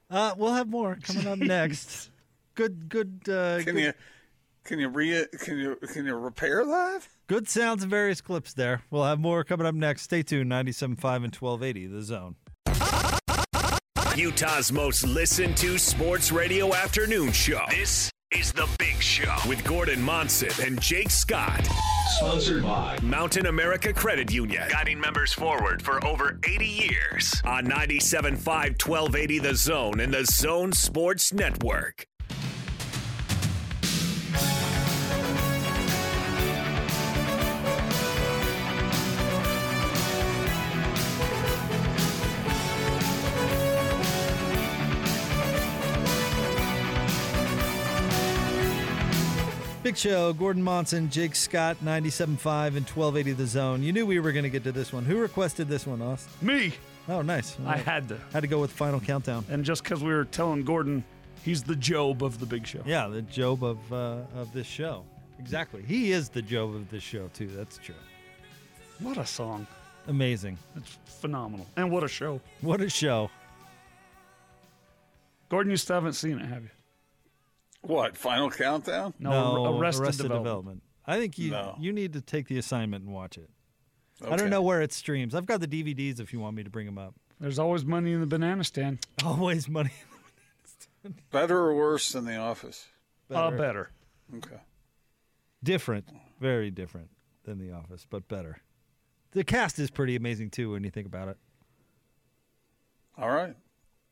Uh, 0.08 0.34
we'll 0.36 0.52
have 0.52 0.68
more 0.68 0.96
coming 1.02 1.26
up 1.26 1.38
next. 1.38 2.10
Good, 2.54 2.88
good, 2.88 3.20
uh, 3.28 3.56
Can 3.64 3.74
good, 3.74 3.82
you 3.82 3.92
can 4.64 4.78
you 4.78 4.88
re 4.88 5.26
can 5.40 5.58
you 5.58 5.76
can 5.92 6.06
you 6.06 6.14
repair 6.14 6.64
that? 6.64 7.06
good 7.26 7.46
sounds 7.48 7.82
and 7.82 7.90
various 7.90 8.22
clips 8.22 8.54
there. 8.54 8.80
We'll 8.90 9.04
have 9.04 9.20
more 9.20 9.44
coming 9.44 9.66
up 9.66 9.74
next. 9.74 10.02
Stay 10.02 10.22
tuned. 10.22 10.50
97.5 10.50 10.86
and 10.86 11.34
1280, 11.34 11.86
The 11.88 12.02
Zone. 12.02 12.36
Utah's 14.16 14.72
most 14.72 15.06
listened 15.06 15.58
to 15.58 15.76
sports 15.76 16.32
radio 16.32 16.74
afternoon 16.74 17.32
show. 17.32 17.60
This 17.68 18.10
is 18.30 18.50
The 18.50 18.66
Big 18.78 19.02
Show 19.02 19.34
with 19.46 19.62
Gordon 19.62 20.00
Monson 20.00 20.48
and 20.64 20.80
Jake 20.80 21.10
Scott. 21.10 21.68
Sponsored 22.16 22.62
by 22.62 22.98
Mountain 23.02 23.44
America 23.44 23.92
Credit 23.92 24.32
Union, 24.32 24.62
guiding 24.70 24.98
members 24.98 25.34
forward 25.34 25.82
for 25.82 26.02
over 26.02 26.38
80 26.48 26.64
years 26.64 27.42
on 27.44 27.66
97.5 27.66 28.38
1280 28.38 29.38
The 29.38 29.54
Zone 29.54 30.00
and 30.00 30.14
The 30.14 30.24
Zone 30.24 30.72
Sports 30.72 31.34
Network. 31.34 32.06
Big 49.86 49.96
Show, 49.96 50.32
Gordon 50.32 50.64
Monson, 50.64 51.08
Jake 51.10 51.36
Scott, 51.36 51.76
97.5 51.84 52.74
and 52.74 52.84
1280 52.88 53.32
The 53.34 53.46
Zone. 53.46 53.84
You 53.84 53.92
knew 53.92 54.04
we 54.04 54.18
were 54.18 54.32
going 54.32 54.42
to 54.42 54.50
get 54.50 54.64
to 54.64 54.72
this 54.72 54.92
one. 54.92 55.04
Who 55.04 55.16
requested 55.16 55.68
this 55.68 55.86
one, 55.86 56.02
Austin? 56.02 56.32
Me, 56.44 56.72
Oh, 57.08 57.22
nice. 57.22 57.56
I 57.64 57.76
had 57.76 58.08
to, 58.08 58.18
had 58.32 58.40
to 58.40 58.48
go 58.48 58.60
with 58.60 58.72
Final 58.72 58.98
Countdown. 58.98 59.44
and 59.48 59.64
just 59.64 59.84
because 59.84 60.02
we 60.02 60.12
were 60.12 60.24
telling 60.24 60.64
Gordon, 60.64 61.04
he's 61.44 61.62
the 61.62 61.76
Gob 61.76 62.24
of 62.24 62.40
the 62.40 62.46
big 62.46 62.66
show. 62.66 62.80
Yeah, 62.84 63.06
the 63.06 63.22
Gob 63.22 63.62
of 63.62 63.92
uh, 63.92 64.22
of 64.34 64.52
this 64.52 64.66
show. 64.66 65.04
Exactly. 65.38 65.82
He 65.82 66.10
is 66.10 66.30
the 66.30 66.42
Gob 66.42 66.74
of 66.74 66.90
this 66.90 67.04
show, 67.04 67.30
too. 67.32 67.46
That's 67.46 67.78
true. 67.78 67.94
What 68.98 69.18
a 69.18 69.24
song! 69.24 69.68
Amazing. 70.08 70.58
It's 70.74 70.98
phenomenal, 71.04 71.64
and 71.76 71.92
what 71.92 72.02
a 72.02 72.08
show. 72.08 72.40
What 72.60 72.80
a 72.80 72.90
show. 72.90 73.30
Gordon, 75.48 75.70
you 75.70 75.76
still 75.76 75.94
haven't 75.94 76.14
seen 76.14 76.40
it, 76.40 76.46
have 76.46 76.64
you? 76.64 76.70
What 77.86 78.16
final 78.16 78.50
countdown? 78.50 79.14
No, 79.20 79.78
Arrested, 79.78 80.16
Development. 80.28 80.82
I 81.06 81.18
think 81.18 81.38
you 81.38 81.52
No. 81.52 81.76
you 81.78 81.92
need 81.92 82.14
to 82.14 82.20
take 82.20 82.48
the 82.48 82.58
assignment 82.58 83.04
and 83.04 83.14
watch 83.14 83.38
it. 83.38 83.48
I 84.26 84.34
don't 84.34 84.50
know 84.50 84.62
where 84.62 84.82
it 84.82 84.92
streams. 84.92 85.34
I've 85.34 85.46
got 85.46 85.60
the 85.60 85.68
DVDs 85.68 86.18
if 86.18 86.32
you 86.32 86.40
want 86.40 86.56
me 86.56 86.64
to 86.64 86.70
bring 86.70 86.86
them 86.86 86.98
up. 86.98 87.14
There's 87.38 87.58
always 87.58 87.84
money 87.84 88.12
in 88.12 88.20
the 88.20 88.26
banana 88.26 88.64
stand. 88.64 89.06
Always 89.24 89.68
money. 89.68 89.92
Better 91.30 91.58
or 91.58 91.74
worse 91.76 92.10
than 92.12 92.24
The 92.24 92.36
Office? 92.36 92.86
Uh, 93.30 93.50
better. 93.50 93.90
Okay. 94.34 94.56
different, 95.62 96.08
very 96.40 96.70
different 96.70 97.10
than 97.44 97.58
The 97.58 97.72
Office, 97.72 98.06
but 98.08 98.26
better. 98.26 98.62
The 99.32 99.44
cast 99.44 99.78
is 99.78 99.90
pretty 99.90 100.16
amazing 100.16 100.50
too 100.50 100.72
when 100.72 100.82
you 100.82 100.90
think 100.90 101.06
about 101.06 101.28
it. 101.28 101.36
All 103.18 103.28
right. 103.30 103.54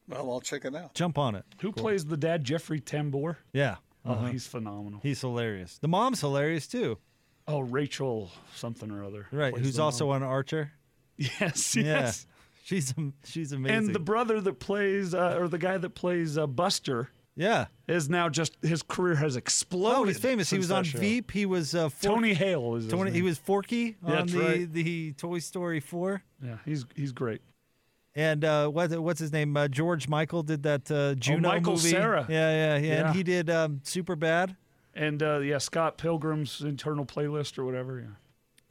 Well, 0.09 0.31
I'll 0.33 0.40
check 0.40 0.64
it 0.64 0.75
out. 0.75 0.95
Jump 0.95 1.17
on 1.19 1.35
it. 1.35 1.45
Who 1.61 1.73
plays 1.73 2.05
the 2.05 2.17
dad? 2.17 2.45
Jeffrey 2.45 2.81
Tambor. 2.81 3.37
Yeah. 3.53 3.77
Oh, 4.05 4.12
Uh-huh. 4.12 4.27
he's 4.27 4.47
phenomenal. 4.47 5.01
He's 5.03 5.21
hilarious. 5.23 5.79
The 5.79 5.88
mom's 5.88 6.21
hilarious 6.21 6.67
too. 6.67 6.99
Oh, 7.49 7.61
Rachel 7.61 8.31
something 8.55 8.90
or 8.90 9.03
other. 9.05 9.27
Right. 9.33 9.57
Who's 9.57 9.79
also 9.79 10.07
mom. 10.07 10.17
on 10.17 10.23
Archer. 10.25 10.73
Yes, 11.17 11.77
Yeah. 11.77 11.83
yes. 11.85 12.27
She's 12.64 12.93
she's 13.25 13.53
amazing. 13.53 13.77
And 13.88 13.95
the 13.95 13.99
brother 14.01 14.40
that 14.40 14.59
plays, 14.59 15.14
uh, 15.14 15.37
or 15.38 15.49
the 15.49 15.59
guy 15.59 15.77
that 15.79 15.90
plays 15.90 16.37
uh, 16.38 16.47
Buster, 16.47 17.11
yeah. 17.37 17.67
is 17.87 18.09
now 18.09 18.29
just 18.31 18.57
his 18.62 18.83
career 18.83 19.14
has 19.17 19.37
exploded. 19.37 19.99
Oh, 19.99 20.05
he's 20.05 20.19
famous. 20.19 20.49
He 20.51 20.57
was 20.57 20.71
on 20.71 20.83
show. 20.85 20.99
Veep. 20.99 21.31
He 21.31 21.45
was 21.47 21.75
uh, 21.75 21.90
Fork- 21.90 22.14
Tony 22.14 22.33
Hale 22.35 22.77
is 22.77 22.85
his 22.85 22.93
Tony. 22.93 23.11
He 23.11 23.21
was 23.23 23.37
Forky 23.38 23.97
Yeah, 24.03 24.11
on 24.11 24.11
that's 24.17 24.33
the 24.33 24.38
right. 24.40 24.73
the 24.73 25.12
Toy 25.12 25.38
Story 25.40 25.81
four. 25.81 26.23
Yeah, 26.43 26.57
he's 26.64 26.87
he's 26.97 27.12
great. 27.12 27.43
And 28.16 28.44
uh, 28.44 28.68
what, 28.68 28.90
what's 29.00 29.18
his 29.18 29.33
name? 29.33 29.57
Uh, 29.57 29.66
George 29.68 30.09
Michael 30.09 30.42
did 30.44 30.62
that 30.62 30.88
uh, 30.90 31.14
Juno 31.16 31.48
Oh, 31.48 31.53
Michael 31.53 31.72
movie. 31.74 31.90
Cera. 31.90 32.27
Yeah, 32.29 32.50
yeah, 32.50 32.77
yeah, 32.77 32.87
Yeah. 32.87 33.07
And 33.09 33.16
he 33.16 33.22
did 33.24 33.50
um, 33.50 33.81
Super 33.83 34.14
Bad. 34.14 34.57
And 34.94 35.20
uh, 35.22 35.38
yeah, 35.40 35.59
Scott 35.59 35.98
Pilgrim's 35.98 36.61
internal 36.61 37.05
playlist 37.05 37.59
or 37.59 37.64
whatever. 37.64 37.98
Yeah, 37.98 38.07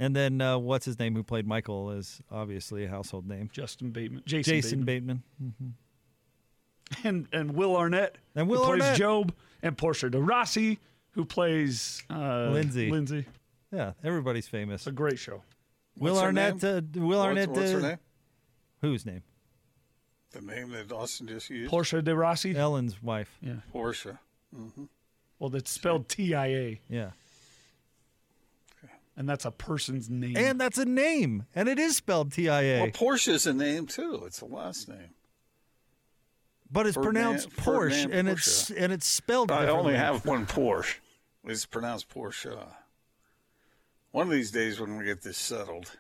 And 0.05 0.15
then 0.15 0.39
uh, 0.39 0.57
what's 0.57 0.85
his 0.85 0.97
name? 0.97 1.13
Who 1.15 1.23
played 1.23 1.45
Michael 1.45 1.91
is 1.91 2.21
obviously 2.31 2.85
a 2.85 2.89
household 2.89 3.27
name. 3.27 3.49
Justin 3.51 3.89
Bateman, 3.91 4.23
Jason, 4.25 4.53
Jason 4.53 4.83
Bateman. 4.85 5.23
Bateman. 5.37 5.75
and 7.03 7.27
and 7.33 7.51
Will 7.55 7.75
Arnett, 7.75 8.17
And 8.35 8.47
Will 8.47 8.63
who 8.63 8.71
Arnett. 8.71 8.87
plays 8.95 8.99
Gob, 8.99 9.33
and 9.61 9.77
Portia 9.77 10.09
de 10.09 10.21
Rossi, 10.21 10.79
who 11.11 11.25
plays 11.25 12.01
uh, 12.09 12.49
Lindsay. 12.53 12.89
Lindsay. 12.89 13.25
Yeah, 13.73 13.91
everybody's 14.05 14.47
famous. 14.47 14.81
It's 14.81 14.87
a 14.87 14.91
great 14.93 15.19
show. 15.19 15.41
Will 15.99 16.13
What's 16.13 16.21
her 16.21 16.27
Arnett. 16.27 16.63
name? 16.63 16.77
Uh, 16.95 16.99
Will 17.01 17.17
What's- 17.19 17.27
Arnett. 17.27 17.49
What's 17.49 17.71
her 17.71 17.79
uh, 17.79 17.81
name? 17.81 17.97
Whose 18.81 19.05
name? 19.05 19.23
The 20.33 20.41
name 20.41 20.69
that 20.71 20.91
Austin 20.91 21.27
just 21.27 21.49
used. 21.49 21.69
Portia 21.69 22.01
de 22.01 22.15
Rossi. 22.15 22.55
Ellen's 22.55 23.01
wife. 23.01 23.37
Yeah. 23.41 23.57
Portia. 23.71 24.19
Mm-hmm. 24.55 24.83
Well, 25.39 25.49
that's 25.49 25.71
spelled 25.71 26.09
T 26.09 26.33
I 26.35 26.47
A, 26.47 26.81
Yeah. 26.89 27.11
and 29.15 29.27
that's 29.29 29.45
a 29.45 29.51
person's 29.51 30.09
name. 30.09 30.35
And 30.37 30.59
that's 30.59 30.77
a 30.77 30.85
name, 30.85 31.45
and 31.55 31.67
it 31.69 31.77
is 31.79 31.97
spelled 31.97 32.31
T 32.31 32.49
I 32.49 32.61
A, 32.61 32.81
Well, 32.81 32.91
Portia's 32.91 33.45
a 33.45 33.53
name 33.53 33.85
too. 33.87 34.23
It's 34.25 34.41
a 34.41 34.45
last 34.45 34.87
name. 34.89 35.09
but 36.71 36.87
it's 36.87 36.95
Ferdinand- 36.95 37.23
pronounced 37.23 37.49
Porsche, 37.51 37.63
Ferdinand 37.63 38.11
and 38.13 38.29
it's 38.29 38.69
and 38.71 38.91
it's 38.93 39.05
spelled. 39.07 39.51
I 39.51 39.67
only 39.67 39.93
have 39.95 40.25
one 40.25 40.45
Porsche. 40.47 40.95
It's 41.45 41.65
pronounced 41.65 42.09
Porsche. 42.09 42.57
One 44.11 44.27
of 44.27 44.33
these 44.33 44.51
days 44.51 44.79
when 44.79 44.97
we 44.97 45.05
get 45.05 45.21
this 45.23 45.37
settled. 45.37 45.91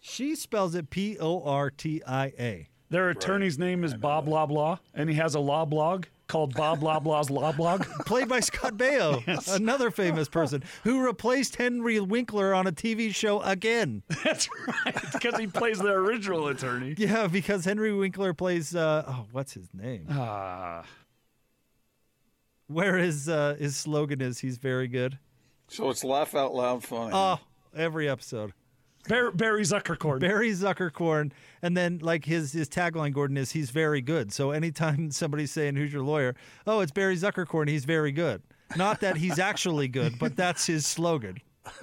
She 0.00 0.34
spells 0.36 0.74
it 0.74 0.90
P 0.90 1.16
O 1.18 1.42
R 1.44 1.70
T 1.70 2.02
I 2.06 2.26
A. 2.38 2.68
Their 2.92 3.08
attorney's 3.08 3.58
name 3.58 3.84
is 3.84 3.94
Bob 3.94 4.26
Loblaw, 4.26 4.78
and 4.92 5.08
he 5.08 5.16
has 5.16 5.34
a 5.34 5.40
law 5.40 5.64
blog 5.64 6.04
called 6.28 6.52
Bob 6.52 6.80
Loblaw's 6.80 7.28
Blog, 7.56 7.86
Played 8.06 8.28
by 8.28 8.40
Scott 8.40 8.76
Baio, 8.76 9.22
another 9.56 9.90
famous 9.90 10.28
person 10.28 10.62
who 10.84 11.02
replaced 11.02 11.56
Henry 11.56 12.00
Winkler 12.00 12.52
on 12.52 12.66
a 12.66 12.70
TV 12.72 13.14
show 13.14 13.40
again. 13.40 14.02
That's 14.24 14.46
right, 14.68 14.94
because 15.10 15.38
he 15.38 15.46
plays 15.46 15.78
the 15.78 15.88
original 15.88 16.48
attorney. 16.48 16.94
Yeah, 16.98 17.28
because 17.28 17.64
Henry 17.64 17.94
Winkler 17.94 18.34
plays. 18.34 18.76
Uh, 18.76 19.04
oh, 19.08 19.24
what's 19.32 19.54
his 19.54 19.72
name? 19.72 20.04
Ah, 20.10 20.84
Where 22.66 22.98
his 22.98 23.26
uh, 23.26 23.56
his 23.58 23.74
slogan 23.74 24.20
is, 24.20 24.40
"He's 24.40 24.58
very 24.58 24.86
good." 24.86 25.18
So 25.68 25.88
it's 25.88 26.04
laugh 26.04 26.34
out 26.34 26.54
loud 26.54 26.84
funny. 26.84 27.12
Oh, 27.14 27.38
every 27.74 28.06
episode. 28.06 28.52
Bar- 29.08 29.32
Barry 29.32 29.62
Zuckerkorn. 29.62 30.20
Barry 30.20 30.50
Zuckerkorn, 30.52 31.32
and 31.60 31.76
then 31.76 31.98
like 32.02 32.24
his 32.24 32.52
his 32.52 32.68
tagline, 32.68 33.12
Gordon 33.12 33.36
is 33.36 33.52
he's 33.52 33.70
very 33.70 34.00
good. 34.00 34.32
So 34.32 34.50
anytime 34.52 35.10
somebody's 35.12 35.50
saying 35.50 35.76
who's 35.76 35.92
your 35.92 36.02
lawyer, 36.02 36.34
oh, 36.66 36.80
it's 36.80 36.92
Barry 36.92 37.16
Zuckerkorn, 37.16 37.68
he's 37.68 37.84
very 37.84 38.12
good. 38.12 38.42
Not 38.76 39.00
that 39.00 39.16
he's 39.16 39.38
actually 39.38 39.88
good, 39.88 40.18
but 40.18 40.36
that's 40.36 40.66
his 40.66 40.86
slogan. 40.86 41.38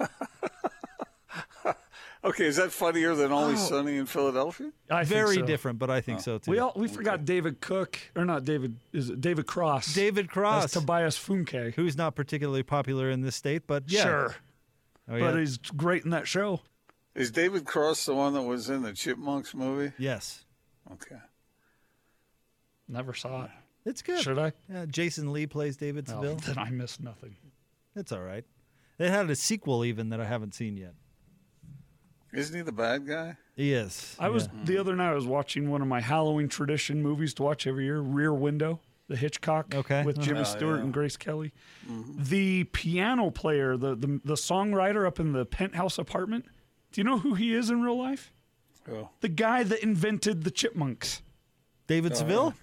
okay, 2.24 2.46
is 2.46 2.56
that 2.56 2.72
funnier 2.72 3.14
than 3.14 3.30
Always 3.32 3.60
oh. 3.60 3.68
Sunny 3.76 3.96
in 3.96 4.06
Philadelphia? 4.06 4.70
I 4.90 5.04
think 5.04 5.08
Very 5.08 5.36
so. 5.36 5.42
different, 5.42 5.78
but 5.78 5.90
I 5.90 6.00
think 6.00 6.18
oh. 6.18 6.22
so 6.22 6.38
too. 6.38 6.50
We 6.50 6.58
all 6.58 6.72
we 6.74 6.88
forgot 6.88 7.24
David 7.24 7.60
Cook 7.60 7.98
or 8.16 8.24
not 8.24 8.44
David 8.44 8.76
is 8.92 9.10
it 9.10 9.20
David 9.20 9.46
Cross? 9.46 9.94
David 9.94 10.28
Cross, 10.28 10.62
That's 10.62 10.72
Tobias 10.74 11.18
Funke. 11.18 11.74
who's 11.74 11.96
not 11.96 12.14
particularly 12.16 12.62
popular 12.62 13.10
in 13.10 13.20
this 13.20 13.36
state, 13.36 13.66
but 13.66 13.84
yeah, 13.86 14.02
Sure, 14.02 14.34
Oh, 15.08 15.16
yeah. 15.16 15.30
but 15.30 15.38
he's 15.38 15.58
great 15.58 16.04
in 16.04 16.10
that 16.10 16.26
show. 16.26 16.60
Is 17.14 17.30
David 17.30 17.64
Cross 17.64 18.06
the 18.06 18.14
one 18.14 18.34
that 18.34 18.42
was 18.42 18.70
in 18.70 18.82
the 18.82 18.92
Chipmunks 18.92 19.54
movie? 19.54 19.92
yes, 19.98 20.44
Okay. 20.92 21.16
Never 22.88 23.14
saw 23.14 23.44
it. 23.44 23.50
it's 23.84 24.02
good. 24.02 24.20
Should 24.22 24.38
I? 24.38 24.52
Yeah, 24.68 24.84
Jason 24.86 25.32
Lee 25.32 25.46
plays 25.46 25.76
David 25.76 26.06
Oh, 26.10 26.14
Seville. 26.22 26.36
then 26.36 26.58
I 26.58 26.70
missed 26.70 27.00
nothing. 27.00 27.36
It's 27.94 28.10
all 28.12 28.22
right. 28.22 28.44
They 28.98 29.08
had 29.08 29.30
a 29.30 29.36
sequel 29.36 29.84
even 29.84 30.08
that 30.10 30.20
I 30.20 30.24
haven't 30.24 30.54
seen 30.54 30.76
yet. 30.76 30.94
Isn't 32.32 32.54
he 32.56 32.62
the 32.62 32.72
bad 32.72 33.06
guy? 33.06 33.36
He 33.56 33.72
is. 33.72 34.14
I 34.18 34.28
was 34.28 34.44
yeah. 34.46 34.64
the 34.64 34.78
other 34.78 34.94
night. 34.96 35.10
I 35.10 35.14
was 35.14 35.26
watching 35.26 35.70
one 35.70 35.82
of 35.82 35.88
my 35.88 36.00
Halloween 36.00 36.48
tradition 36.48 37.02
movies 37.02 37.34
to 37.34 37.42
watch 37.42 37.66
every 37.66 37.84
year, 37.84 38.00
Rear 38.00 38.32
Window, 38.32 38.80
the 39.08 39.16
Hitchcock, 39.16 39.74
Okay. 39.74 40.04
with 40.04 40.20
Jimmy 40.20 40.40
Oh, 40.40 40.44
Stewart 40.44 40.78
yeah. 40.78 40.84
and 40.84 40.92
Grace 40.92 41.16
Kelly. 41.16 41.52
Mm-hmm. 41.90 42.22
The 42.24 42.64
piano 42.64 43.30
player, 43.30 43.76
the, 43.76 43.94
the 43.96 44.20
the 44.24 44.34
songwriter 44.34 45.06
up 45.06 45.18
in 45.18 45.32
the 45.32 45.44
penthouse 45.44 45.98
apartment. 45.98 46.44
Do 46.92 47.00
you 47.00 47.04
know 47.04 47.18
who 47.18 47.34
he 47.34 47.54
is 47.54 47.70
in 47.70 47.82
real 47.82 47.98
life? 47.98 48.32
Oh. 48.90 49.10
The 49.20 49.28
guy 49.28 49.62
that 49.62 49.82
invented 49.82 50.44
the 50.44 50.50
Chipmunks, 50.50 51.22
David 51.86 52.16
Seville. 52.16 52.54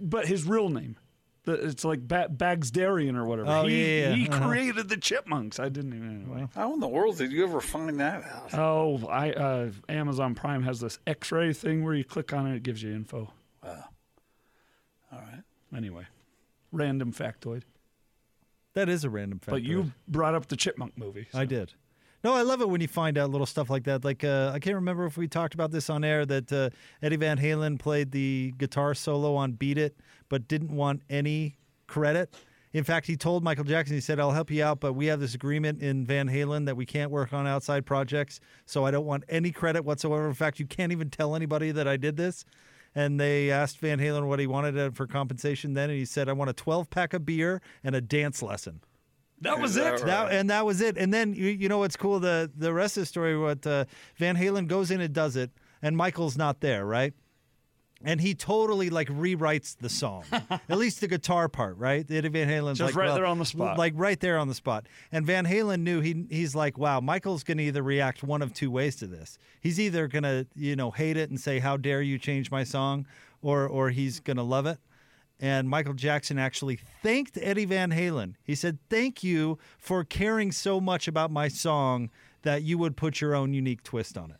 but 0.00 0.26
his 0.26 0.44
real 0.44 0.68
name. 0.68 0.96
The, 1.44 1.52
it's 1.52 1.84
like 1.84 2.00
ba- 2.00 2.28
Bagsdarian 2.28 3.16
or 3.16 3.24
whatever. 3.24 3.48
Oh, 3.48 3.66
he, 3.66 4.00
yeah, 4.00 4.08
yeah, 4.08 4.14
he 4.16 4.28
uh-huh. 4.28 4.48
created 4.48 4.88
the 4.88 4.96
Chipmunks. 4.96 5.60
I 5.60 5.68
didn't 5.68 5.94
even 5.94 6.22
anyway. 6.22 6.48
How 6.54 6.74
in 6.74 6.80
the 6.80 6.88
world 6.88 7.18
did 7.18 7.30
you 7.30 7.44
ever 7.44 7.60
find 7.60 8.00
that 8.00 8.24
out? 8.24 8.54
Oh, 8.54 9.06
I 9.06 9.30
uh, 9.30 9.70
Amazon 9.88 10.34
Prime 10.34 10.64
has 10.64 10.80
this 10.80 10.98
X-ray 11.06 11.52
thing 11.52 11.84
where 11.84 11.94
you 11.94 12.04
click 12.04 12.32
on 12.32 12.46
it, 12.48 12.56
it 12.56 12.62
gives 12.64 12.82
you 12.82 12.92
info. 12.92 13.32
Wow. 13.62 13.84
All 15.12 15.18
right. 15.20 15.42
Anyway, 15.76 16.06
random 16.72 17.12
factoid. 17.12 17.62
That 18.74 18.88
is 18.88 19.04
a 19.04 19.10
random 19.10 19.38
fact. 19.38 19.52
But 19.52 19.62
you 19.62 19.92
brought 20.08 20.34
up 20.34 20.46
the 20.46 20.56
Chipmunk 20.56 20.98
movie. 20.98 21.28
so- 21.30 21.38
I 21.38 21.44
did. 21.44 21.72
No, 22.26 22.34
I 22.34 22.42
love 22.42 22.60
it 22.60 22.68
when 22.68 22.80
you 22.80 22.88
find 22.88 23.18
out 23.18 23.30
little 23.30 23.46
stuff 23.46 23.70
like 23.70 23.84
that. 23.84 24.04
Like 24.04 24.24
uh, 24.24 24.50
I 24.52 24.58
can't 24.58 24.74
remember 24.74 25.06
if 25.06 25.16
we 25.16 25.28
talked 25.28 25.54
about 25.54 25.70
this 25.70 25.88
on 25.88 26.02
air 26.02 26.26
that 26.26 26.52
uh, 26.52 26.70
Eddie 27.00 27.14
Van 27.14 27.38
Halen 27.38 27.78
played 27.78 28.10
the 28.10 28.52
guitar 28.58 28.94
solo 28.94 29.36
on 29.36 29.52
"Beat 29.52 29.78
It," 29.78 30.00
but 30.28 30.48
didn't 30.48 30.74
want 30.74 31.02
any 31.08 31.56
credit. 31.86 32.34
In 32.72 32.82
fact, 32.82 33.06
he 33.06 33.16
told 33.16 33.44
Michael 33.44 33.62
Jackson, 33.62 33.94
he 33.94 34.00
said, 34.00 34.18
"I'll 34.18 34.32
help 34.32 34.50
you 34.50 34.64
out, 34.64 34.80
but 34.80 34.94
we 34.94 35.06
have 35.06 35.20
this 35.20 35.36
agreement 35.36 35.80
in 35.80 36.04
Van 36.04 36.28
Halen 36.28 36.66
that 36.66 36.76
we 36.76 36.84
can't 36.84 37.12
work 37.12 37.32
on 37.32 37.46
outside 37.46 37.86
projects, 37.86 38.40
so 38.64 38.84
I 38.84 38.90
don't 38.90 39.06
want 39.06 39.22
any 39.28 39.52
credit 39.52 39.84
whatsoever. 39.84 40.26
In 40.26 40.34
fact, 40.34 40.58
you 40.58 40.66
can't 40.66 40.90
even 40.90 41.10
tell 41.10 41.36
anybody 41.36 41.70
that 41.70 41.86
I 41.86 41.96
did 41.96 42.16
this." 42.16 42.44
And 42.92 43.20
they 43.20 43.52
asked 43.52 43.78
Van 43.78 44.00
Halen 44.00 44.26
what 44.26 44.40
he 44.40 44.48
wanted 44.48 44.76
uh, 44.76 44.90
for 44.90 45.06
compensation 45.06 45.74
then, 45.74 45.90
and 45.90 45.98
he 46.00 46.04
said, 46.04 46.28
"I 46.28 46.32
want 46.32 46.50
a 46.50 46.54
12 46.54 46.90
pack 46.90 47.14
of 47.14 47.24
beer 47.24 47.62
and 47.84 47.94
a 47.94 48.00
dance 48.00 48.42
lesson." 48.42 48.80
That 49.40 49.60
was 49.60 49.74
that 49.74 49.86
it. 49.86 49.90
right? 49.90 50.06
That 50.06 50.32
and 50.32 50.50
that 50.50 50.64
was 50.64 50.80
it. 50.80 50.96
And 50.96 51.12
then 51.12 51.34
you, 51.34 51.48
you 51.48 51.68
know 51.68 51.78
what's 51.78 51.96
cool? 51.96 52.20
The 52.20 52.50
the 52.56 52.72
rest 52.72 52.96
of 52.96 53.02
the 53.02 53.06
story. 53.06 53.36
What 53.38 53.66
uh, 53.66 53.84
Van 54.16 54.36
Halen 54.36 54.66
goes 54.66 54.90
in 54.90 55.00
and 55.00 55.12
does 55.12 55.36
it, 55.36 55.50
and 55.82 55.96
Michael's 55.96 56.36
not 56.36 56.60
there, 56.60 56.86
right? 56.86 57.12
And 58.04 58.20
he 58.20 58.34
totally 58.34 58.90
like 58.90 59.08
rewrites 59.08 59.76
the 59.78 59.88
song, 59.88 60.24
at 60.32 60.78
least 60.78 61.00
the 61.00 61.08
guitar 61.08 61.48
part, 61.48 61.78
right? 61.78 62.08
Eddie 62.10 62.28
Van 62.28 62.46
Halen's 62.48 62.78
Just 62.78 62.92
like 62.92 62.96
right 62.96 63.06
well, 63.06 63.14
there 63.14 63.26
on 63.26 63.38
the 63.38 63.44
spot. 63.46 63.78
like 63.78 63.94
right 63.96 64.20
there 64.20 64.38
on 64.38 64.48
the 64.48 64.54
spot. 64.54 64.86
And 65.10 65.26
Van 65.26 65.46
Halen 65.46 65.80
knew 65.80 66.00
he 66.00 66.26
he's 66.30 66.54
like, 66.54 66.78
wow, 66.78 67.00
Michael's 67.00 67.42
going 67.42 67.58
to 67.58 67.64
either 67.64 67.82
react 67.82 68.22
one 68.22 68.42
of 68.42 68.52
two 68.52 68.70
ways 68.70 68.96
to 68.96 69.06
this. 69.06 69.38
He's 69.60 69.80
either 69.80 70.08
going 70.08 70.24
to 70.24 70.46
you 70.54 70.76
know 70.76 70.90
hate 70.90 71.16
it 71.16 71.30
and 71.30 71.40
say, 71.40 71.58
how 71.58 71.76
dare 71.76 72.02
you 72.02 72.18
change 72.18 72.50
my 72.50 72.64
song, 72.64 73.06
or 73.42 73.66
or 73.66 73.90
he's 73.90 74.20
going 74.20 74.36
to 74.36 74.42
love 74.42 74.66
it 74.66 74.78
and 75.40 75.68
Michael 75.68 75.94
Jackson 75.94 76.38
actually 76.38 76.78
thanked 77.02 77.38
Eddie 77.40 77.64
Van 77.66 77.90
Halen. 77.90 78.34
He 78.44 78.54
said, 78.54 78.78
"Thank 78.88 79.22
you 79.22 79.58
for 79.78 80.04
caring 80.04 80.52
so 80.52 80.80
much 80.80 81.06
about 81.08 81.30
my 81.30 81.48
song 81.48 82.10
that 82.42 82.62
you 82.62 82.78
would 82.78 82.96
put 82.96 83.20
your 83.20 83.34
own 83.34 83.52
unique 83.52 83.82
twist 83.82 84.16
on 84.16 84.30
it." 84.30 84.36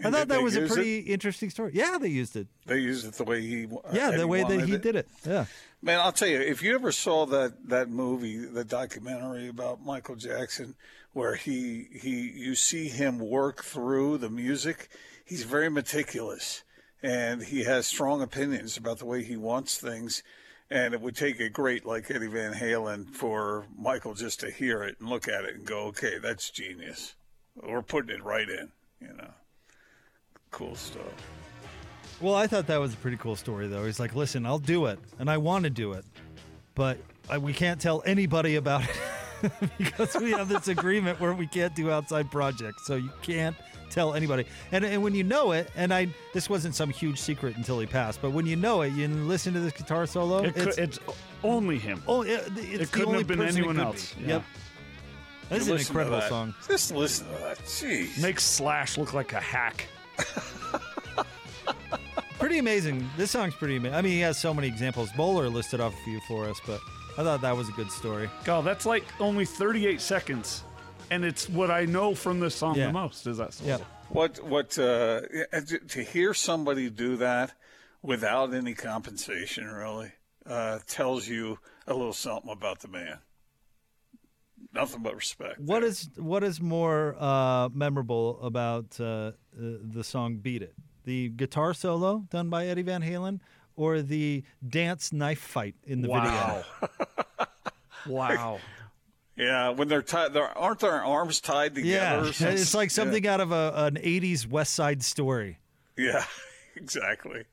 I 0.00 0.06
And 0.08 0.14
thought 0.14 0.26
that 0.28 0.42
was 0.42 0.56
a 0.56 0.62
use 0.62 0.70
it? 0.70 0.74
pretty 0.74 0.98
interesting 1.00 1.50
story. 1.50 1.70
Yeah, 1.72 1.98
they 1.98 2.08
used 2.08 2.34
it. 2.34 2.48
They 2.66 2.78
used 2.78 3.06
it 3.06 3.14
the 3.14 3.22
way 3.22 3.40
he. 3.42 3.68
Yeah, 3.92 4.08
Eddie 4.08 4.16
the 4.16 4.26
way 4.26 4.42
that 4.42 4.62
he 4.62 4.72
it. 4.74 4.82
did 4.82 4.96
it. 4.96 5.08
Yeah. 5.24 5.46
Man, 5.82 6.00
I'll 6.00 6.10
tell 6.12 6.26
you, 6.26 6.40
if 6.40 6.62
you 6.62 6.74
ever 6.74 6.90
saw 6.90 7.26
that 7.26 7.68
that 7.68 7.88
movie, 7.88 8.38
the 8.38 8.64
documentary 8.64 9.46
about 9.48 9.84
Michael 9.84 10.16
Jackson, 10.16 10.74
where 11.12 11.36
he 11.36 11.86
he 11.92 12.32
you 12.34 12.56
see 12.56 12.88
him 12.88 13.20
work 13.20 13.62
through 13.62 14.18
the 14.18 14.30
music, 14.30 14.88
he's 15.24 15.44
very 15.44 15.68
meticulous 15.70 16.64
and 17.04 17.42
he 17.42 17.64
has 17.64 17.86
strong 17.86 18.22
opinions 18.22 18.78
about 18.78 18.98
the 18.98 19.04
way 19.04 19.22
he 19.22 19.36
wants 19.36 19.76
things. 19.76 20.22
And 20.70 20.94
it 20.94 21.02
would 21.02 21.14
take 21.14 21.38
a 21.38 21.50
great 21.50 21.84
like 21.84 22.10
Eddie 22.10 22.28
Van 22.28 22.54
Halen 22.54 23.10
for 23.10 23.66
Michael 23.78 24.14
just 24.14 24.40
to 24.40 24.50
hear 24.50 24.82
it 24.82 24.96
and 24.98 25.10
look 25.10 25.28
at 25.28 25.44
it 25.44 25.54
and 25.54 25.66
go, 25.66 25.80
okay, 25.88 26.16
that's 26.18 26.48
genius. 26.48 27.14
We're 27.62 27.82
putting 27.82 28.16
it 28.16 28.24
right 28.24 28.48
in, 28.48 28.72
you 29.00 29.12
know. 29.12 29.28
Cool 30.50 30.74
stuff. 30.74 31.04
Well, 32.22 32.34
I 32.34 32.46
thought 32.46 32.66
that 32.68 32.80
was 32.80 32.94
a 32.94 32.96
pretty 32.96 33.18
cool 33.18 33.36
story, 33.36 33.66
though. 33.66 33.84
He's 33.84 34.00
like, 34.00 34.14
"Listen, 34.14 34.46
I'll 34.46 34.58
do 34.58 34.86
it, 34.86 34.98
and 35.18 35.28
I 35.28 35.36
want 35.36 35.64
to 35.64 35.70
do 35.70 35.92
it, 35.92 36.04
but 36.74 36.96
I, 37.28 37.38
we 37.38 37.52
can't 37.52 37.80
tell 37.80 38.02
anybody 38.06 38.54
about 38.54 38.82
it 39.42 39.52
because 39.78 40.14
we 40.16 40.30
have 40.30 40.48
this 40.48 40.68
agreement 40.68 41.20
where 41.20 41.34
we 41.34 41.48
can't 41.48 41.74
do 41.74 41.90
outside 41.90 42.30
projects. 42.30 42.86
So 42.86 42.94
you 42.94 43.10
can't 43.20 43.56
tell 43.94 44.14
anybody. 44.14 44.44
And 44.72 44.84
and 44.84 45.02
when 45.02 45.14
you 45.14 45.24
know 45.24 45.52
it, 45.52 45.70
and 45.76 45.92
I 45.94 46.08
this 46.32 46.50
wasn't 46.50 46.74
some 46.74 46.90
huge 46.90 47.20
secret 47.20 47.56
until 47.56 47.78
he 47.78 47.86
passed, 47.86 48.20
but 48.20 48.30
when 48.32 48.46
you 48.46 48.56
know 48.56 48.82
it, 48.82 48.92
you 48.92 49.06
listen 49.08 49.54
to 49.54 49.60
this 49.60 49.72
guitar 49.72 50.06
solo. 50.06 50.42
It 50.44 50.54
could, 50.54 50.68
it's, 50.68 50.78
it's 50.78 50.98
only 51.42 51.78
him. 51.78 52.02
oh, 52.06 52.22
it, 52.22 52.44
it's 52.56 52.78
the 52.78 52.86
couldn't 52.86 53.08
only 53.08 53.18
have 53.18 53.26
been 53.28 53.38
person 53.38 53.56
it 53.56 53.58
anyone 53.58 53.76
could 53.76 53.84
else. 53.84 54.12
be. 54.14 54.22
Yeah. 54.22 54.28
Yep. 54.28 54.42
This 55.50 55.62
is 55.62 55.68
an 55.68 55.78
incredible 55.78 56.18
that. 56.20 56.28
song. 56.28 56.54
Just 56.66 56.94
listen 56.94 57.26
to 57.26 57.32
that. 57.40 57.58
Jeez. 57.60 58.20
Makes 58.20 58.44
Slash 58.44 58.96
look 58.98 59.12
like 59.12 59.32
a 59.34 59.40
hack. 59.40 59.86
Pretty 62.38 62.58
amazing. 62.58 63.08
This 63.16 63.30
song's 63.30 63.54
pretty 63.54 63.76
amazing. 63.76 63.94
I 63.96 64.02
mean, 64.02 64.12
he 64.12 64.20
has 64.20 64.38
so 64.38 64.52
many 64.52 64.66
examples. 64.68 65.10
Boler 65.12 65.48
listed 65.48 65.80
off 65.80 65.94
a 65.94 66.04
few 66.04 66.20
for 66.28 66.44
us, 66.46 66.60
but 66.66 66.80
I 67.16 67.22
thought 67.22 67.40
that 67.40 67.56
was 67.56 67.68
a 67.68 67.72
good 67.72 67.90
story. 67.90 68.28
God, 68.44 68.64
that's 68.64 68.84
like 68.84 69.04
only 69.20 69.44
38 69.46 70.00
seconds, 70.00 70.64
and 71.10 71.24
it's 71.24 71.48
what 71.48 71.70
I 71.70 71.84
know 71.84 72.14
from 72.14 72.40
this 72.40 72.54
song 72.54 72.76
Yeah. 72.76 72.86
the 72.86 72.92
most. 72.92 73.26
Is 73.26 73.38
that 73.38 73.54
solo. 73.54 73.70
Yeah. 73.70 73.84
What 74.08 74.42
what 74.44 74.78
uh, 74.78 75.20
to 75.52 75.78
to 75.88 76.02
hear 76.02 76.34
somebody 76.34 76.90
do 76.90 77.16
that 77.16 77.54
without 78.02 78.52
any 78.54 78.74
compensation 78.74 79.66
really 79.66 80.12
uh, 80.46 80.78
tells 80.86 81.26
you 81.26 81.58
a 81.86 81.94
little 81.94 82.12
something 82.12 82.50
about 82.50 82.80
the 82.80 82.88
man. 82.88 83.18
Nothing 84.72 85.02
but 85.02 85.14
respect. 85.14 85.58
What 85.60 85.80
there. 85.80 85.88
is 85.88 86.10
what 86.16 86.42
is 86.42 86.60
more 86.60 87.16
uh, 87.18 87.68
memorable 87.72 88.40
about 88.42 88.98
uh, 89.00 89.04
uh, 89.04 89.32
the 89.56 90.02
song 90.04 90.36
"Beat 90.36 90.62
It"? 90.62 90.74
The 91.04 91.28
guitar 91.30 91.74
solo 91.74 92.24
done 92.30 92.48
by 92.50 92.66
Eddie 92.66 92.82
Van 92.82 93.02
Halen, 93.02 93.40
or 93.76 94.02
the 94.02 94.42
dance 94.66 95.12
knife 95.12 95.38
fight 95.40 95.74
in 95.84 96.00
the 96.02 96.08
video? 96.08 96.24
Wow. 96.30 96.64
wow. 98.06 98.58
Yeah, 99.36 99.70
when 99.70 99.88
they're 99.88 100.02
tied, 100.02 100.32
there 100.32 100.56
aren't 100.56 100.80
their 100.80 101.04
arms 101.04 101.40
tied 101.40 101.74
video? 101.74 101.96
Yeah, 101.96 102.22
together. 102.22 102.52
it's 102.52 102.74
like 102.74 102.90
something 102.90 103.26
out 103.26 103.40
of 103.40 103.50
a, 103.50 103.72
an 103.74 103.96
'80s 103.96 104.46
West 104.46 104.74
Side 104.74 105.02
Story. 105.02 105.58
Yeah, 105.96 106.24
exactly. 106.76 107.44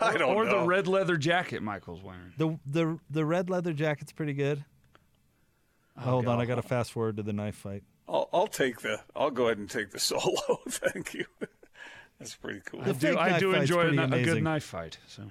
I 0.00 0.16
don't 0.18 0.36
or 0.36 0.44
know. 0.44 0.60
the 0.60 0.66
red 0.66 0.86
leather 0.86 1.16
jacket 1.16 1.62
Michael's 1.62 2.02
wearing. 2.02 2.34
The 2.36 2.58
the 2.66 2.98
the 3.08 3.24
red 3.24 3.48
leather 3.48 3.72
jacket's 3.72 4.12
pretty 4.12 4.34
good. 4.34 4.64
Oh, 5.96 6.02
Hold 6.02 6.28
on, 6.28 6.40
I 6.40 6.44
got 6.44 6.56
to 6.56 6.62
fast 6.62 6.92
forward 6.92 7.16
to 7.16 7.22
the 7.22 7.32
knife 7.32 7.56
fight. 7.56 7.82
I'll, 8.08 8.28
I'll 8.32 8.46
take 8.46 8.80
the. 8.80 9.00
I'll 9.16 9.30
go 9.30 9.46
ahead 9.46 9.58
and 9.58 9.68
take 9.68 9.90
the 9.90 9.98
solo. 10.00 10.60
Thank 10.68 11.14
you. 11.14 11.24
That's 12.18 12.34
pretty 12.36 12.60
cool. 12.66 12.82
The 12.82 12.90
I 12.90 12.92
do, 12.92 12.98
fake 12.98 13.18
I 13.18 13.38
do 13.38 13.54
enjoy 13.54 13.98
a, 13.98 14.02
a 14.04 14.22
good 14.22 14.42
knife 14.42 14.64
fight. 14.64 14.98
So 15.06 15.22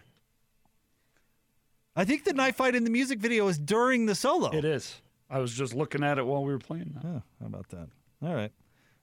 I 1.96 2.04
think 2.04 2.24
the 2.24 2.34
knife 2.34 2.56
fight 2.56 2.76
in 2.76 2.84
the 2.84 2.90
music 2.90 3.20
video 3.20 3.48
is 3.48 3.60
during 3.60 4.06
the 4.08 4.16
solo. 4.16 4.52
It 4.52 4.66
is. 4.66 5.02
I 5.30 5.40
was 5.40 5.54
just 5.54 5.74
looking 5.74 6.04
at 6.04 6.18
it 6.18 6.26
while 6.26 6.44
we 6.44 6.52
were 6.52 6.60
playing 6.60 6.92
that. 6.96 7.06
Oh, 7.08 7.22
how 7.40 7.46
about 7.46 7.70
that? 7.70 7.88
All 8.24 8.34
right. 8.34 8.52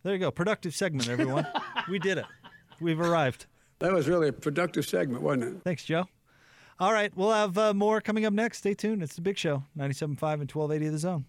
There 0.03 0.13
you 0.13 0.19
go. 0.19 0.31
Productive 0.31 0.75
segment, 0.75 1.09
everyone. 1.09 1.47
we 1.91 1.99
did 1.99 2.19
it. 2.19 2.27
We've 2.81 3.01
arrived. 3.01 3.47
That 3.79 3.93
was 3.93 4.09
really 4.09 4.29
a 4.29 4.33
productive 4.33 4.87
segment, 4.87 5.23
wasn't 5.23 5.45
it? 5.45 5.63
Thanks, 5.63 5.85
Joe. 5.85 6.07
All 6.79 6.93
right. 6.93 7.13
We'll 7.17 7.33
have 7.33 7.57
uh, 7.57 7.75
more 7.75 8.01
coming 8.01 8.25
up 8.25 8.33
next. 8.33 8.59
Stay 8.59 8.75
tuned. 8.75 9.03
It's 9.03 9.15
the 9.15 9.23
big 9.23 9.39
show 9.39 9.65
97.5 9.79 10.11
and 10.11 10.19
1280 10.51 10.87
of 10.87 10.93
the 10.93 10.99
zone. 10.99 11.25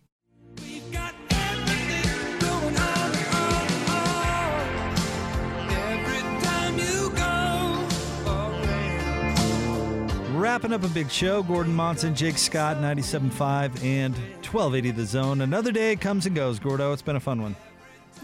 Wrapping 10.58 10.74
up 10.74 10.84
a 10.84 10.88
big 10.88 11.12
show. 11.12 11.44
Gordon 11.44 11.76
Monson, 11.76 12.16
Jake 12.16 12.40
Scott, 12.40 12.78
97.5 12.78 13.84
and 13.84 14.16
1280 14.16 14.90
The 14.90 15.06
Zone. 15.06 15.42
Another 15.42 15.72
day 15.72 15.96
comes 15.96 16.26
and 16.26 16.36
goes, 16.36 16.58
Gordo. 16.58 16.94
It's 16.94 17.04
been 17.04 17.16
a 17.16 17.20
fun 17.20 17.44
one. 17.44 17.56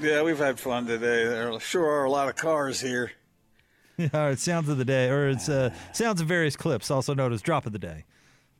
Yeah, 0.02 0.24
we've 0.24 0.40
had 0.40 0.60
fun 0.60 0.88
today. 0.88 1.26
There 1.26 1.60
sure 1.60 1.86
are 1.86 2.06
a 2.06 2.10
lot 2.10 2.30
of 2.30 2.36
cars 2.36 2.82
here. 2.82 3.12
All 4.00 4.08
right, 4.14 4.40
sounds 4.40 4.68
of 4.68 4.80
the 4.80 4.84
day, 4.84 5.10
or 5.10 5.30
it's 5.30 5.48
uh, 5.48 5.70
sounds 5.92 6.22
of 6.22 6.28
various 6.28 6.56
clips, 6.56 6.90
also 6.90 7.14
known 7.14 7.34
as 7.34 7.44
drop 7.44 7.68
of 7.68 7.72
the 7.72 7.78
day, 7.78 8.04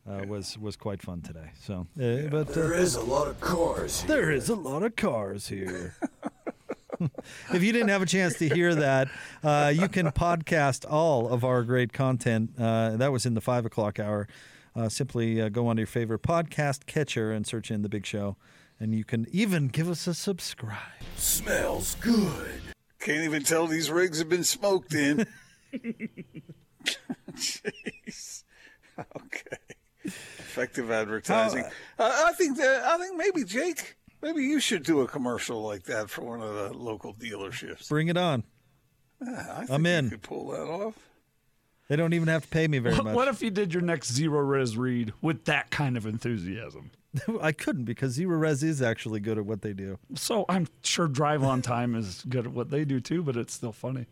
uh, 0.08 0.22
was 0.28 0.56
was 0.56 0.76
quite 0.76 1.02
fun 1.02 1.20
today. 1.20 1.50
So, 1.60 1.88
uh, 2.00 2.28
but 2.30 2.54
There 2.54 2.74
is 2.74 2.94
a 2.94 3.02
lot 3.02 3.26
of 3.26 3.40
cars 3.40 4.02
here. 4.02 4.08
there 4.08 4.30
is 4.30 4.50
a 4.50 4.54
lot 4.54 4.84
of 4.84 4.94
cars 4.94 5.48
here. 5.48 5.96
If 7.52 7.62
you 7.62 7.72
didn't 7.72 7.88
have 7.88 8.02
a 8.02 8.06
chance 8.06 8.34
to 8.38 8.48
hear 8.48 8.74
that, 8.74 9.08
uh, 9.42 9.72
you 9.74 9.88
can 9.88 10.10
podcast 10.12 10.84
all 10.90 11.28
of 11.28 11.44
our 11.44 11.62
great 11.62 11.92
content. 11.92 12.50
Uh, 12.58 12.96
that 12.96 13.12
was 13.12 13.26
in 13.26 13.34
the 13.34 13.40
five 13.40 13.64
o'clock 13.66 13.98
hour. 13.98 14.28
Uh, 14.76 14.88
simply 14.88 15.40
uh, 15.40 15.48
go 15.48 15.68
onto 15.68 15.80
your 15.80 15.86
favorite 15.86 16.22
podcast 16.22 16.86
catcher 16.86 17.30
and 17.30 17.46
search 17.46 17.70
in 17.70 17.82
the 17.82 17.88
Big 17.88 18.04
Show, 18.04 18.36
and 18.80 18.94
you 18.94 19.04
can 19.04 19.26
even 19.30 19.68
give 19.68 19.88
us 19.88 20.06
a 20.06 20.14
subscribe. 20.14 20.78
Smells 21.16 21.94
good. 22.00 22.60
Can't 23.00 23.22
even 23.24 23.42
tell 23.44 23.66
these 23.66 23.90
rigs 23.90 24.18
have 24.18 24.28
been 24.28 24.44
smoked 24.44 24.94
in. 24.94 25.26
Jeez. 27.34 28.42
Okay. 28.96 29.56
Effective 30.04 30.88
advertising. 30.88 31.64
Uh, 31.98 32.24
I 32.26 32.32
think 32.34 32.56
that 32.58 32.84
I 32.84 32.96
think 32.96 33.16
maybe 33.16 33.42
Jake, 33.42 33.96
maybe 34.24 34.42
you 34.42 34.58
should 34.58 34.82
do 34.82 35.00
a 35.02 35.06
commercial 35.06 35.62
like 35.62 35.84
that 35.84 36.10
for 36.10 36.22
one 36.22 36.40
of 36.42 36.54
the 36.54 36.72
local 36.76 37.14
dealerships. 37.14 37.88
Bring 37.88 38.08
it 38.08 38.16
on. 38.16 38.42
Ah, 39.24 39.52
I 39.52 39.58
think 39.60 39.70
I'm 39.70 39.86
in. 39.86 40.04
You 40.06 40.10
could 40.12 40.22
pull 40.22 40.48
that 40.48 40.62
off. 40.62 40.94
They 41.88 41.96
don't 41.96 42.14
even 42.14 42.28
have 42.28 42.42
to 42.42 42.48
pay 42.48 42.66
me 42.66 42.78
very 42.78 42.94
What, 42.94 43.04
much. 43.04 43.14
what 43.14 43.28
if 43.28 43.42
you 43.42 43.50
did 43.50 43.74
your 43.74 43.82
next 43.82 44.12
Zerorez 44.18 44.76
read 44.78 45.12
with 45.20 45.44
that 45.44 45.70
kind 45.70 45.96
of 45.96 46.06
enthusiasm? 46.06 46.90
I 47.42 47.52
couldn't 47.52 47.84
because 47.84 48.18
Zerorez 48.18 48.62
is 48.62 48.80
actually 48.80 49.20
good 49.20 49.36
at 49.38 49.44
what 49.44 49.60
they 49.62 49.72
do. 49.74 49.98
So 50.14 50.46
I'm 50.48 50.66
sure 50.82 51.06
Drive 51.06 51.44
on 51.44 51.60
Time 51.62 51.94
is 51.94 52.24
good 52.28 52.46
at 52.46 52.52
what 52.52 52.70
they 52.70 52.84
do 52.84 53.00
too, 53.00 53.22
but 53.22 53.36
it's 53.36 53.52
still 53.52 53.72
funny. 53.72 54.06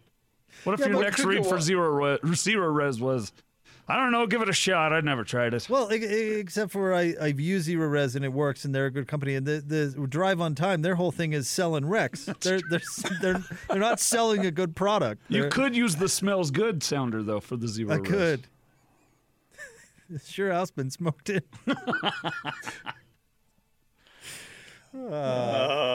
What 0.64 0.74
if 0.74 0.80
Yeah, 0.80 0.88
your 0.92 1.02
next 1.02 1.24
read 1.24 1.38
you 1.38 1.44
for 1.44 1.56
Zerorez, 1.56 2.36
zero 2.36 2.68
res 2.70 3.00
was, 3.00 3.32
I 3.88 3.96
don't 3.96 4.12
know, 4.12 4.26
give 4.26 4.40
it 4.42 4.48
a 4.48 4.52
shot. 4.54 4.92
I'd 4.92 5.04
never 5.04 5.24
tried 5.24 5.54
it. 5.54 5.68
Well, 5.68 5.88
except 5.88 6.70
for 6.70 6.94
I, 6.94 7.14
I've 7.20 7.40
used 7.40 7.68
Zerorez 7.68 8.14
and 8.16 8.24
it 8.24 8.32
works, 8.32 8.64
and 8.64 8.74
they're 8.74 8.86
a 8.86 8.90
good 8.90 9.08
company. 9.08 9.34
And 9.34 9.44
the, 9.44 9.60
the 9.60 10.06
Drive 10.06 10.40
on 10.40 10.54
Time, 10.54 10.82
their 10.82 10.94
whole 10.94 11.10
thing 11.10 11.32
is 11.32 11.48
selling 11.48 11.84
wrecks. 11.86 12.26
They're 12.40 12.60
they're 12.70 12.80
they're 13.20 13.44
they're 13.68 13.78
not 13.78 13.98
selling 14.00 14.46
a 14.46 14.50
good 14.50 14.76
product. 14.76 15.22
You 15.28 15.42
They're- 15.42 15.50
could 15.50 15.74
use 15.76 15.96
the 15.96 16.08
smells 16.08 16.50
good 16.50 16.82
sounder 16.82 17.22
though 17.22 17.40
for 17.40 17.56
the 17.56 17.66
zero 17.68 17.92
I 17.94 17.96
res. 17.96 18.08
could. 18.08 18.46
sure, 20.24 20.52
house 20.52 20.70
been 20.70 20.90
smoked 20.90 21.28
in. 21.30 21.42
Uh, 24.94 24.98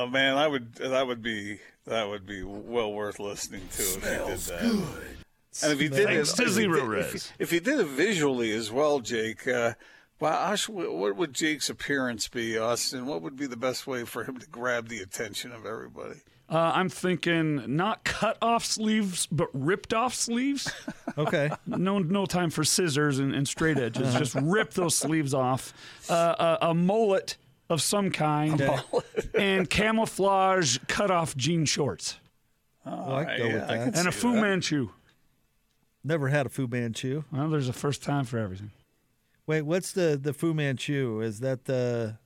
oh 0.06 0.08
man, 0.12 0.38
I 0.38 0.48
would 0.48 0.74
that 0.76 1.06
would 1.06 1.22
be 1.22 1.60
that 1.86 2.08
would 2.10 2.26
be 2.26 2.42
well 2.44 2.92
worth 2.92 3.20
listening 3.20 3.62
to 3.74 3.82
if 3.84 4.04
Smells 4.04 4.50
you 4.50 4.56
did 4.58 4.62
that. 4.64 4.72
good. 4.72 5.18
And 5.64 5.74
if 5.74 5.82
you 5.82 5.89
did 5.89 6.08
Thanks 6.08 6.34
it, 6.34 6.36
to 6.38 6.41
if 6.43 6.47
you 6.49 6.53
Zero 6.53 6.80
did- 6.82 6.88
Res. 6.88 7.14
if, 7.16 7.34
if 7.39 7.53
you 7.53 7.60
did 7.60 7.80
it 7.80 7.88
visually 7.88 8.51
as 8.51 8.72
well, 8.72 8.99
Jake, 8.99 9.47
uh, 9.47 9.74
gosh, 10.20 10.66
wh- 10.66 10.93
what 10.93 11.16
would 11.16 11.34
Jake's 11.34 11.70
appearance 11.70 12.28
be, 12.28 12.58
Austin? 12.58 13.05
What 13.05 13.22
would 13.22 13.36
be 13.36 13.47
the 13.47 13.58
best 13.58 13.88
way 13.88 14.03
for 14.05 14.24
him 14.24 14.38
to 14.38 14.47
grab 14.47 14.88
the 14.89 14.99
attention 14.99 15.51
of 15.51 15.66
everybody? 15.66 16.22
Uh, 16.49 16.72
I'm 16.74 16.88
thinking 16.88 17.76
not 17.76 18.05
cut 18.05 18.38
off 18.41 18.64
sleeves, 18.64 19.28
but 19.30 19.49
ripped 19.53 19.93
off 19.93 20.14
sleeves. 20.14 20.72
Okay. 21.18 21.49
no, 21.66 21.97
no 21.97 22.28
time 22.28 22.51
for 22.51 22.64
scissors 22.64 23.18
and, 23.18 23.34
and 23.34 23.47
straight 23.47 23.80
edges. 23.80 24.14
Just 24.14 24.36
rip 24.36 24.74
those 24.76 24.95
sleeves 24.95 25.34
off. 25.34 25.74
Uh, 26.08 26.58
a, 26.62 26.68
a 26.70 26.74
mullet 26.76 27.38
of 27.72 27.82
some 27.82 28.12
kind, 28.12 28.62
and 29.34 29.68
camouflage 29.68 30.78
cut 30.88 31.10
off 31.10 31.36
jean 31.36 31.66
shorts, 31.66 32.20
Well, 32.86 33.16
I 33.16 33.26
can 33.26 33.38
go 33.39 33.45
yeah, 33.45 33.53
with 33.53 33.68
that. 33.68 33.86
can 33.93 33.95
and 33.95 34.08
a 34.08 34.12
Fu 34.12 34.34
that. 34.34 34.41
Manchu. 34.41 34.89
Never 36.08 36.30
had 36.30 36.45
a 36.45 36.49
Fu 36.49 36.68
Manchu. 36.68 37.26
Well, 37.34 37.49
there's 37.49 37.68
a 37.68 37.74
first 37.74 38.01
time 38.01 38.24
for 38.24 38.38
everything. 38.38 38.72
Wait, 39.45 39.64
what's 39.64 39.91
the 39.91 40.18
the 40.22 40.32
Fu 40.32 40.53
Manchu? 40.53 41.20
Is 41.20 41.41
that 41.41 41.66
the 41.66 42.18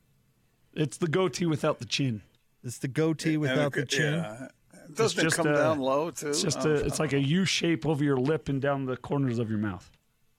It's 0.74 0.98
the 0.98 1.08
goatee 1.08 1.48
without 1.48 1.80
the 1.80 1.86
chin. 1.86 2.22
it's 2.64 2.78
the 2.78 2.88
goatee 2.88 3.38
without 3.38 3.76
it 3.76 3.80
the 3.80 3.86
chin? 3.88 4.14
yeah. 4.14 4.48
Doesn't 4.94 5.20
it 5.20 5.24
just 5.24 5.36
come 5.38 5.48
a- 5.48 5.56
down 5.56 5.80
low 5.80 6.12
too? 6.12 6.28
It's 6.30 6.44
just 6.44 6.60
Oh, 6.60 6.70
a, 6.70 6.74
it's 6.76 7.00
like 7.00 7.14
a 7.14 7.20
U 7.20 7.44
shape 7.44 7.88
over 7.88 8.04
your 8.04 8.18
lip 8.18 8.50
and 8.50 8.62
down 8.62 8.86
the 8.86 8.98
corners 8.98 9.40
of 9.40 9.50
your 9.50 9.58
mouth. 9.60 9.90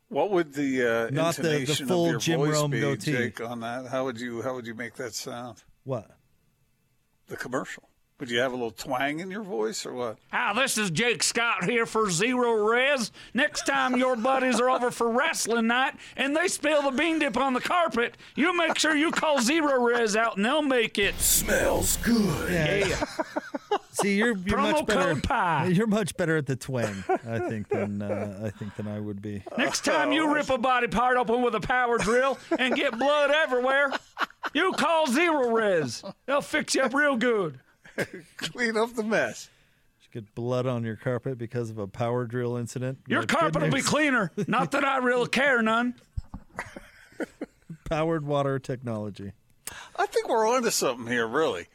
What 0.08 0.30
would 0.30 0.52
the 0.52 0.82
uh, 1.06 1.10
Not 1.10 1.34
the- 1.34 1.42
the 1.42 1.50
intonation 1.60 1.88
full 1.88 2.04
of 2.04 2.10
your 2.12 2.20
Jim 2.20 2.38
voice 2.38 2.52
Rome 2.54 2.70
be, 2.70 2.80
goatee. 2.80 3.12
Jake? 3.12 3.40
On 3.40 3.58
that, 3.60 3.86
how 3.88 4.04
would 4.04 4.20
you 4.20 4.40
how 4.42 4.54
would 4.54 4.68
you 4.68 4.74
make 4.74 4.94
that 4.94 5.14
sound? 5.14 5.64
What? 5.82 6.10
The 7.26 7.36
commercial. 7.36 7.88
Would 8.20 8.30
you 8.30 8.38
have 8.38 8.52
a 8.52 8.54
little 8.54 8.70
twang 8.70 9.18
in 9.18 9.32
your 9.32 9.42
voice 9.42 9.84
or 9.84 9.92
what? 9.94 10.16
Ah, 10.32 10.52
this 10.52 10.78
is 10.78 10.92
Jake 10.92 11.24
Scott 11.24 11.64
here 11.64 11.86
for 11.86 12.08
Zero 12.08 12.52
Res. 12.70 13.10
Next 13.34 13.66
time 13.66 13.96
your 13.96 14.14
buddies 14.14 14.60
are 14.60 14.70
over 14.70 14.92
for 14.92 15.10
wrestling 15.10 15.66
night 15.66 15.94
and 16.16 16.36
they 16.36 16.46
spill 16.46 16.82
the 16.82 16.92
bean 16.96 17.18
dip 17.18 17.36
on 17.36 17.52
the 17.52 17.60
carpet, 17.60 18.16
you 18.36 18.56
make 18.56 18.78
sure 18.78 18.94
you 18.94 19.10
call 19.10 19.38
Zerorez 19.38 20.14
out 20.14 20.36
and 20.36 20.44
they'll 20.44 20.62
make 20.62 20.98
it. 21.00 21.16
Smells 21.18 21.96
good. 21.98 22.52
Yeah. 22.52 23.04
See, 23.90 24.14
you're 24.14 24.36
you're 24.38 24.58
Promo 24.58 24.72
much 24.72 24.86
better. 24.86 25.20
pie. 25.20 25.66
You're 25.66 25.86
much 25.88 26.16
better 26.16 26.36
at 26.36 26.46
the 26.46 26.56
twang, 26.56 27.02
I 27.28 27.40
think, 27.40 27.68
than 27.68 28.00
uh, 28.02 28.40
I 28.44 28.50
think 28.50 28.74
than 28.76 28.86
I 28.88 29.00
would 29.00 29.20
be. 29.20 29.42
Next 29.58 29.84
time 29.84 30.12
you 30.12 30.32
rip 30.32 30.48
a 30.48 30.58
body 30.58 30.86
part 30.86 31.16
open 31.16 31.42
with 31.42 31.54
a 31.56 31.60
power 31.60 31.98
drill 31.98 32.38
and 32.58 32.74
get 32.74 32.96
blood 32.98 33.30
everywhere, 33.32 33.92
you 34.54 34.72
call 34.72 35.06
Zerorez. 35.08 36.10
They'll 36.26 36.40
fix 36.40 36.74
you 36.74 36.82
up 36.82 36.94
real 36.94 37.16
good. 37.16 37.58
Clean 38.36 38.76
up 38.76 38.94
the 38.94 39.02
mess. 39.02 39.48
You 40.02 40.20
get 40.20 40.34
blood 40.34 40.66
on 40.66 40.84
your 40.84 40.96
carpet 40.96 41.38
because 41.38 41.70
of 41.70 41.78
a 41.78 41.86
power 41.86 42.26
drill 42.26 42.56
incident. 42.56 42.98
Your 43.06 43.20
My 43.20 43.26
carpet 43.26 43.62
will 43.62 43.70
be 43.70 43.82
cleaner. 43.82 44.30
Not 44.46 44.72
that 44.72 44.84
I 44.84 44.98
really 44.98 45.28
care 45.28 45.62
none. 45.62 45.94
Powered 47.88 48.26
water 48.26 48.58
technology. 48.58 49.32
I 49.96 50.06
think 50.06 50.28
we're 50.28 50.48
onto 50.48 50.70
something 50.70 51.06
here, 51.06 51.26
really. 51.26 51.66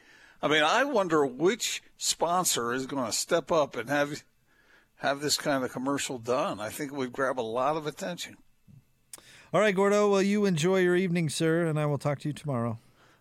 I 0.42 0.48
mean, 0.48 0.64
I 0.64 0.84
wonder 0.84 1.26
which 1.26 1.82
sponsor 1.98 2.74
is 2.74 2.86
going 2.86 3.06
to 3.06 3.12
step 3.12 3.52
up 3.52 3.76
and 3.76 3.90
have 3.90 4.24
have 4.98 5.22
this 5.22 5.38
kind 5.38 5.64
of 5.64 5.72
commercial 5.72 6.18
done. 6.18 6.60
I 6.60 6.70
think 6.70 6.92
it 6.92 6.96
would 6.96 7.14
grab 7.14 7.40
a 7.40 7.42
lot 7.42 7.78
of 7.78 7.86
attention. 7.86 8.38
All 9.54 9.62
right, 9.62 9.76
Gordo. 9.76 10.10
Well, 10.10 10.22
you 10.22 10.46
enjoy 10.46 10.80
your 10.80 10.96
evening, 10.96 11.30
sir, 11.30 11.66
and 11.66 11.80
I 11.80 11.86
will 11.86 11.98
talk 11.98 12.20
to 12.20 12.30
you 12.30 12.34
tomorrow. 12.34 12.80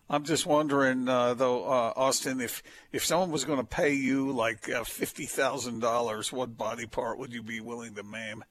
I'm 0.09 0.23
just 0.23 0.45
wondering, 0.45 1.07
uh, 1.09 1.33
though, 1.33 1.65
uh, 1.65 1.93
Austin, 1.95 2.39
if 2.39 2.63
if 2.91 3.03
someone 3.05 3.31
was 3.31 3.43
going 3.43 3.59
to 3.59 3.65
pay 3.65 3.93
you 3.93 4.31
like 4.31 4.69
uh, 4.69 4.83
fifty 4.83 5.25
thousand 5.25 5.79
dollars, 5.79 6.31
what 6.31 6.57
body 6.57 6.85
part 6.85 7.19
would 7.19 7.33
you 7.33 7.43
be 7.43 7.59
willing 7.59 7.95
to 7.95 8.03
maim? 8.03 8.43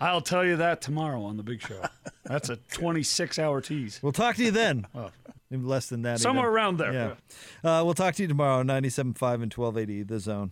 I'll 0.00 0.20
tell 0.20 0.44
you 0.44 0.56
that 0.56 0.80
tomorrow 0.82 1.22
on 1.22 1.36
the 1.36 1.44
big 1.44 1.62
show. 1.62 1.80
That's 2.24 2.48
a 2.50 2.56
26 2.56 3.38
hour 3.38 3.60
tease. 3.60 4.00
We'll 4.02 4.12
talk 4.12 4.34
to 4.36 4.44
you 4.44 4.50
then. 4.50 4.86
Maybe 5.50 5.62
less 5.62 5.88
than 5.88 6.02
that. 6.02 6.18
Somewhere 6.18 6.46
even. 6.46 6.54
around 6.54 6.78
there. 6.78 6.92
Yeah. 6.92 7.80
Uh, 7.80 7.84
we'll 7.84 7.94
talk 7.94 8.16
to 8.16 8.22
you 8.22 8.28
tomorrow, 8.28 8.64
97.5 8.64 9.04
and 9.04 9.54
1280, 9.54 10.02
The 10.02 10.18
Zone. 10.18 10.50